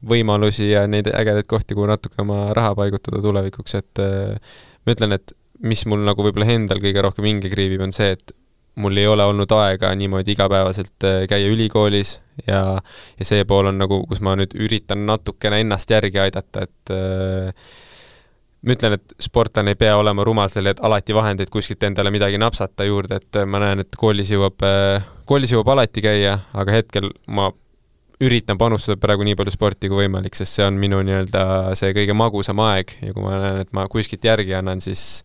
võimalusi 0.09 0.71
ja 0.73 0.85
neid 0.91 1.09
ägedaid 1.13 1.49
kohti, 1.51 1.77
kuhu 1.79 1.87
natuke 1.91 2.23
oma 2.23 2.51
raha 2.57 2.75
paigutada 2.79 3.23
tulevikuks, 3.23 3.75
et 3.79 4.03
äh, 4.03 4.55
ma 4.87 4.97
ütlen, 4.97 5.15
et 5.19 5.35
mis 5.63 5.85
mul 5.87 6.03
nagu 6.07 6.25
võib-olla 6.27 6.49
endal 6.51 6.83
kõige 6.83 7.05
rohkem 7.05 7.29
hinge 7.29 7.53
kriibib, 7.53 7.85
on 7.85 7.95
see, 7.95 8.17
et 8.17 8.35
mul 8.83 8.97
ei 8.97 9.07
ole 9.07 9.25
olnud 9.29 9.53
aega 9.53 9.93
niimoodi 9.99 10.35
igapäevaselt 10.35 11.07
äh, 11.07 11.23
käia 11.31 11.53
ülikoolis 11.53 12.17
ja, 12.49 12.81
ja 13.19 13.29
see 13.29 13.45
pool 13.49 13.71
on 13.71 13.79
nagu, 13.79 14.03
kus 14.09 14.23
ma 14.25 14.35
nüüd 14.39 14.57
üritan 14.59 15.07
natukene 15.07 15.61
ennast 15.63 15.91
järgi 15.93 16.23
aidata, 16.25 16.67
et 16.67 16.95
äh, 16.95 17.73
ma 18.63 18.77
ütlen, 18.77 18.99
et 18.99 19.17
sportlane 19.23 19.77
ei 19.77 19.79
pea 19.79 19.95
olema 20.01 20.25
rumal 20.27 20.51
selle, 20.51 20.75
et 20.75 20.83
alati 20.83 21.15
vahendeid 21.15 21.53
kuskilt 21.53 21.85
endale 21.87 22.11
midagi 22.15 22.41
napsata 22.43 22.87
juurde, 22.89 23.21
et 23.23 23.43
ma 23.47 23.63
näen, 23.63 23.85
et 23.85 23.99
koolis 23.99 24.31
jõuab, 24.35 24.63
koolis 25.29 25.55
jõuab 25.55 25.75
alati 25.77 26.03
käia, 26.03 26.39
aga 26.55 26.81
hetkel 26.81 27.11
ma 27.27 27.51
üritan 28.23 28.59
panustada 28.61 28.99
praegu 29.01 29.25
nii 29.27 29.37
palju 29.39 29.55
sporti 29.55 29.91
kui 29.91 30.05
võimalik, 30.05 30.37
sest 30.39 30.59
see 30.59 30.67
on 30.67 30.79
minu 30.81 31.01
nii-öelda 31.07 31.43
see 31.79 31.95
kõige 31.97 32.15
magusam 32.17 32.61
aeg 32.65 32.95
ja 33.01 33.15
kui 33.15 33.25
ma 33.25 33.35
näen, 33.41 33.63
et 33.65 33.73
ma 33.77 33.87
kuskilt 33.91 34.25
järgi 34.27 34.55
annan, 34.59 34.83
siis 34.85 35.23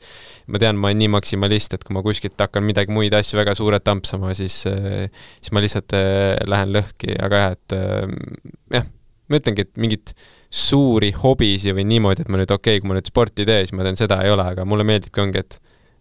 ma 0.49 0.61
tean, 0.61 0.79
ma 0.79 0.89
olen 0.89 1.01
nii 1.03 1.11
maksimalist, 1.17 1.75
et 1.77 1.85
kui 1.85 1.95
ma 1.97 2.03
kuskilt 2.05 2.39
hakkan 2.41 2.65
midagi 2.65 2.93
muid 2.95 3.13
asju 3.17 3.39
väga 3.39 3.53
suurelt 3.57 3.85
tampsama, 3.85 4.33
siis, 4.37 4.63
siis 4.65 5.53
ma 5.53 5.63
lihtsalt 5.63 5.97
eh, 5.97 6.33
lähen 6.49 6.73
lõhki, 6.75 7.13
aga 7.27 7.43
jah, 7.43 7.57
et 7.57 7.77
eh, 7.77 8.49
jah, 8.79 8.89
ma 9.27 9.41
ütlengi, 9.41 9.67
et 9.67 9.83
mingit 9.83 10.15
suuri 10.53 11.11
hobisid 11.15 11.75
või 11.77 11.85
niimoodi, 11.91 12.23
et 12.23 12.31
ma 12.31 12.39
nüüd 12.41 12.53
okei 12.55 12.77
okay,, 12.77 12.83
kui 12.83 12.91
ma 12.91 12.97
nüüd 12.97 13.11
sporti 13.11 13.43
ei 13.43 13.51
tee, 13.51 13.59
siis 13.65 13.75
ma 13.77 13.85
teen 13.85 13.99
seda, 13.99 14.21
ei 14.23 14.33
ole, 14.33 14.47
aga 14.55 14.65
mulle 14.65 14.87
meeldibki, 14.87 15.21
ongi, 15.21 15.43
et 15.43 15.59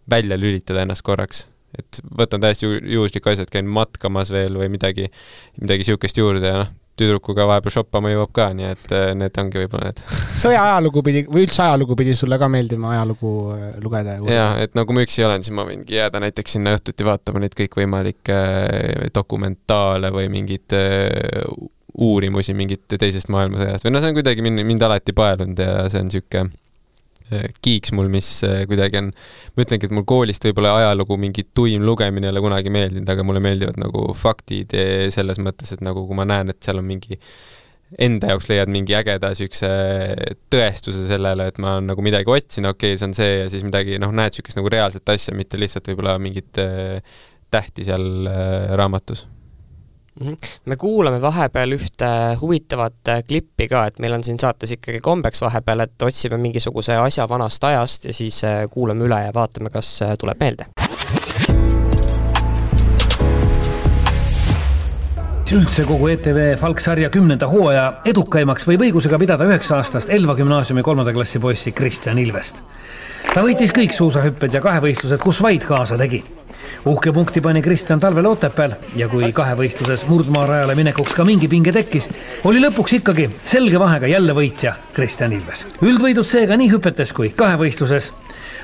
välja 0.09 0.39
lülitada 0.39 0.85
ennast 0.85 1.05
korraks. 1.05 1.45
et 1.77 1.99
võtan 2.17 2.41
täiesti 2.41 2.65
ju 2.65 2.77
juhusliku 2.79 3.29
asja, 3.29 3.43
et 3.43 3.51
käin 3.53 3.67
matkamas 3.69 4.31
veel 4.31 4.55
või 4.57 4.69
midagi, 4.71 5.09
midagi 5.59 5.83
niisugust 5.83 6.17
juurde 6.17 6.47
ja 6.47 6.61
noh, 6.63 6.69
tüdrukuga 6.97 7.45
vahepeal 7.49 7.75
shoppama 7.77 8.11
jõuab 8.11 8.33
ka, 8.35 8.49
nii 8.57 8.67
et 8.71 8.93
äh, 8.95 9.11
need 9.17 9.39
ongi 9.41 9.61
võib-olla 9.61 9.91
need 9.91 10.03
sõja 10.43 10.63
ajalugu 10.71 11.03
pidi, 11.05 11.23
või 11.29 11.45
üldse 11.47 11.63
ajalugu 11.65 11.97
pidi 11.99 12.17
sulle 12.17 12.39
ka 12.41 12.49
meeldima 12.51 12.93
ajalugu 12.95 13.33
äh, 13.55 13.65
lugeda 13.83 14.17
ja 14.17 14.37
jaa, 14.37 14.51
et 14.65 14.77
nagu 14.77 14.95
ma 14.95 15.05
üksi 15.05 15.25
olen, 15.27 15.45
siis 15.45 15.55
ma 15.57 15.65
võingi 15.67 15.97
jääda 15.97 16.21
näiteks 16.23 16.57
sinna 16.57 16.75
õhtuti 16.77 17.07
vaatama 17.07 17.43
neid 17.43 17.57
kõikvõimalikke 17.57 18.37
äh, 18.37 19.09
dokumentaale 19.15 20.11
või 20.13 20.29
mingeid 20.33 20.77
uurimusi 21.97 22.53
mingit 22.53 22.93
teisest 22.99 23.29
maailmasõjast. 23.33 23.85
Või 23.87 23.93
noh, 23.95 24.03
see 24.03 24.11
on 24.11 24.17
kuidagi 24.19 24.43
mind, 24.45 24.61
mind 24.67 24.83
alati 24.85 25.15
paelunud 25.17 25.57
ja 25.57 25.87
see 25.89 26.03
on 26.03 26.11
niisugune 26.11 26.51
kiiks 27.63 27.93
mul, 27.97 28.09
mis 28.13 28.29
äh, 28.47 28.63
kuidagi 28.69 29.01
on, 29.01 29.11
ma 29.55 29.65
ütlengi, 29.65 29.89
et 29.89 29.95
mul 29.95 30.07
koolist 30.07 30.47
võib-olla 30.47 30.77
ajalugu 30.83 31.19
mingi 31.21 31.47
tuim 31.57 31.85
lugemine 31.87 32.29
ei 32.29 32.35
ole 32.35 32.43
kunagi 32.45 32.73
meeldinud, 32.73 33.09
aga 33.13 33.27
mulle 33.27 33.43
meeldivad 33.43 33.79
nagu 33.81 34.09
faktid 34.17 34.75
selles 35.13 35.41
mõttes, 35.43 35.75
et 35.75 35.85
nagu 35.85 36.07
kui 36.07 36.17
ma 36.17 36.27
näen, 36.29 36.53
et 36.53 36.61
seal 36.63 36.81
on 36.81 36.87
mingi 36.87 37.19
enda 37.95 38.33
jaoks 38.33 38.49
leiad 38.51 38.71
mingi 38.71 38.95
ägeda 38.97 39.31
niisuguse 39.31 39.69
tõestuse 40.51 41.05
sellele, 41.07 41.47
et 41.51 41.59
ma 41.63 41.77
nagu 41.83 42.03
midagi 42.03 42.31
otsin, 42.31 42.67
okei 42.67 42.93
okay,, 42.93 42.99
see 42.99 43.07
on 43.07 43.15
see 43.15 43.31
ja 43.31 43.47
siis 43.53 43.63
midagi, 43.67 43.95
noh, 44.01 44.11
näed 44.11 44.35
niisugust 44.35 44.59
nagu 44.59 44.71
reaalset 44.73 45.13
asja, 45.13 45.35
mitte 45.37 45.59
lihtsalt 45.59 45.87
võib-olla 45.91 46.17
mingit 46.21 46.59
äh, 46.63 46.99
tähti 47.53 47.87
seal 47.87 48.27
äh, 48.27 48.75
raamatus. 48.79 49.25
Me 50.65 50.75
kuulame 50.75 51.21
vahepeal 51.21 51.75
ühte 51.77 52.09
huvitavat 52.41 53.11
äh, 53.11 53.23
klippi 53.27 53.67
ka, 53.69 53.85
et 53.89 53.99
meil 53.99 54.15
on 54.17 54.23
siin 54.25 54.39
saates 54.41 54.73
ikkagi 54.77 55.01
kombeks 55.03 55.41
vahepeal, 55.45 55.85
et 55.85 56.07
otsime 56.07 56.39
mingisuguse 56.41 56.97
asja 56.97 57.27
vanast 57.29 57.63
ajast 57.63 58.09
ja 58.09 58.15
siis 58.15 58.41
äh, 58.47 58.63
kuulame 58.71 59.05
üle 59.07 59.21
ja 59.27 59.33
vaatame, 59.33 59.69
kas 59.73 59.93
äh, 60.05 60.15
tuleb 60.19 60.41
meelde. 60.41 60.69
üldse 65.57 65.85
kogu 65.87 66.09
ETV 66.11 66.57
Falk-sarja 66.59 67.07
kümnenda 67.09 67.47
hooaja 67.47 68.01
edukaimaks 68.11 68.65
võib 68.67 68.81
õigusega 68.83 69.15
pidada 69.21 69.45
üheksa-aastast 69.47 70.11
Elva 70.11 70.35
gümnaasiumi 70.35 70.83
kolmanda 70.83 71.13
klassi 71.15 71.39
poissi 71.39 71.71
Kristjan 71.71 72.19
Ilvest. 72.19 72.59
ta 73.31 73.45
võitis 73.45 73.71
kõik 73.71 73.95
suusahüpped 73.95 74.53
ja 74.53 74.61
kahevõistlused, 74.61 75.23
kus 75.23 75.39
vaid 75.41 75.63
kaasa 75.63 75.95
tegi 75.97 76.19
uhke 76.85 77.11
punkti 77.11 77.41
pani 77.41 77.61
Kristjan 77.61 77.99
talvel 77.99 78.25
Otepääl 78.25 78.75
ja 78.95 79.07
kui 79.09 79.31
kahevõistluses 79.33 80.05
murdmaarajale 80.07 80.75
minekuks 80.75 81.15
ka 81.15 81.25
mingi 81.27 81.47
pinge 81.51 81.71
tekkis, 81.75 82.09
oli 82.47 82.61
lõpuks 82.63 82.97
ikkagi 82.99 83.29
selge 83.45 83.79
vahega 83.79 84.07
jälle 84.07 84.35
võitja 84.35 84.75
Kristjan 84.93 85.33
Ilves. 85.33 85.65
üldvõidud 85.81 86.27
seega 86.27 86.57
nii 86.57 86.71
hüpetes 86.71 87.13
kui 87.13 87.29
kahevõistluses. 87.29 88.13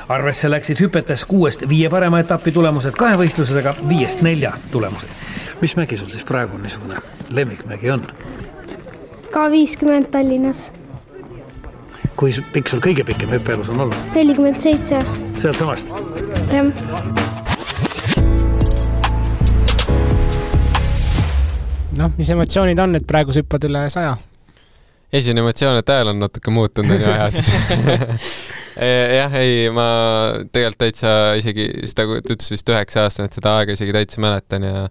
arvesse 0.09 0.49
läksid 0.49 0.79
hüpetes 0.79 1.25
kuuest 1.25 1.69
viie 1.69 1.89
parema 1.89 2.19
etapi 2.19 2.51
tulemused, 2.51 2.91
kahevõistluses 2.91 3.57
aga 3.57 3.75
viiest 3.89 4.21
nelja 4.21 4.53
tulemused. 4.71 5.09
mis 5.61 5.75
mägi 5.75 5.97
sul 5.97 6.09
siis 6.09 6.23
praegu 6.23 6.57
niisugune 6.57 7.01
lemmikmägi 7.29 7.91
on? 7.91 8.07
ka 9.31 9.51
viiskümmend 9.51 10.11
Tallinnas. 10.11 10.71
kui 12.15 12.31
pikk 12.53 12.67
sul 12.67 12.79
kõige 12.79 13.03
pikem 13.03 13.29
hüppeelus 13.29 13.69
on 13.69 13.79
olnud? 13.87 14.15
nelikümmend 14.15 14.59
seitse. 14.59 15.05
sealtsamast? 15.39 15.87
jah 16.53 17.22
noh, 21.97 22.13
mis 22.17 22.29
emotsioonid 22.33 22.79
on, 22.83 22.97
et 22.99 23.07
praegu 23.07 23.33
sa 23.33 23.43
hüppad 23.43 23.67
üle 23.69 23.85
saja? 23.93 24.15
esimene 25.13 25.43
emotsioon, 25.43 25.77
et 25.77 25.91
hääl 25.93 26.09
on 26.13 26.23
natuke 26.23 26.53
muutunud, 26.53 26.95
on 26.95 27.03
ju 27.03 27.11
ajas 27.11 27.37
jah, 29.19 29.35
ei, 29.37 29.67
ma 29.73 29.87
tegelikult 30.53 30.81
täitsa 30.87 31.11
isegi 31.37 31.67
seda, 31.85 32.07
ta 32.09 32.33
ütles 32.33 32.49
vist 32.55 32.73
üheksa 32.73 33.05
aastane, 33.05 33.29
et 33.29 33.37
seda 33.37 33.59
aega 33.59 33.77
isegi 33.77 33.93
täitsa 33.95 34.23
mäletan 34.23 34.65
ja 34.65 34.87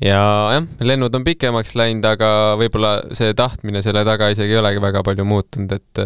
ja 0.00 0.20
jah, 0.54 0.68
lennud 0.86 1.18
on 1.18 1.26
pikemaks 1.26 1.74
läinud, 1.76 2.06
aga 2.08 2.30
võib-olla 2.60 2.94
see 3.16 3.34
tahtmine 3.36 3.82
selle 3.84 4.04
taga 4.06 4.30
isegi 4.32 4.54
ei 4.54 4.62
olegi 4.62 4.82
väga 4.82 5.02
palju 5.06 5.26
muutunud, 5.28 5.74
et 5.76 6.04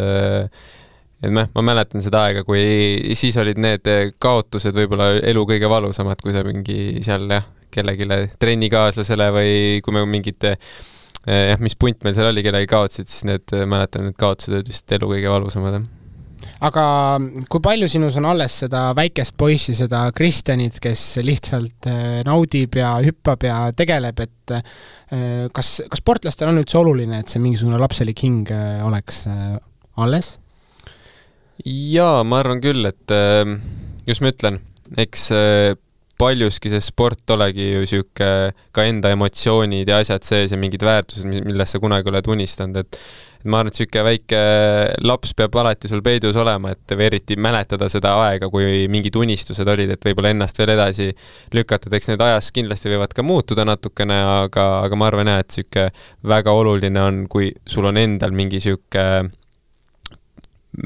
et 1.25 1.31
noh, 1.31 1.47
ma 1.55 1.63
mäletan 1.69 2.03
seda 2.03 2.25
aega, 2.27 2.43
kui 2.47 3.13
siis 3.17 3.37
olid 3.41 3.61
need 3.61 3.87
kaotused 4.21 4.75
võib-olla 4.75 5.13
elu 5.21 5.45
kõige 5.53 5.69
valusamad, 5.71 6.19
kui 6.21 6.33
sa 6.35 6.43
mingi 6.45 7.05
seal 7.05 7.29
jah, 7.31 7.45
kellelegi 7.75 8.37
trennikaaslasele 8.41 9.31
või 9.35 9.51
kui 9.85 9.95
me 9.95 10.05
mingit 10.09 10.47
eh, 10.51 10.57
jah, 11.25 11.59
mis 11.63 11.77
punt 11.79 12.03
meil 12.05 12.15
seal 12.17 12.31
oli, 12.31 12.45
kellegi 12.45 12.69
kaotasid, 12.71 13.11
siis 13.11 13.27
need, 13.27 13.53
mäletan, 13.69 14.09
need 14.09 14.17
kaotused 14.19 14.55
olid 14.55 14.71
vist 14.71 14.97
elu 14.97 15.11
kõige 15.15 15.31
valusamad, 15.33 15.79
jah 15.79 15.91
aga 16.65 16.83
kui 17.51 17.61
palju 17.63 17.87
sinus 17.91 18.15
on 18.19 18.27
alles 18.29 18.53
seda 18.63 18.87
väikest 18.95 19.35
poissi, 19.37 19.73
seda 19.75 20.03
Kristjanit, 20.15 20.77
kes 20.83 21.03
lihtsalt 21.25 21.89
eh, 21.91 22.21
naudib 22.27 22.77
ja 22.79 22.95
hüppab 23.03 23.45
ja 23.47 23.57
tegeleb, 23.75 24.21
et 24.23 24.55
eh, 24.55 25.45
kas, 25.55 25.77
kas 25.91 26.01
sportlastel 26.01 26.51
on 26.51 26.61
üldse 26.61 26.79
oluline, 26.79 27.21
et 27.21 27.31
see 27.31 27.43
mingisugune 27.43 27.79
lapselik 27.81 28.25
hing 28.25 28.51
oleks 28.85 29.25
alles? 30.01 30.35
jaa, 31.65 32.23
ma 32.27 32.41
arvan 32.41 32.59
küll, 32.63 32.83
et 32.87 33.13
just 34.05 34.21
ma 34.21 34.31
ütlen, 34.33 34.59
eks 35.01 35.29
paljuski 36.19 36.71
see 36.71 36.81
sport 36.83 37.35
olegi 37.35 37.71
ju 37.73 37.83
niisugune 37.83 38.53
ka 38.75 38.87
enda 38.87 39.11
emotsioonid 39.15 39.89
ja 39.89 40.01
asjad 40.03 40.25
sees 40.27 40.53
ja 40.53 40.59
mingid 40.59 40.83
väärtused, 40.85 41.27
millest 41.27 41.75
sa 41.75 41.81
kunagi 41.83 42.11
oled 42.11 42.29
unistanud, 42.35 42.83
et 42.83 42.99
et 43.45 43.51
ma 43.53 43.59
arvan, 43.61 43.69
et 43.69 43.77
niisugune 43.77 44.03
väike 44.07 44.39
laps 45.05 45.35
peab 45.37 45.55
alati 45.61 45.89
sul 45.91 46.01
peidus 46.05 46.37
olema, 46.41 46.71
et 46.73 46.95
või 46.97 47.05
eriti 47.11 47.37
mäletada 47.37 47.89
seda 47.93 48.15
aega, 48.25 48.49
kui 48.49 48.87
mingid 48.89 49.15
unistused 49.21 49.69
olid, 49.69 49.93
et 49.93 50.07
võib-olla 50.07 50.31
ennast 50.33 50.57
veel 50.57 50.73
edasi 50.73 51.11
lükata, 51.53 51.91
et 51.91 51.99
eks 51.99 52.09
need 52.09 52.25
ajas 52.25 52.49
kindlasti 52.55 52.89
võivad 52.89 53.13
ka 53.13 53.25
muutuda 53.25 53.67
natukene, 53.69 54.17
aga, 54.47 54.65
aga 54.87 54.97
ma 54.97 55.11
arvan 55.11 55.29
jah, 55.29 55.43
et 55.45 55.51
niisugune 55.53 55.89
väga 56.25 56.57
oluline 56.57 57.05
on, 57.05 57.25
kui 57.29 57.51
sul 57.69 57.85
on 57.85 58.01
endal 58.01 58.33
mingi 58.33 58.57
niisugune 58.57 59.29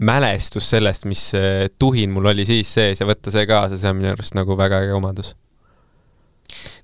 mälestus 0.01 0.69
sellest, 0.69 1.05
mis 1.09 1.31
tuhin 1.79 2.11
mul 2.11 2.31
oli 2.31 2.45
siis 2.45 2.73
sees 2.73 3.01
ja 3.01 3.07
võtta 3.09 3.31
see 3.33 3.45
kaasa, 3.49 3.77
see 3.77 3.91
on 3.91 3.99
minu 4.01 4.11
arust 4.13 4.35
nagu 4.37 4.57
väga 4.57 4.83
äge 4.85 4.93
omadus. 4.93 5.35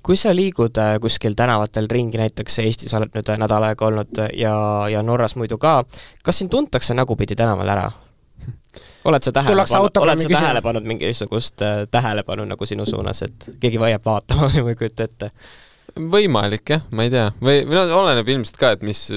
kui 0.05 0.17
sa 0.17 0.35
liigud 0.35 0.77
äh, 0.77 0.95
kuskil 1.01 1.33
tänavatel 1.33 1.87
ringi, 1.89 2.17
näiteks 2.21 2.59
Eestis 2.61 2.93
oled 2.93 3.13
nüüd 3.15 3.29
äh, 3.29 3.39
nädal 3.41 3.63
aega 3.65 3.87
olnud 3.87 4.21
ja, 4.37 4.55
ja 4.91 5.01
Norras 5.01 5.35
muidu 5.35 5.57
ka, 5.57 5.83
kas 6.23 6.41
sind 6.41 6.53
tuntakse 6.53 6.93
nägupidi 6.93 7.35
tänaval 7.35 7.73
ära? 7.73 7.91
oled 9.05 9.23
sa 9.23 9.31
tähele 9.31 9.65
pannud, 9.69 9.97
oled 10.01 10.21
sa 10.21 10.29
tähele 10.29 10.61
pannud 10.61 10.87
mingisugust 10.89 11.61
äh, 11.61 11.85
tähelepanu 11.91 12.45
nagu 12.45 12.65
sinu 12.65 12.85
suunas, 12.85 13.21
et 13.25 13.49
keegi 13.59 13.81
hoiab 13.81 14.05
vaatama 14.05 14.49
või 14.53 14.65
ma 14.65 14.73
ei 14.73 14.79
kujuta 14.81 15.09
ette? 15.09 15.31
võimalik 15.95 16.75
jah, 16.75 16.85
ma 16.91 17.05
ei 17.05 17.13
tea, 17.13 17.29
või, 17.41 17.61
või 17.65 17.77
no 17.79 18.01
oleneb 18.03 18.29
ilmselt 18.29 18.61
ka, 18.61 18.73
et 18.75 18.85
mis 18.85 19.07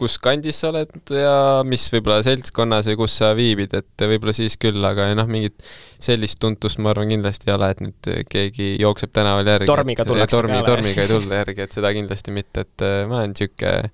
kus 0.00 0.16
kandis 0.22 0.62
sa 0.62 0.70
oled 0.70 1.12
ja 1.14 1.34
mis 1.66 1.84
võib-olla 1.92 2.22
seltskonnas 2.24 2.88
või 2.90 2.98
kus 3.02 3.18
sa 3.20 3.30
viibid, 3.36 3.74
et 3.76 4.06
võib-olla 4.12 4.34
siis 4.36 4.56
küll, 4.60 4.80
aga 4.86 5.10
noh, 5.18 5.28
mingit 5.30 5.60
sellist 6.02 6.40
tuntust 6.42 6.80
ma 6.80 6.94
arvan 6.94 7.12
kindlasti 7.12 7.50
ei 7.50 7.56
ole, 7.56 7.70
et 7.74 7.84
nüüd 7.84 8.10
keegi 8.32 8.72
jookseb 8.80 9.12
tänaval 9.16 9.52
järgi. 9.54 9.70
tormiga 9.70 10.06
tullakse 10.08 10.36
tormi, 10.36 10.56
peale. 10.56 10.68
tormiga 10.72 11.04
ei 11.04 11.12
tulda 11.12 11.42
järgi, 11.42 11.66
et 11.66 11.78
seda 11.78 11.94
kindlasti 11.96 12.36
mitte, 12.36 12.66
et 12.66 12.86
äh, 12.86 12.98
ma 13.10 13.20
olen 13.20 13.34
niisugune, 13.34 13.90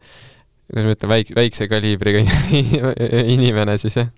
kuidas 0.67 0.89
ma 0.89 0.97
ütlen, 0.97 1.15
väik-, 1.17 1.37
väikse 1.43 1.71
kaliibriga 1.71 2.23
inimene 3.37 3.79
siis, 3.83 3.99
jah 4.03 4.13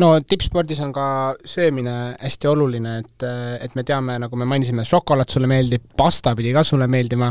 no 0.00 0.10
tippspordis 0.26 0.80
on 0.82 0.92
ka 0.94 1.06
söömine 1.48 1.94
hästi 2.18 2.50
oluline, 2.50 2.96
et, 3.02 3.26
et 3.62 3.76
me 3.78 3.84
teame, 3.86 4.16
nagu 4.22 4.38
me 4.38 4.48
mainisime, 4.48 4.86
šokolaad 4.88 5.30
sulle 5.30 5.50
meeldib, 5.50 5.86
pasta 5.96 6.34
pidi 6.38 6.54
ka 6.54 6.64
sulle 6.66 6.88
meeldima 6.90 7.30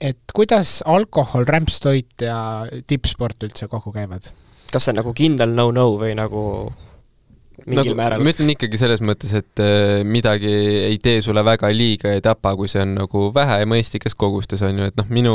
et 0.00 0.34
kuidas 0.34 0.80
alkohol, 0.88 1.46
rämpstoit 1.48 2.24
ja 2.24 2.38
tippsport 2.86 3.48
üldse 3.48 3.68
kokku 3.70 3.92
käivad? 3.94 4.30
kas 4.70 4.86
see 4.86 4.94
on 4.94 5.00
nagu 5.00 5.12
kindel 5.16 5.50
no-no 5.50 5.86
või 5.98 6.12
nagu 6.14 6.44
mingil 7.66 7.92
nagu, 7.92 7.96
määral? 7.98 8.22
ma 8.22 8.32
ütlen 8.32 8.52
ikkagi 8.54 8.78
selles 8.80 9.02
mõttes, 9.04 9.32
et 9.36 9.62
äh, 9.62 10.00
midagi 10.06 10.52
ei 10.86 10.98
tee 11.02 11.20
sulle 11.24 11.42
väga 11.46 11.72
liiga, 11.74 12.14
ei 12.14 12.22
tapa, 12.24 12.54
kui 12.58 12.70
see 12.70 12.84
on 12.84 12.94
nagu 13.02 13.26
vähe 13.34 13.60
ja 13.62 13.68
mõistlikes 13.68 14.16
kogustes, 14.18 14.62
on 14.66 14.80
ju, 14.80 14.90
et 14.92 14.98
noh, 15.00 15.10
minu 15.12 15.34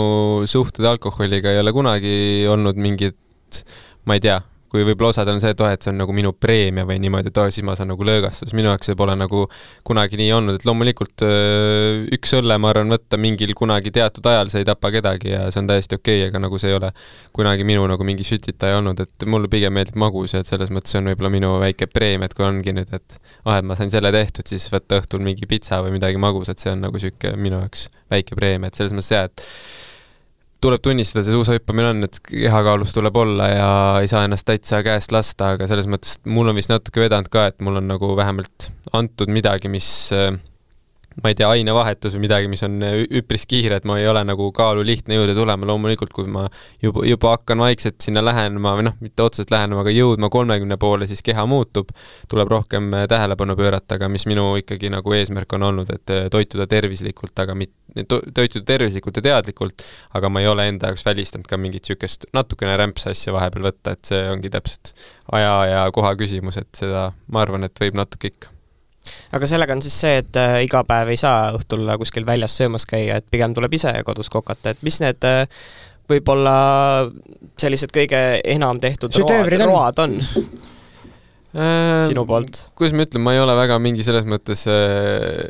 suhted 0.49 0.87
alkoholiga 0.89 1.53
ei 1.53 1.61
ole 1.61 1.75
kunagi 1.75 2.17
olnud 2.51 2.79
mingid 2.81 3.17
ma 4.05 4.17
ei 4.17 4.23
tea, 4.23 4.39
kui 4.71 4.83
võib-olla 4.87 5.13
osadel 5.13 5.37
on 5.37 5.41
see, 5.43 5.53
et 5.53 5.61
oh, 5.63 5.69
et 5.71 5.85
see 5.85 5.91
on 5.93 5.99
nagu 6.01 6.13
minu 6.15 6.31
preemia 6.33 6.85
või 6.87 6.97
niimoodi, 7.03 7.31
et 7.31 7.39
oh, 7.41 7.49
siis 7.53 7.65
ma 7.67 7.75
saan 7.77 7.91
nagu 7.93 8.07
lõõgastus, 8.07 8.53
minu 8.57 8.71
jaoks 8.71 8.89
see 8.89 8.97
pole 8.99 9.15
nagu 9.17 9.45
kunagi 9.87 10.19
nii 10.19 10.31
olnud, 10.35 10.59
et 10.59 10.65
loomulikult 10.67 11.25
üks 12.17 12.35
õlle, 12.39 12.57
ma 12.61 12.71
arvan, 12.73 12.91
võtta 12.95 13.19
mingil 13.21 13.53
kunagi 13.57 13.93
teatud 13.95 14.27
ajal, 14.31 14.51
see 14.53 14.63
ei 14.63 14.69
tapa 14.69 14.91
kedagi 14.95 15.31
ja 15.33 15.45
see 15.53 15.61
on 15.63 15.69
täiesti 15.71 15.99
okei 15.99 16.23
okay,, 16.23 16.31
aga 16.31 16.43
nagu 16.47 16.59
see 16.61 16.73
ei 16.73 16.77
ole 16.79 16.91
kunagi 17.35 17.67
minu 17.67 17.85
nagu 17.91 18.07
mingi 18.07 18.27
sütitaja 18.27 18.81
olnud, 18.81 19.01
et 19.05 19.27
mulle 19.29 19.51
pigem 19.51 19.75
meeldib 19.75 19.99
magus 20.01 20.35
ja 20.35 20.43
et 20.43 20.49
selles 20.49 20.73
mõttes 20.73 20.95
see 20.95 21.01
on 21.01 21.11
võib-olla 21.11 21.31
minu 21.33 21.55
väike 21.63 21.89
preemia, 21.91 22.29
et 22.29 22.37
kui 22.37 22.47
ongi 22.47 22.75
nüüd, 22.75 22.91
et 22.95 23.19
ah, 23.45 23.59
et 23.59 23.67
ma 23.67 23.77
sain 23.79 23.93
selle 23.93 24.11
tehtud, 24.15 24.47
siis 24.49 24.67
võtta 24.73 25.01
õhtul 25.01 25.23
mingi 25.25 25.47
pitsa 25.49 25.81
või 25.85 25.95
midagi 25.95 26.21
magusat, 26.21 26.61
see 26.61 26.73
on 26.73 26.85
nagu 26.87 26.99
niisugune 26.99 27.37
minu 27.39 27.61
jaoks 27.63 27.89
väike 28.11 28.37
preemia, 28.37 28.71
et 28.71 28.79
selles 28.79 28.95
mõttes 28.95 29.13
jah, 29.13 29.29
et 29.29 29.47
tuleb 30.65 30.81
tunnistada, 30.85 31.23
see 31.25 31.35
suusahüppamine 31.35 31.91
on, 31.93 32.07
et 32.07 32.19
kehakaalus 32.25 32.93
tuleb 32.95 33.17
olla 33.21 33.49
ja 33.51 33.69
ei 34.01 34.09
saa 34.11 34.25
ennast 34.25 34.47
täitsa 34.49 34.81
käest 34.85 35.13
lasta, 35.13 35.53
aga 35.55 35.69
selles 35.69 35.87
mõttes 35.91 36.17
mul 36.25 36.49
on 36.51 36.57
vist 36.57 36.71
natuke 36.73 37.03
vedanud 37.03 37.29
ka, 37.33 37.47
et 37.51 37.61
mul 37.65 37.81
on 37.81 37.89
nagu 37.93 38.11
vähemalt 38.17 38.69
antud 38.97 39.31
midagi, 39.33 39.69
mis 39.71 39.89
äh, 40.15 40.33
ma 41.23 41.31
ei 41.31 41.35
tea, 41.37 41.47
ainevahetus 41.47 42.15
või 42.17 42.25
midagi, 42.25 42.49
mis 42.51 42.63
on 42.65 42.81
üpris 42.83 43.45
kiire, 43.47 43.79
et 43.79 43.85
ma 43.87 43.95
ei 44.01 44.07
ole 44.11 44.21
nagu 44.27 44.49
kaalu 44.55 44.83
lihtne 44.85 45.15
jõuda 45.15 45.35
tulema, 45.37 45.67
loomulikult 45.69 46.11
kui 46.15 46.27
ma 46.31 46.43
juba, 46.83 47.05
juba 47.07 47.31
hakkan 47.37 47.61
vaikselt 47.63 48.03
sinna 48.03 48.23
lähenema 48.25 48.73
või 48.75 48.87
noh, 48.89 48.97
mitte 49.03 49.23
otseselt 49.23 49.53
lähenema, 49.53 49.85
aga 49.85 49.93
jõudma 49.95 50.29
kolmekümne 50.33 50.77
poole, 50.81 51.07
siis 51.07 51.23
keha 51.25 51.45
muutub, 51.47 51.93
tuleb 52.31 52.51
rohkem 52.51 52.91
äh, 52.93 53.05
tähelepanu 53.11 53.55
pöörata, 53.55 53.95
aga 53.95 54.09
mis 54.11 54.27
minu 54.27 54.49
ikkagi 54.59 54.91
nagu 54.91 55.15
eesmärk 55.15 55.55
on 55.55 55.69
olnud, 55.69 55.91
et 55.95 56.13
äh, 56.13 56.25
toituda 56.33 56.67
tervislikult, 56.71 57.35
aga 57.45 57.55
mit-, 57.55 57.75
to-, 58.11 58.23
toituda 58.35 58.65
tervislikult 58.73 59.21
ja 59.21 59.27
teadlikult, 59.29 59.85
aga 60.19 60.31
ma 60.31 60.43
ei 60.43 60.49
ole 60.51 60.67
enda 60.71 60.91
jaoks 60.91 61.07
välistanud 61.07 61.47
ka 61.47 61.59
mingit 61.61 61.85
niisugust 61.85 62.25
natukene 62.33 62.75
rämpsa 62.81 63.13
asja 63.15 63.31
vahepeal 63.35 63.69
võtta, 63.69 63.95
et 63.95 64.11
see 64.11 64.25
ongi 64.31 64.51
täpselt 64.51 64.95
aja 65.37 65.55
ja 65.69 65.85
koha 65.95 66.15
küsimus, 66.19 66.59
et 66.59 66.71
seda 66.75 67.11
ma 67.31 67.45
arvan, 67.45 67.67
et 67.67 67.83
võib 67.83 67.95
natuke 67.99 68.33
ikka 68.33 68.54
aga 69.35 69.49
sellega 69.49 69.77
on 69.77 69.83
siis 69.85 69.97
see, 70.05 70.19
et 70.23 70.39
äh, 70.41 70.59
iga 70.67 70.83
päev 70.87 71.13
ei 71.13 71.19
saa 71.19 71.49
õhtul 71.57 71.87
kuskil 72.01 72.27
väljas 72.27 72.57
söömas 72.57 72.87
käia, 72.89 73.19
et 73.21 73.27
pigem 73.31 73.55
tuleb 73.57 73.73
ise 73.77 73.93
kodus 74.05 74.31
kokata, 74.33 74.75
et 74.75 74.85
mis 74.85 74.99
need 75.03 75.27
äh, 75.27 75.43
võib-olla 76.09 76.55
sellised 77.61 77.93
kõige 77.95 78.21
enam 78.45 78.79
tehtud 78.79 79.15
road, 79.17 79.57
on? 79.57 79.65
road 79.65 80.01
on 80.05 80.17
Äh, 81.55 82.09
sinu 82.09 82.25
poolt? 82.27 82.57
kuidas 82.75 82.91
ma 82.91 83.05
ütlen, 83.05 83.23
ma 83.23 83.31
ei 83.31 83.39
ole 83.39 83.53
väga 83.55 83.77
mingi 83.79 84.03
selles 84.03 84.25
mõttes 84.27 84.65
äh, 84.67 85.45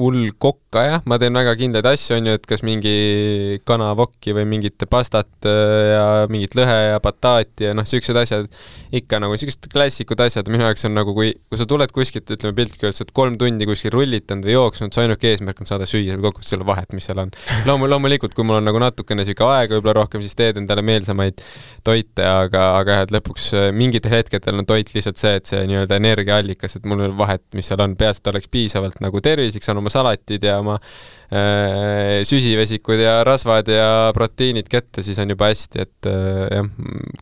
hull 0.00 0.30
kokkaja, 0.40 1.00
ma 1.10 1.18
teen 1.20 1.36
väga 1.36 1.54
kindlaid 1.60 1.86
asju, 1.90 2.16
on 2.16 2.30
ju, 2.30 2.36
et 2.38 2.46
kas 2.48 2.64
mingi 2.66 3.60
kanavokki 3.68 4.34
või 4.36 4.46
mingit 4.48 4.86
pastat 4.90 5.48
äh, 5.48 5.94
ja 5.94 6.04
mingit 6.32 6.56
lõhe 6.58 6.78
ja 6.90 7.00
bataati 7.02 7.68
ja 7.68 7.74
noh, 7.76 7.86
niisugused 7.86 8.18
asjad, 8.20 8.48
ikka 8.96 9.20
nagu 9.22 9.36
niisugused 9.36 9.68
klassikud 9.72 10.20
asjad. 10.24 10.48
Minu 10.52 10.66
jaoks 10.66 10.86
on 10.88 10.96
nagu, 10.96 11.14
kui, 11.16 11.32
kui 11.50 11.60
sa 11.60 11.66
tuled 11.68 11.92
kuskilt, 11.94 12.30
ütleme 12.32 12.56
piltlikult 12.56 12.88
öeldes, 12.88 13.00
sa 13.00 13.06
oled 13.06 13.14
kolm 13.20 13.38
tundi 13.40 13.68
kuskil 13.68 13.94
rullitanud 13.94 14.46
või 14.48 14.56
jooksnud, 14.56 14.94
su 14.94 15.04
ainuke 15.04 15.30
eesmärk 15.30 15.62
on 15.62 15.70
saada 15.70 15.88
süüa, 15.90 16.18
kokkuvõttes 16.20 16.54
ei 16.54 16.58
ole 16.58 16.68
vahet, 16.68 16.96
mis 16.96 17.08
seal 17.08 17.22
on. 17.22 17.34
loomu-, 17.68 17.90
loomulikult, 17.90 18.34
kui 18.36 18.46
mul 18.46 18.60
on 18.60 18.68
nagu 18.68 18.80
natukene 18.82 19.24
niisugune 19.24 19.60
aega 19.60 19.76
võib-olla 19.78 20.00
rohkem, 20.00 20.24
siis 20.24 20.36
teed 20.38 20.60
endale 20.60 20.84
meelsamaid 20.86 21.42
toite, 21.86 22.24
aga, 22.24 22.64
aga 22.80 22.98
jah, 22.98 23.06
et 23.06 23.14
lõpuks 23.14 23.50
äh, 23.58 23.68
mingitel 23.76 24.14
hetkedel 24.14 24.62
on 24.62 24.68
toit 24.68 24.90
lihtsalt 24.94 25.20
see, 25.20 25.36
et 25.40 25.50
see 25.50 25.62
nii-öelda 25.68 25.98
energiaallikas, 26.00 26.78
et 26.78 26.88
mul 26.88 27.04
ei 27.04 27.10
ole 27.10 27.18
vahet, 27.18 27.44
mis 27.56 27.68
seal 27.70 27.82
on, 27.84 27.96
peaasi, 28.00 28.22
et 28.22 28.32
oleks 28.32 28.50
piisavalt 28.52 29.00
nagu 29.04 29.22
tervislik, 29.24 29.64
saan 29.66 29.80
oma 29.80 29.89
salatid 29.92 30.44
ja 30.46 30.58
oma 30.62 30.78
äh, 30.78 32.20
süsivesikud 32.28 33.02
ja 33.02 33.20
rasvad 33.26 33.68
ja 33.70 33.90
proteiinid 34.16 34.70
kätte, 34.70 35.04
siis 35.06 35.18
on 35.22 35.34
juba 35.34 35.50
hästi, 35.52 35.86
et 35.86 36.10
äh, 36.10 36.46
jah, 36.56 36.72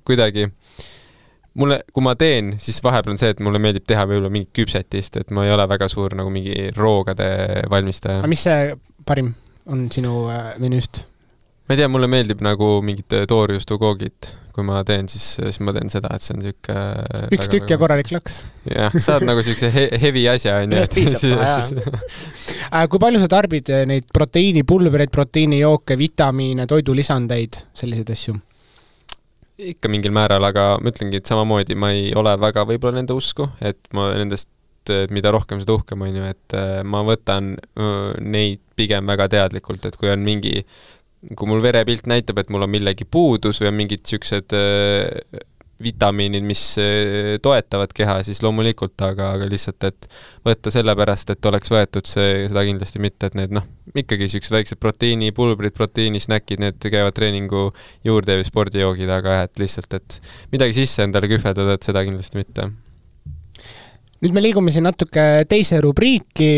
kuidagi 0.08 0.48
mulle, 1.58 1.80
kui 1.92 2.04
ma 2.06 2.14
teen, 2.18 2.54
siis 2.62 2.80
vahepeal 2.84 3.16
on 3.16 3.20
see, 3.20 3.32
et 3.34 3.42
mulle 3.44 3.60
meeldib 3.62 3.86
teha 3.88 4.06
võib-olla 4.08 4.32
mingit 4.32 4.52
küpsetist, 4.56 5.20
et 5.20 5.34
ma 5.34 5.46
ei 5.46 5.52
ole 5.54 5.66
väga 5.70 5.90
suur 5.90 6.16
nagu 6.18 6.32
mingi 6.32 6.70
roogade 6.76 7.28
valmistaja. 7.70 8.22
aga 8.22 8.30
mis 8.30 8.44
see 8.46 8.74
parim 9.08 9.32
on 9.68 9.88
sinu 9.92 10.26
äh, 10.32 10.52
menüüst? 10.62 11.04
ma 11.68 11.74
ei 11.74 11.82
tea, 11.82 11.88
mulle 11.92 12.10
meeldib 12.10 12.44
nagu 12.44 12.78
mingid 12.84 13.12
toorjuustukoogid, 13.28 14.32
kui 14.58 14.66
ma 14.66 14.80
teen, 14.86 15.06
siis, 15.10 15.26
siis 15.38 15.60
ma 15.62 15.74
teen 15.76 15.92
seda, 15.92 16.10
et 16.14 16.24
see 16.24 16.34
on 16.34 16.42
niisugune 16.42 17.30
üks 17.38 17.50
tükk 17.52 17.70
ja 17.74 17.78
korralik 17.80 18.10
lõks. 18.14 18.40
jah, 18.72 18.98
saad 18.98 19.26
nagu 19.28 19.38
niisuguse 19.42 19.70
he 19.74 19.86
heavy 20.02 20.26
asja, 20.32 20.58
on 20.64 20.74
ju. 20.74 20.82
Ühest 20.82 20.98
piisab 20.98 21.30
jaa. 21.30 21.94
Äh, 22.68 22.84
kui 22.90 23.00
palju 23.00 23.22
sa 23.22 23.30
tarbid 23.30 23.70
äh, 23.72 23.86
neid 23.88 24.10
proteiinipulbreid, 24.14 25.14
proteiinijooke, 25.14 25.96
vitamiine, 26.00 26.66
toidulisandeid, 26.70 27.62
selliseid 27.78 28.14
asju? 28.16 28.38
ikka 29.58 29.90
mingil 29.90 30.12
määral, 30.14 30.44
aga 30.46 30.76
ma 30.78 30.92
ütlengi, 30.92 31.18
et 31.18 31.26
samamoodi 31.26 31.74
ma 31.74 31.90
ei 31.90 32.12
ole 32.18 32.30
väga 32.38 32.62
võib-olla 32.68 33.00
nende 33.00 33.16
usku, 33.18 33.48
et 33.58 33.80
ma 33.96 34.12
nendest 34.14 34.46
mida 35.12 35.32
rohkem, 35.34 35.60
seda 35.62 35.74
uhkem, 35.76 36.04
on 36.06 36.18
ju, 36.20 36.28
et 36.30 36.56
äh, 36.56 36.78
ma 36.86 37.02
võtan 37.06 37.54
äh, 37.58 38.14
neid 38.22 38.62
pigem 38.78 39.08
väga 39.10 39.28
teadlikult, 39.34 39.84
et 39.88 39.98
kui 39.98 40.10
on 40.12 40.22
mingi, 40.24 40.62
kui 41.34 41.50
mul 41.50 41.62
verepilt 41.62 42.08
näitab, 42.10 42.42
et 42.42 42.50
mul 42.52 42.66
on 42.66 42.72
millegi 42.72 43.06
puudus 43.08 43.62
või 43.62 43.72
on 43.72 43.78
mingid 43.80 44.04
niisugused 44.04 44.54
äh, 44.56 45.44
vitamiinid, 45.82 46.42
mis 46.42 46.62
toetavad 47.42 47.92
keha, 47.94 48.16
siis 48.26 48.40
loomulikult, 48.42 48.96
aga, 49.06 49.28
aga 49.36 49.46
lihtsalt, 49.46 49.84
et 49.86 50.08
võtta 50.46 50.72
sellepärast, 50.74 51.30
et 51.30 51.48
oleks 51.50 51.70
võetud 51.70 52.08
see, 52.08 52.48
seda 52.48 52.64
kindlasti 52.66 53.02
mitte, 53.02 53.30
et 53.30 53.38
need 53.38 53.54
noh, 53.54 53.66
ikkagi 53.94 54.26
niisugused 54.26 54.56
väiksed 54.56 54.82
proteiinipulbrid, 54.82 55.76
proteiinisnäkid, 55.78 56.64
need 56.64 56.82
käivad 56.82 57.14
treeningu 57.14 57.68
juurde 58.06 58.40
või 58.40 58.50
spordijoogid, 58.50 59.14
aga 59.20 59.38
jah, 59.38 59.46
et 59.46 59.62
lihtsalt, 59.62 59.98
et 60.00 60.20
midagi 60.54 60.80
sisse 60.80 61.06
endale 61.06 61.30
kühveldada, 61.30 61.78
et 61.78 61.86
seda 61.86 62.02
kindlasti 62.06 62.42
mitte 62.42 62.70
nüüd 64.18 64.34
me 64.34 64.42
liigume 64.42 64.72
siin 64.74 64.86
natuke 64.88 65.24
teise 65.48 65.80
rubriiki, 65.82 66.48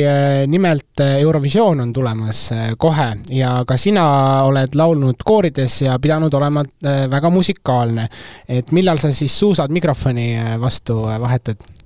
nimelt 0.49 1.03
Eurovisioon 1.05 1.83
on 1.85 1.93
tulemas 1.93 2.47
kohe 2.81 3.09
ja 3.37 3.53
ka 3.69 3.77
sina 3.81 4.05
oled 4.49 4.77
laulnud 4.81 5.21
koorides 5.27 5.83
ja 5.85 5.99
pidanud 6.01 6.35
olema 6.35 6.65
väga 7.11 7.31
musikaalne. 7.31 8.09
et 8.49 8.73
millal 8.73 8.99
sa 8.99 9.13
siis 9.13 9.39
suusad 9.39 9.71
mikrofoni 9.71 10.33
vastu 10.61 11.03
vahetad? 11.03 11.80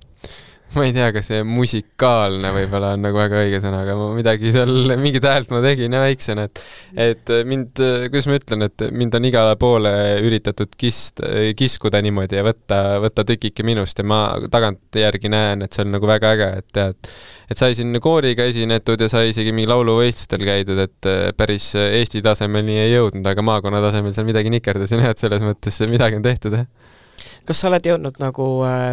ma 0.79 0.87
ei 0.89 0.95
tea, 0.95 1.11
kas 1.15 1.29
see 1.31 1.43
musikaalne 1.47 2.51
võib-olla 2.55 2.95
on 2.97 3.05
nagu 3.05 3.19
väga 3.19 3.43
õige 3.45 3.61
sõna, 3.63 3.83
aga 3.85 3.95
ma 3.99 4.09
midagi 4.17 4.53
seal, 4.55 4.73
mingit 5.01 5.27
häält 5.29 5.53
ma 5.55 5.61
tegin 5.65 5.95
ja 5.95 6.03
väiksena, 6.03 6.47
et 6.49 6.63
et 7.05 7.33
mind, 7.49 7.81
kuidas 8.11 8.29
ma 8.31 8.39
ütlen, 8.39 8.67
et 8.67 8.87
mind 8.95 9.19
on 9.19 9.29
igale 9.29 9.57
poole 9.61 9.93
üritatud 10.25 10.75
kist-, 10.81 11.23
kiskuda 11.59 12.01
niimoodi 12.05 12.39
ja 12.39 12.45
võtta, 12.47 12.81
võtta 13.05 13.27
tükike 13.29 13.67
minust 13.67 14.01
ja 14.01 14.07
ma 14.09 14.23
tagantjärgi 14.53 15.31
näen, 15.33 15.65
et 15.67 15.77
see 15.77 15.85
on 15.87 15.95
nagu 15.95 16.11
väga 16.11 16.35
äge, 16.37 16.51
et 16.63 16.69
tead, 16.75 17.13
et 17.51 17.61
sai 17.61 17.77
siin 17.79 17.95
kooriga 18.05 18.47
esinetud 18.51 19.01
ja 19.01 19.11
sai 19.13 19.33
isegi 19.33 19.55
mingi 19.55 19.71
lauluvõistlustel 19.71 20.47
käidud, 20.47 20.81
et 20.87 21.11
päris 21.39 21.73
Eesti 21.85 22.23
tasemel 22.25 22.67
nii 22.67 22.81
ei 22.87 22.95
jõudnud, 22.97 23.27
aga 23.31 23.47
maakonna 23.47 23.83
tasemel 23.85 24.15
seal 24.17 24.29
midagi 24.29 24.53
nikerdasin 24.55 25.03
jah, 25.05 25.15
et 25.15 25.23
selles 25.23 25.45
mõttes 25.47 25.81
midagi 25.91 26.21
on 26.21 26.27
tehtud, 26.27 26.61
jah 26.63 26.84
kas 27.47 27.63
sa 27.63 27.71
oled 27.71 27.87
jõudnud 27.91 28.21
nagu 28.23 28.49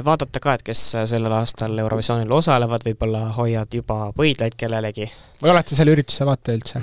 vaadata 0.06 0.43
ka, 0.43 0.56
et 0.58 0.66
kes 0.72 0.86
sellel 1.10 1.34
aastal 1.39 1.78
Eurovisioonil 1.84 2.32
osalevad, 2.36 2.86
võib-olla 2.88 3.28
hoiad 3.38 3.80
juba 3.82 4.12
pöidlaid 4.18 4.58
kellelegi? 4.60 5.10
või 5.41 5.56
oled 5.56 5.72
sa 5.72 5.78
selle 5.78 5.95
ürituse 5.95 6.26
vaataja 6.28 6.60
üldse? 6.60 6.82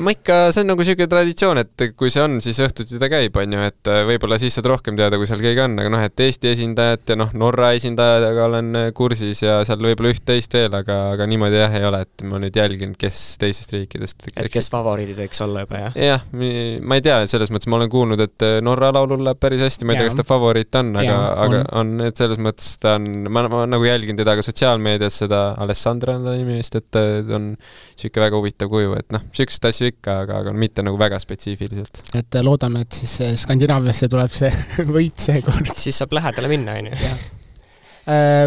ma 0.00 0.12
ikka, 0.14 0.36
see 0.54 0.62
on 0.62 0.70
nagu 0.70 0.84
niisugune 0.84 1.10
traditsioon, 1.10 1.60
et 1.64 1.84
kui 1.98 2.12
see 2.12 2.22
on, 2.22 2.38
siis 2.44 2.60
õhtuti 2.62 3.00
ta 3.02 3.08
käib, 3.10 3.34
on 3.40 3.56
ju, 3.56 3.62
et 3.66 3.90
võib-olla 4.08 4.38
siis 4.40 4.54
saad 4.56 4.68
rohkem 4.70 4.96
teada, 4.98 5.18
kui 5.18 5.28
seal 5.28 5.42
keegi 5.42 5.64
on, 5.64 5.74
aga 5.82 5.90
noh, 5.92 6.04
et 6.06 6.22
Eesti 6.24 6.52
esindajad 6.52 7.12
ja 7.12 7.16
noh, 7.18 7.32
Norra 7.42 7.72
esindajatega 7.76 8.46
olen 8.46 8.78
kursis 8.96 9.42
ja 9.42 9.58
seal 9.66 9.82
võib-olla 9.82 10.14
üht-teist 10.14 10.54
veel, 10.56 10.76
aga, 10.78 10.98
aga 11.16 11.26
niimoodi 11.30 11.58
jah, 11.58 11.74
ei 11.76 11.88
ole, 11.88 12.02
et 12.06 12.26
ma 12.30 12.40
nüüd 12.42 12.56
jälgin, 12.56 12.94
kes 12.98 13.20
teistest 13.42 13.74
riikidest 13.74 14.30
et 14.30 14.50
kes 14.52 14.70
favoriidid 14.72 15.18
võiks 15.24 15.42
olla 15.44 15.66
juba, 15.66 15.82
jah? 15.88 15.98
jah, 15.98 16.24
ma 16.30 17.00
ei 17.00 17.04
tea, 17.04 17.18
selles 17.30 17.52
mõttes 17.52 17.70
ma 17.70 17.80
olen 17.80 17.92
kuulnud, 17.92 18.24
et 18.24 18.46
Norra 18.64 18.92
laulul 18.94 19.26
läheb 19.26 19.42
päris 19.42 19.66
hästi, 19.66 19.88
ma 19.88 19.96
ei 19.96 20.00
tea, 20.04 20.12
kas 20.12 20.20
ta 20.22 20.28
favoriit 20.30 20.80
on, 20.80 20.89
aga, 20.98 21.16
aga 21.44 21.60
on, 21.80 21.92
et 22.06 22.18
selles 22.18 22.40
mõttes 22.42 22.72
ta 22.82 22.96
on, 22.98 23.06
ma, 23.32 23.44
ma 23.52 23.64
nagu 23.68 23.86
jälgin 23.86 24.18
teda 24.18 24.36
ka 24.38 24.44
sotsiaalmeedias, 24.44 25.20
seda 25.22 25.40
Alessandra 25.60 26.16
on 26.18 26.26
ta 26.28 26.36
nimi 26.38 26.58
vist, 26.58 26.76
et 26.78 26.88
ta 26.92 27.02
on 27.36 27.50
niisugune 27.54 28.24
väga 28.24 28.40
huvitav 28.40 28.70
kuju, 28.72 28.94
et 28.98 29.10
noh, 29.14 29.26
niisuguseid 29.28 29.68
asju 29.70 29.90
ikka, 29.92 30.16
aga, 30.24 30.40
aga 30.44 30.54
mitte 30.56 30.84
nagu 30.86 30.98
väga 31.00 31.20
spetsiifiliselt. 31.22 32.02
et 32.18 32.40
loodame, 32.46 32.86
et 32.86 33.02
siis 33.02 33.42
Skandinaaviasse 33.44 34.10
tuleb 34.12 34.34
see 34.34 34.50
võit 34.96 35.28
seekord. 35.28 35.70
siis 35.74 36.00
saab 36.00 36.16
lähedale 36.18 36.50
minna, 36.50 36.78
on 36.80 36.90
ju. 36.90 37.12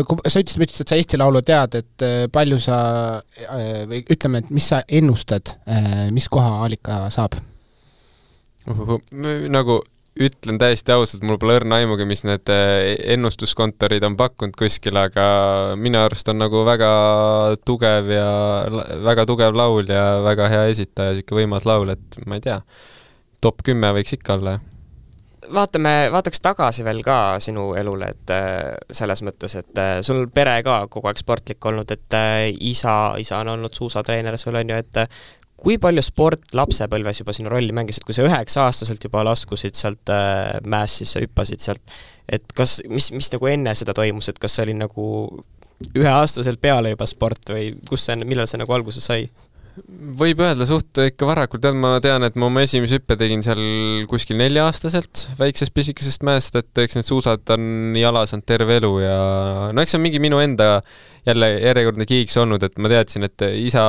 Kui 0.10 0.34
sa 0.34 0.42
ütlesid, 0.42 0.60
ma 0.60 0.66
ütlesin, 0.66 0.84
et 0.84 0.92
sa 0.92 0.98
Eesti 1.00 1.18
Laulu 1.22 1.40
tead, 1.46 1.78
et 1.80 2.06
palju 2.34 2.58
sa, 2.60 2.78
või 3.88 4.02
ütleme, 4.12 4.42
et 4.44 4.52
mis 4.52 4.68
sa 4.74 4.82
ennustad, 4.90 5.56
mis 6.12 6.28
koha 6.32 6.64
Alika 6.66 7.06
saab? 7.14 7.38
nagu 8.64 9.82
ütlen 10.20 10.60
täiesti 10.62 10.94
ausalt, 10.94 11.24
mul 11.26 11.40
pole 11.42 11.56
õrna 11.58 11.80
aimugi, 11.82 12.06
mis 12.06 12.22
need 12.28 12.50
ennustuskontorid 13.16 14.04
on 14.06 14.18
pakkunud 14.20 14.54
kuskil, 14.58 14.98
aga 15.00 15.24
minu 15.80 16.04
arust 16.04 16.30
on 16.30 16.38
nagu 16.44 16.62
väga 16.68 16.92
tugev 17.66 18.12
ja 18.14 18.28
väga 19.06 19.26
tugev 19.30 19.58
laul 19.58 19.90
ja 19.90 20.22
väga 20.26 20.52
hea 20.54 20.68
esitaja, 20.74 21.16
niisugune 21.18 21.42
võimas 21.42 21.66
laul, 21.70 21.96
et 21.96 22.22
ma 22.30 22.38
ei 22.38 22.46
tea, 22.46 22.60
top 23.42 23.66
kümme 23.66 23.90
võiks 23.98 24.14
ikka 24.20 24.38
olla, 24.38 24.60
vaatame, 25.54 25.94
vaataks 26.14 26.42
tagasi 26.46 26.86
veel 26.86 27.02
ka 27.06 27.40
sinu 27.44 27.72
elule, 27.80 28.14
et 28.14 28.34
selles 28.94 29.24
mõttes, 29.26 29.58
et 29.60 29.84
sul 30.06 30.28
pere 30.34 30.60
ka 30.66 30.84
kogu 30.94 31.10
aeg 31.10 31.20
sportlik 31.20 31.66
olnud, 31.72 31.90
et 31.92 32.18
isa, 32.70 33.16
isa 33.20 33.42
on 33.42 33.56
olnud 33.58 33.74
suusatreener 33.74 34.38
sul, 34.38 34.62
on 34.62 34.76
ju, 34.76 34.78
et 34.78 35.02
kui 35.64 35.78
palju 35.82 36.04
sport 36.04 36.52
lapsepõlves 36.58 37.22
juba 37.22 37.36
sinu 37.36 37.52
rolli 37.54 37.76
mängis, 37.76 38.00
et 38.00 38.08
kui 38.08 38.16
sa 38.16 38.26
üheksa-aastaselt 38.28 39.04
juba 39.08 39.24
laskusid 39.28 39.78
sealt 39.80 40.12
äh, 40.12 40.60
mäest, 40.68 41.02
siis 41.02 41.16
sa 41.16 41.24
hüppasid 41.24 41.64
sealt, 41.64 41.98
et 42.28 42.46
kas, 42.58 42.82
mis, 42.92 43.12
mis 43.16 43.32
nagu 43.34 43.50
enne 43.52 43.76
seda 43.80 43.96
toimus, 43.96 44.30
et 44.32 44.42
kas 44.44 44.58
see 44.58 44.68
oli 44.68 44.78
nagu 44.78 45.08
üheaastaselt 45.98 46.62
peale 46.64 46.94
juba 46.94 47.08
sport 47.10 47.56
või 47.56 47.74
kus 47.90 48.06
see, 48.08 48.20
millal 48.24 48.48
see 48.50 48.62
nagu 48.62 48.76
alguse 48.76 49.04
sai? 49.04 49.26
võib 50.20 50.38
öelda 50.44 50.68
suht 50.70 51.00
ikka 51.02 51.26
varakult, 51.26 51.64
jah, 51.66 51.74
ma 51.74 51.96
tean, 52.04 52.22
et 52.28 52.36
ma 52.38 52.46
oma 52.46 52.62
esimese 52.62 53.00
hüppe 53.00 53.16
tegin 53.18 53.42
seal 53.46 53.62
kuskil 54.10 54.38
nelja-aastaselt 54.38 55.24
väiksest 55.40 55.74
pisikesest 55.74 56.26
mäest, 56.28 56.58
et 56.60 56.84
eks 56.84 57.00
need 57.00 57.08
suusad 57.08 57.56
on 57.56 57.98
jalas 57.98 58.36
olnud 58.36 58.46
terve 58.50 58.78
elu 58.78 58.92
ja 59.02 59.18
no 59.74 59.82
eks 59.82 59.96
see 59.96 60.02
on 60.02 60.06
mingi 60.06 60.22
minu 60.22 60.42
enda 60.44 60.84
jälle 61.26 61.50
järjekordne 61.62 62.06
kiiks 62.06 62.36
olnud, 62.38 62.64
et 62.66 62.76
ma 62.82 62.90
teadsin, 62.92 63.24
et 63.28 63.46
isa 63.56 63.84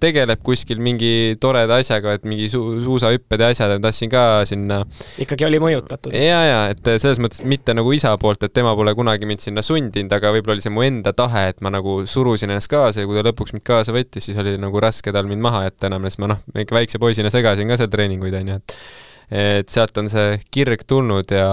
tegeleb 0.00 0.42
kuskil 0.46 0.78
mingi 0.82 1.36
toreda 1.40 1.80
asjaga, 1.82 2.14
et 2.18 2.26
mingi 2.28 2.48
su 2.52 2.60
suusahüpped 2.84 3.42
ja 3.42 3.50
asjad, 3.52 3.74
ma 3.74 3.88
tahtsin 3.88 4.12
ka 4.12 4.24
sinna. 4.48 4.80
ikkagi 5.18 5.48
oli 5.48 5.60
mõjutatud? 5.62 6.14
ja, 6.14 6.38
ja 6.46 6.60
et 6.74 6.92
selles 7.02 7.20
mõttes 7.22 7.42
mitte 7.48 7.74
nagu 7.74 7.92
isa 7.96 8.14
poolt, 8.20 8.46
et 8.46 8.54
tema 8.54 8.76
pole 8.78 8.94
kunagi 8.98 9.28
mind 9.28 9.42
sinna 9.44 9.64
sundinud, 9.66 10.14
aga 10.14 10.32
võib-olla 10.36 10.58
oli 10.58 10.66
see 10.68 10.74
mu 10.74 10.86
enda 10.86 11.14
tahe, 11.18 11.48
et 11.52 11.60
ma 11.66 11.74
nagu 11.74 12.00
surusin 12.06 12.54
ennast 12.54 12.70
kaasa 12.70 13.02
ja 13.02 13.10
kui 13.10 13.18
ta 13.18 13.26
lõpuks 13.26 13.56
mind 13.56 13.66
kaasa 13.66 13.96
võttis, 13.96 14.30
siis 14.30 14.38
oli 14.38 14.54
nagu 14.62 14.82
raske 14.82 15.14
tal 15.14 15.26
mind 15.30 15.42
maha 15.44 15.66
jätta 15.66 15.90
enam, 15.90 16.06
sest 16.06 16.22
ma 16.22 16.32
noh, 16.34 16.46
ikka 16.54 16.78
väikse 16.78 17.02
poisina 17.02 17.32
segasin 17.34 17.70
ka 17.70 17.80
seal 17.80 17.90
treeninguid, 17.92 18.38
on 18.38 18.54
ju, 18.54 18.62
et 18.62 18.80
et 19.28 19.68
sealt 19.68 19.98
on 20.00 20.06
see 20.08 20.38
kirg 20.54 20.86
tulnud 20.88 21.28
ja 21.36 21.48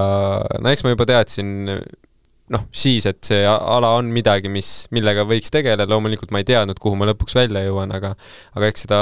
no 0.63 0.71
eks 0.71 0.85
ma 0.85 0.93
juba 0.93 1.07
teadsin 1.09 1.65
noh, 2.53 2.67
siis, 2.75 3.07
et 3.09 3.21
see 3.25 3.41
ala 3.47 3.95
on 3.97 4.11
midagi, 4.13 4.51
mis, 4.53 4.69
millega 4.93 5.25
võiks 5.27 5.53
tegeleda, 5.53 5.87
loomulikult 5.89 6.33
ma 6.35 6.43
ei 6.43 6.47
teadnud, 6.47 6.79
kuhu 6.81 6.97
ma 6.99 7.09
lõpuks 7.09 7.37
välja 7.39 7.65
jõuan, 7.65 7.93
aga 7.95 8.13
aga 8.53 8.69
eks 8.69 8.85
seda 8.85 9.01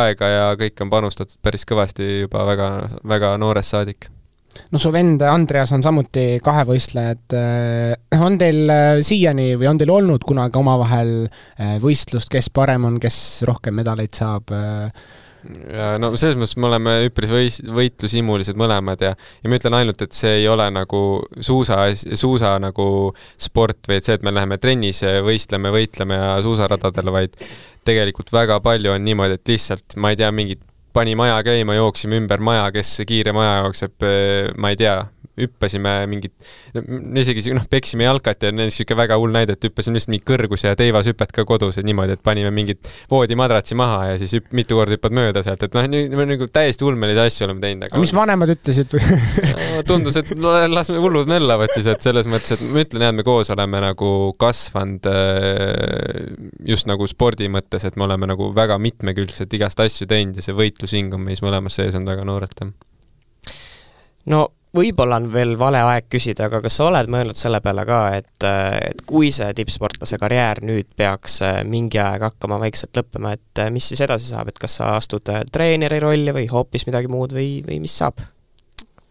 aega 0.00 0.32
ja 0.32 0.50
kõike 0.58 0.86
on 0.86 0.92
panustatud 0.92 1.38
päris 1.44 1.66
kõvasti 1.68 2.26
juba 2.26 2.46
väga, 2.48 2.70
väga 3.06 3.36
noorest 3.42 3.76
saadik 3.76 4.10
no 4.72 4.80
su 4.80 4.90
vend 4.94 5.22
Andreas 5.26 5.72
on 5.76 5.84
samuti 5.84 6.40
kahevõistleja, 6.44 7.16
et 7.16 7.36
äh, 7.36 8.22
on 8.22 8.38
teil 8.40 8.72
äh, 8.72 8.86
siiani 9.04 9.52
või 9.58 9.70
on 9.70 9.80
teil 9.80 9.92
olnud 9.94 10.24
kunagi 10.26 10.58
omavahel 10.60 11.12
äh, 11.26 11.76
võistlust, 11.82 12.30
kes 12.32 12.50
parem 12.54 12.88
on, 12.88 12.98
kes 13.02 13.44
rohkem 13.48 13.76
medaleid 13.82 14.16
saab? 14.16 14.52
Ja 15.72 15.92
no 16.02 16.12
selles 16.18 16.38
mõttes 16.38 16.56
me 16.60 16.68
oleme 16.70 16.96
üpris 17.08 17.32
võis-, 17.32 17.60
võitlushimulised 17.78 18.58
mõlemad 18.58 19.02
ja, 19.04 19.14
ja 19.16 19.50
ma 19.50 19.60
ütlen 19.60 19.78
ainult, 19.78 20.02
et 20.04 20.16
see 20.16 20.42
ei 20.42 20.48
ole 20.50 20.68
nagu 20.74 21.00
suusa, 21.40 21.82
suusa 21.94 22.56
nagu 22.62 22.88
sport 23.40 23.88
või 23.88 24.00
et 24.00 24.08
see, 24.08 24.18
et 24.18 24.26
me 24.26 24.34
läheme 24.34 24.60
trennis 24.62 25.02
võistleme, 25.26 25.72
võitleme 25.74 26.20
ja 26.20 26.30
suusaradadel, 26.44 27.12
vaid 27.14 27.36
tegelikult 27.86 28.32
väga 28.34 28.60
palju 28.64 28.94
on 28.94 29.04
niimoodi, 29.06 29.38
et 29.38 29.54
lihtsalt 29.54 29.98
ma 30.02 30.12
ei 30.12 30.18
tea, 30.20 30.32
mingid 30.34 30.64
pani 30.96 31.12
maja 31.18 31.36
käima, 31.44 31.76
jooksime 31.76 32.16
ümber 32.22 32.40
maja, 32.40 32.70
kes 32.72 33.02
kiire 33.08 33.34
maja 33.36 33.58
jookseb, 33.66 34.06
ma 34.56 34.72
ei 34.72 34.78
tea, 34.80 34.96
hüppasime 35.36 35.92
mingit, 36.08 36.32
isegi 37.20 37.52
noh, 37.56 37.66
peksime 37.70 38.06
jalkat 38.06 38.46
ja 38.46 38.52
niisugune 38.54 38.96
väga 39.02 39.18
hull 39.20 39.34
näide, 39.34 39.56
et 39.56 39.66
hüppasime 39.68 39.98
lihtsalt 39.98 40.14
mingi 40.14 40.24
kõrgus- 40.28 40.64
ja 40.64 40.72
teivashüpet 40.78 41.34
ka 41.36 41.44
kodus 41.48 41.76
ja 41.76 41.84
niimoodi, 41.84 42.16
et 42.16 42.22
panime 42.24 42.50
mingit 42.54 42.88
voodimadratsi 43.10 43.76
maha 43.78 44.12
ja 44.12 44.16
siis 44.20 44.32
hüpp, 44.38 44.48
mitu 44.56 44.78
korda 44.78 44.96
hüppad 44.96 45.16
mööda 45.16 45.42
sealt, 45.44 45.66
et 45.66 45.76
noh, 45.76 45.84
nii 45.92 46.08
nagu 46.32 46.48
täiesti 46.52 46.86
ulmelisi 46.88 47.22
asju 47.26 47.48
oleme 47.48 47.64
teinud, 47.64 47.88
aga 47.88 48.00
mis 48.00 48.14
vanemad 48.16 48.54
ütlesid 48.56 48.96
tundus, 49.90 50.16
et 50.22 50.32
lasme 50.72 51.04
hullud 51.04 51.28
möllavad 51.30 51.76
siis, 51.76 51.88
et 51.92 52.08
selles 52.08 52.28
mõttes, 52.30 52.56
et 52.56 52.64
ma 52.64 52.84
ütlen 52.86 53.06
jah, 53.06 53.12
et 53.12 53.20
me 53.20 53.26
koos 53.26 53.52
oleme 53.52 53.84
nagu 53.84 54.10
kasvanud 54.40 55.10
äh, 55.12 56.26
just 56.72 56.88
nagu 56.88 57.06
spordi 57.10 57.50
mõttes, 57.52 57.84
et 57.84 58.00
me 58.00 58.08
oleme 58.08 58.32
nagu 58.32 58.50
väga 58.56 58.80
mitmekülgsed 58.80 59.52
igast 59.58 59.84
asju 59.84 60.08
teinud 60.10 60.40
ja 60.40 60.48
see 60.48 60.56
võitlushing 60.56 61.12
on 61.16 61.26
meis 61.28 61.44
mõlemas 61.44 61.76
sees 61.76 61.94
olnud 61.94 62.14
väga 62.14 62.24
noorelt, 62.28 62.62
jah. 62.64 62.72
no 64.32 64.46
võib-olla 64.74 65.18
on 65.20 65.28
veel 65.32 65.54
vale 65.58 65.80
aeg 65.84 66.08
küsida, 66.12 66.48
aga 66.48 66.60
kas 66.64 66.78
sa 66.78 66.88
oled 66.90 67.10
mõelnud 67.12 67.38
selle 67.38 67.60
peale 67.64 67.84
ka, 67.88 68.00
et, 68.18 68.46
et 68.90 69.02
kui 69.08 69.30
see 69.34 69.48
tippsportlase 69.56 70.18
karjäär 70.20 70.62
nüüd 70.66 70.88
peaks 70.98 71.40
äh, 71.46 71.60
mingi 71.68 72.00
aeg 72.02 72.26
hakkama 72.26 72.58
vaikselt 72.62 72.96
lõppema, 72.98 73.34
et 73.36 73.62
äh, 73.62 73.70
mis 73.74 73.88
siis 73.90 74.02
edasi 74.06 74.30
saab, 74.32 74.50
et 74.52 74.60
kas 74.62 74.78
sa 74.80 74.94
astud 74.96 75.28
äh, 75.32 75.44
treeneri 75.52 76.00
rolli 76.02 76.34
või 76.36 76.48
hoopis 76.50 76.86
midagi 76.88 77.10
muud 77.12 77.36
või, 77.36 77.60
või 77.66 77.80
mis 77.84 77.96
saab? 78.02 78.24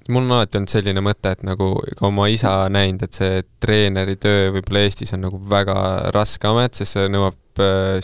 mul 0.05 0.21
on 0.21 0.35
alati 0.35 0.59
olnud 0.59 0.69
selline 0.69 1.01
mõte, 1.01 1.31
et 1.33 1.41
nagu 1.47 1.71
ka 1.97 2.05
oma 2.11 2.27
isa 2.29 2.51
näinud, 2.69 3.07
et 3.07 3.17
see 3.17 3.39
treeneri 3.63 4.19
töö 4.21 4.51
võib-olla 4.53 4.83
Eestis 4.85 5.15
on 5.17 5.25
nagu 5.25 5.39
väga 5.49 5.77
raske 6.13 6.45
amet, 6.45 6.77
sest 6.77 6.93
see 6.93 7.09
nõuab 7.09 7.39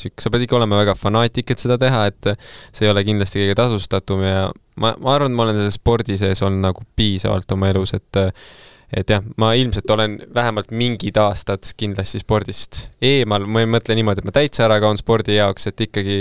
sihuke, 0.01 0.23
sa 0.23 0.31
pead 0.33 0.47
ikka 0.47 0.57
olema 0.57 0.79
väga 0.79 0.95
fanaatik, 0.97 1.53
et 1.53 1.61
seda 1.61 1.77
teha, 1.77 2.07
et 2.09 2.31
see 2.71 2.87
ei 2.87 2.89
ole 2.89 3.03
kindlasti 3.05 3.43
kõige 3.43 3.57
tasustatum 3.59 4.25
ja 4.25 4.47
ma, 4.75 4.93
ma 4.97 5.15
arvan, 5.15 5.31
et 5.31 5.37
ma 5.37 5.47
olen 5.47 5.61
selles 5.61 5.79
spordi 5.79 6.19
sees 6.19 6.43
olnud 6.45 6.63
nagu 6.69 6.85
piisavalt 6.95 7.57
oma 7.57 7.71
elus, 7.73 7.95
et 7.97 8.21
et 8.91 9.07
jah, 9.07 9.23
ma 9.39 9.53
ilmselt 9.55 9.87
olen 9.93 10.17
vähemalt 10.35 10.71
mingid 10.75 11.15
aastad 11.21 11.63
kindlasti 11.79 12.19
spordist 12.19 12.81
eemal, 13.07 13.45
ma 13.47 13.63
ei 13.63 13.69
mõtle 13.71 13.95
niimoodi, 13.95 14.19
et 14.19 14.27
ma 14.27 14.33
täitsa 14.35 14.65
ära 14.65 14.81
kaon 14.83 14.99
spordi 14.99 15.37
jaoks, 15.37 15.69
et 15.71 15.83
ikkagi 15.87 16.17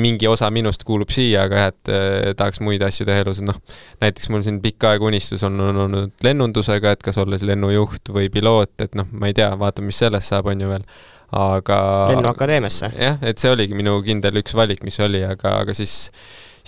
mingi 0.00 0.30
osa 0.30 0.48
minust 0.54 0.86
kuulub 0.88 1.12
siia, 1.12 1.44
aga 1.44 1.60
jah, 1.60 1.74
et 1.74 1.92
eh, 1.92 2.30
tahaks 2.38 2.62
muid 2.64 2.84
asju 2.86 3.04
teha 3.08 3.26
elus, 3.26 3.42
et 3.42 3.48
noh, 3.50 3.60
näiteks 4.00 4.32
mul 4.32 4.46
siin 4.46 4.62
pikka 4.64 4.94
aega 4.94 5.08
unistus 5.10 5.44
on 5.44 5.60
olnud 5.68 6.24
lennundusega, 6.24 6.96
et 6.96 7.04
kas 7.04 7.20
olles 7.20 7.44
lennujuht 7.44 8.08
või 8.14 8.32
piloot, 8.32 8.72
et 8.88 8.96
noh, 8.96 9.08
ma 9.12 9.28
ei 9.28 9.36
tea, 9.36 9.52
vaatame, 9.60 9.92
mis 9.92 10.00
sellest 10.00 10.32
saab, 10.32 10.48
on 10.48 10.64
ju 10.64 10.72
veel. 10.72 10.88
Aga 11.36 11.78
lennuakadeemiasse? 12.08 12.88
jah, 12.96 13.18
et 13.20 13.36
see 13.36 13.52
oligi 13.52 13.76
minu 13.76 13.98
kindel 14.06 14.40
üks 14.40 14.56
valik, 14.56 14.80
mis 14.80 14.96
oli, 15.04 15.20
aga, 15.28 15.58
aga 15.60 15.76
siis 15.76 16.06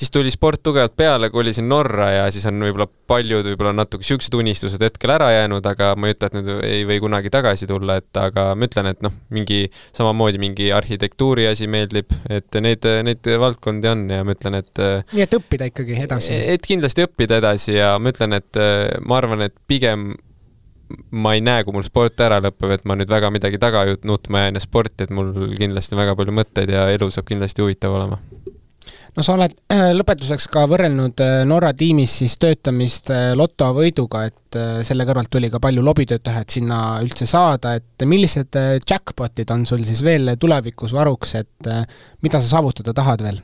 siis 0.01 0.11
tuli 0.11 0.31
sport 0.33 0.63
tugevalt 0.63 0.95
peale, 0.97 1.29
kolisin 1.31 1.69
Norra 1.69 2.09
ja 2.15 2.29
siis 2.33 2.47
on 2.49 2.63
võib-olla 2.65 2.87
paljud 3.11 3.45
võib-olla 3.51 3.75
natuke 3.77 4.01
niisugused 4.01 4.37
unistused 4.39 4.85
hetkel 4.85 5.13
ära 5.13 5.29
jäänud, 5.35 5.67
aga 5.69 5.93
ma 6.01 6.09
ei 6.09 6.17
ütle, 6.17 6.31
et 6.31 6.39
need 6.39 6.49
ei 6.65 6.87
või 6.89 7.01
kunagi 7.05 7.33
tagasi 7.33 7.69
tulla, 7.69 7.99
et 8.01 8.21
aga 8.21 8.47
ma 8.57 8.69
ütlen, 8.69 8.89
et 8.95 9.05
noh, 9.05 9.13
mingi 9.35 9.61
samamoodi 9.97 10.41
mingi 10.41 10.71
arhitektuuri 10.73 11.51
asi 11.51 11.69
meeldib, 11.71 12.17
et 12.33 12.61
neid, 12.65 12.89
neid 13.05 13.31
valdkondi 13.45 13.93
on 13.93 14.09
ja 14.17 14.25
ma 14.25 14.37
ütlen, 14.37 14.57
et 14.63 14.83
nii 15.13 15.27
et 15.27 15.37
õppida 15.37 15.69
ikkagi 15.69 16.01
edasi? 16.07 16.41
et 16.57 16.65
kindlasti 16.65 17.05
õppida 17.05 17.43
edasi 17.43 17.77
ja 17.77 17.93
ma 18.01 18.15
ütlen, 18.15 18.41
et 18.41 18.61
ma 19.05 19.21
arvan, 19.21 19.45
et 19.51 19.57
pigem 19.69 20.15
ma 21.15 21.37
ei 21.37 21.45
näe, 21.45 21.63
kui 21.63 21.77
mul 21.77 21.85
sport 21.87 22.19
ära 22.25 22.41
lõpeb, 22.43 22.73
et 22.75 22.89
ma 22.89 22.97
nüüd 22.99 23.11
väga 23.13 23.29
midagi 23.31 23.61
taga 23.63 23.85
nutma 24.09 24.47
jään 24.47 24.59
ja 24.59 24.65
sporti, 24.65 25.07
et 25.07 25.13
mul 25.15 25.53
kindlasti 25.61 25.99
väga 25.99 26.17
palju 26.19 26.35
mõtteid 26.35 26.73
ja 26.73 26.89
elu 26.95 27.13
saab 27.13 27.29
kindlasti 27.29 27.63
huvitav 27.63 27.95
olema 27.95 28.19
no 29.17 29.25
sa 29.27 29.35
oled 29.35 29.55
äh, 29.73 29.91
lõpetuseks 29.97 30.47
ka 30.53 30.65
võrrelnud 30.71 31.23
äh, 31.25 31.43
Norra 31.49 31.73
tiimis 31.77 32.15
siis 32.23 32.37
töötamist 32.41 33.11
äh, 33.15 33.31
lotovõiduga, 33.39 34.25
et 34.31 34.59
selle 34.87 35.07
kõrvalt 35.07 35.31
tuli 35.31 35.47
ka 35.51 35.61
palju 35.63 35.83
lobitööd 35.87 36.25
teha, 36.27 36.43
et 36.43 36.55
sinna 36.57 36.79
üldse 37.05 37.29
saada, 37.31 37.77
et 37.79 38.03
millised 38.09 38.57
jackpotid 38.83 39.53
on 39.55 39.63
sul 39.69 39.85
siis 39.87 40.01
veel 40.03 40.33
tulevikus 40.43 40.91
varuks, 40.97 41.37
et 41.39 41.69
mida 42.27 42.41
sa 42.41 42.57
saavutada 42.57 42.95
tahad 42.97 43.23
veel? 43.23 43.39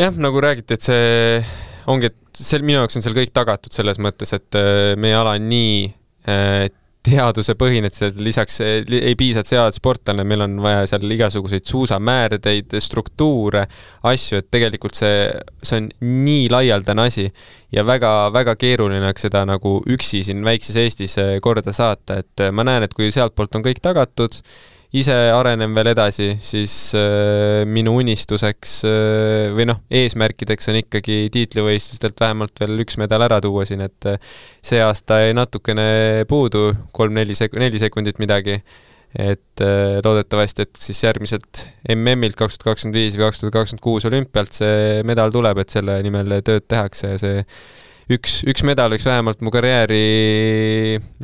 jah, 0.00 0.16
nagu 0.16 0.40
räägiti, 0.40 0.78
et 0.78 0.88
see 0.88 1.42
ongi, 1.92 2.08
et 2.08 2.40
see 2.40 2.64
minu 2.64 2.80
jaoks 2.80 2.96
on 2.96 3.04
seal 3.04 3.16
kõik 3.18 3.34
tagatud 3.36 3.76
selles 3.76 4.00
mõttes, 4.00 4.32
et 4.32 4.60
meie 4.96 5.20
ala 5.20 5.36
on 5.36 5.50
nii 5.52 5.84
teadusepõhine, 7.06 7.90
et 7.90 7.96
seal 7.96 8.16
lisaks 8.22 8.60
ei 8.64 9.14
piisa, 9.18 9.42
et 9.42 9.50
sa 9.50 9.64
oled 9.64 9.76
sportlane, 9.76 10.24
meil 10.26 10.44
on 10.46 10.58
vaja 10.64 10.84
seal 10.90 11.06
igasuguseid 11.16 11.66
suusamäärdeid, 11.68 12.76
struktuure, 12.82 13.66
asju, 14.10 14.42
et 14.42 14.50
tegelikult 14.54 14.98
see, 14.98 15.26
see 15.62 15.82
on 15.82 15.90
nii 16.26 16.46
laialdane 16.52 17.06
asi 17.06 17.26
ja 17.74 17.84
väga-väga 17.86 18.56
keeruline 18.60 19.04
oleks 19.04 19.26
seda 19.26 19.44
nagu 19.48 19.78
üksi 19.92 20.22
siin 20.26 20.44
väikses 20.46 20.78
Eestis 20.82 21.18
korda 21.42 21.74
saata, 21.76 22.20
et 22.22 22.46
ma 22.52 22.66
näen, 22.66 22.86
et 22.86 22.94
kui 22.96 23.12
sealtpoolt 23.14 23.58
on 23.58 23.66
kõik 23.66 23.82
tagatud, 23.84 24.40
ise 24.96 25.14
arenen 25.34 25.74
veel 25.76 25.90
edasi, 25.90 26.28
siis 26.42 26.72
äh, 26.96 27.64
minu 27.68 27.96
unistuseks 28.00 28.74
äh, 28.88 29.52
või 29.56 29.68
noh, 29.68 29.80
eesmärkideks 29.92 30.70
on 30.72 30.80
ikkagi 30.80 31.26
tiitlivõistlustelt 31.34 32.20
vähemalt 32.22 32.62
veel 32.62 32.84
üks 32.84 32.98
medal 33.00 33.24
ära 33.26 33.40
tuua 33.44 33.66
siin, 33.68 33.84
et 33.86 34.08
äh, 34.08 34.18
see 34.64 34.80
aasta 34.82 35.20
jäi 35.24 35.36
natukene 35.36 36.26
puudu, 36.30 36.70
kolm-neli 36.96 37.36
sek-, 37.38 37.56
neli 37.60 37.80
sekundit 37.82 38.20
midagi, 38.22 38.58
et 39.16 39.62
loodetavasti, 40.04 40.66
et 40.66 40.78
siis 40.82 40.98
järgmiselt 41.06 41.62
MM-ilt 41.94 42.36
kaks 42.36 42.58
tuhat 42.58 42.74
kakskümmend 42.74 42.98
viis 42.98 43.14
või 43.16 43.24
kaks 43.24 43.40
tuhat 43.40 43.54
kakskümmend 43.54 43.84
kuus 43.86 44.04
olümpialt 44.08 44.58
see 44.58 45.00
medal 45.08 45.32
tuleb, 45.32 45.62
et 45.62 45.72
selle 45.72 45.94
nimel 46.04 46.36
tööd 46.44 46.66
tehakse 46.68 47.14
ja 47.14 47.20
see 47.22 47.38
üks, 48.12 48.42
üks 48.44 48.66
medal 48.66 48.92
võiks 48.92 49.06
vähemalt 49.08 49.40
mu 49.40 49.54
karjääri 49.54 50.02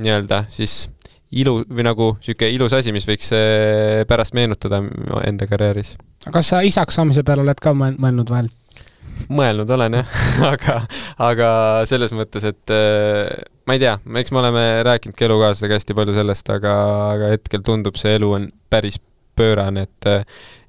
nii-öelda 0.00 0.46
siis 0.54 0.86
ilu 1.32 1.58
või 1.64 1.84
nagu 1.86 2.08
niisugune 2.18 2.50
ilus 2.56 2.74
asi, 2.76 2.92
mis 2.94 3.06
võiks 3.08 3.30
eh, 3.36 4.02
pärast 4.08 4.36
meenutada 4.36 4.82
enda 5.24 5.48
karjääris. 5.48 5.94
kas 6.32 6.52
sa 6.52 6.62
isaks 6.66 6.98
saamise 6.98 7.24
peale 7.26 7.44
oled 7.46 7.62
ka 7.62 7.74
mõelnud 7.76 8.32
vahel? 8.32 8.50
mõelnud 9.32 9.70
olen 9.70 10.00
jah 10.00 10.18
aga, 10.52 10.80
aga 11.30 11.52
selles 11.88 12.12
mõttes, 12.16 12.44
et 12.48 12.74
eh, 12.74 13.30
ma 13.66 13.78
ei 13.78 13.82
tea, 13.82 13.96
eks 14.22 14.34
me 14.34 14.42
oleme 14.42 14.66
rääkinudki 14.88 15.28
elukaaslasega 15.28 15.80
hästi 15.80 15.96
palju 15.98 16.18
sellest, 16.18 16.52
aga, 16.52 16.74
aga 17.14 17.32
hetkel 17.36 17.64
tundub 17.66 17.96
see 18.00 18.18
elu 18.18 18.34
on 18.40 18.50
päris 18.72 19.00
pöörane, 19.38 19.86
et 19.88 20.10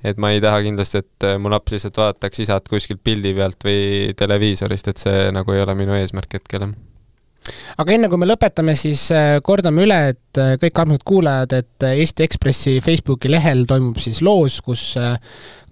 et 0.03 0.19
ma 0.19 0.33
ei 0.35 0.39
taha 0.43 0.61
kindlasti, 0.63 0.99
et 1.03 1.27
mu 1.39 1.51
laps 1.51 1.75
lihtsalt 1.75 1.99
vaataks 1.99 2.43
isat 2.43 2.67
kuskilt 2.71 3.03
pildi 3.03 3.33
pealt 3.35 3.63
või 3.63 4.15
televiisorist, 4.19 4.91
et 4.91 5.03
see 5.03 5.29
nagu 5.35 5.55
ei 5.55 5.63
ole 5.63 5.75
minu 5.79 5.95
eesmärk 5.95 6.39
hetkel, 6.39 6.67
jah 6.67 6.92
aga 7.81 7.95
enne 7.95 8.09
kui 8.11 8.19
me 8.21 8.29
lõpetame, 8.29 8.75
siis 8.79 9.07
äh, 9.15 9.39
kordame 9.45 9.85
üle, 9.85 9.99
et 10.13 10.41
äh, 10.41 10.53
kõik 10.61 10.83
armsad 10.83 11.03
kuulajad, 11.07 11.57
et 11.61 11.87
äh, 11.87 11.97
Eesti 12.03 12.27
Ekspressi 12.27 12.77
Facebooki 12.83 13.31
lehel 13.31 13.65
toimub 13.69 13.99
siis 14.03 14.23
loos, 14.25 14.61
kus 14.65 14.93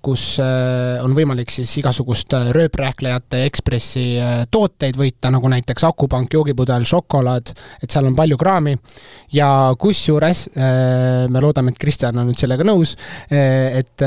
kus 0.01 0.39
on 0.41 1.11
võimalik 1.13 1.51
siis 1.53 1.69
igasugust 1.77 2.33
rööprähklejate 2.57 3.43
Ekspressi 3.45 4.15
tooteid 4.49 4.97
võita, 4.97 5.29
nagu 5.29 5.45
näiteks 5.53 5.85
akupank, 5.85 6.33
joogipudel, 6.33 6.87
šokolaad, 6.89 7.51
et 7.85 7.93
seal 7.93 8.09
on 8.09 8.17
palju 8.17 8.39
kraami. 8.41 8.73
ja 9.37 9.75
kusjuures 9.77 10.47
me 10.57 11.45
loodame, 11.45 11.69
et 11.69 11.77
Kristjan 11.85 12.17
on 12.17 12.31
nüüd 12.31 12.41
sellega 12.41 12.65
nõus, 12.65 12.95
et 13.29 14.05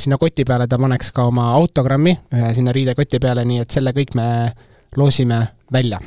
sinna 0.00 0.16
koti 0.16 0.48
peale 0.48 0.64
ta 0.64 0.80
paneks 0.80 1.12
ka 1.12 1.28
oma 1.28 1.50
autogrammi 1.60 2.16
ühe 2.32 2.54
sinna 2.56 2.72
riidekoti 2.72 3.20
peale, 3.20 3.44
nii 3.44 3.66
et 3.66 3.76
selle 3.76 3.92
kõik 3.92 4.16
me 4.16 4.30
loosime 4.96 5.44
välja 5.68 6.00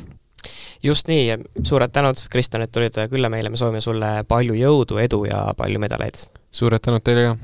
just 0.82 1.08
nii, 1.08 1.38
suured 1.64 1.92
tänud, 1.92 2.20
Kristjan, 2.30 2.66
et 2.66 2.72
tulid 2.72 2.98
külla 3.10 3.30
meile, 3.32 3.50
me 3.50 3.60
soovime 3.60 3.80
sulle 3.80 4.12
palju 4.28 4.56
jõudu, 4.58 5.00
edu 5.02 5.24
ja 5.30 5.48
palju 5.56 5.82
medaleid! 5.82 6.26
suured 6.52 6.82
tänud 6.84 7.04
teile 7.04 7.26
ka! 7.30 7.36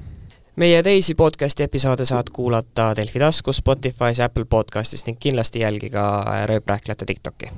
meie 0.59 0.83
teisi 0.83 1.15
podcasti 1.15 1.63
episoode 1.63 2.05
saad 2.09 2.33
kuulata 2.35 2.91
Delfi 2.97 3.19
taskus, 3.23 3.63
Spotify's, 3.63 4.23
Apple 4.25 4.45
podcastis 4.45 5.07
ning 5.07 5.19
kindlasti 5.21 5.63
jälgi 5.63 5.91
ka 5.95 6.09
Rööprähklejate 6.51 7.07
TikTok'i 7.07 7.53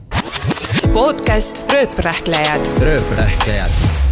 podcast 0.92 1.64
Rööprähklejad 1.72 2.72
rööprähklejad 2.82 4.08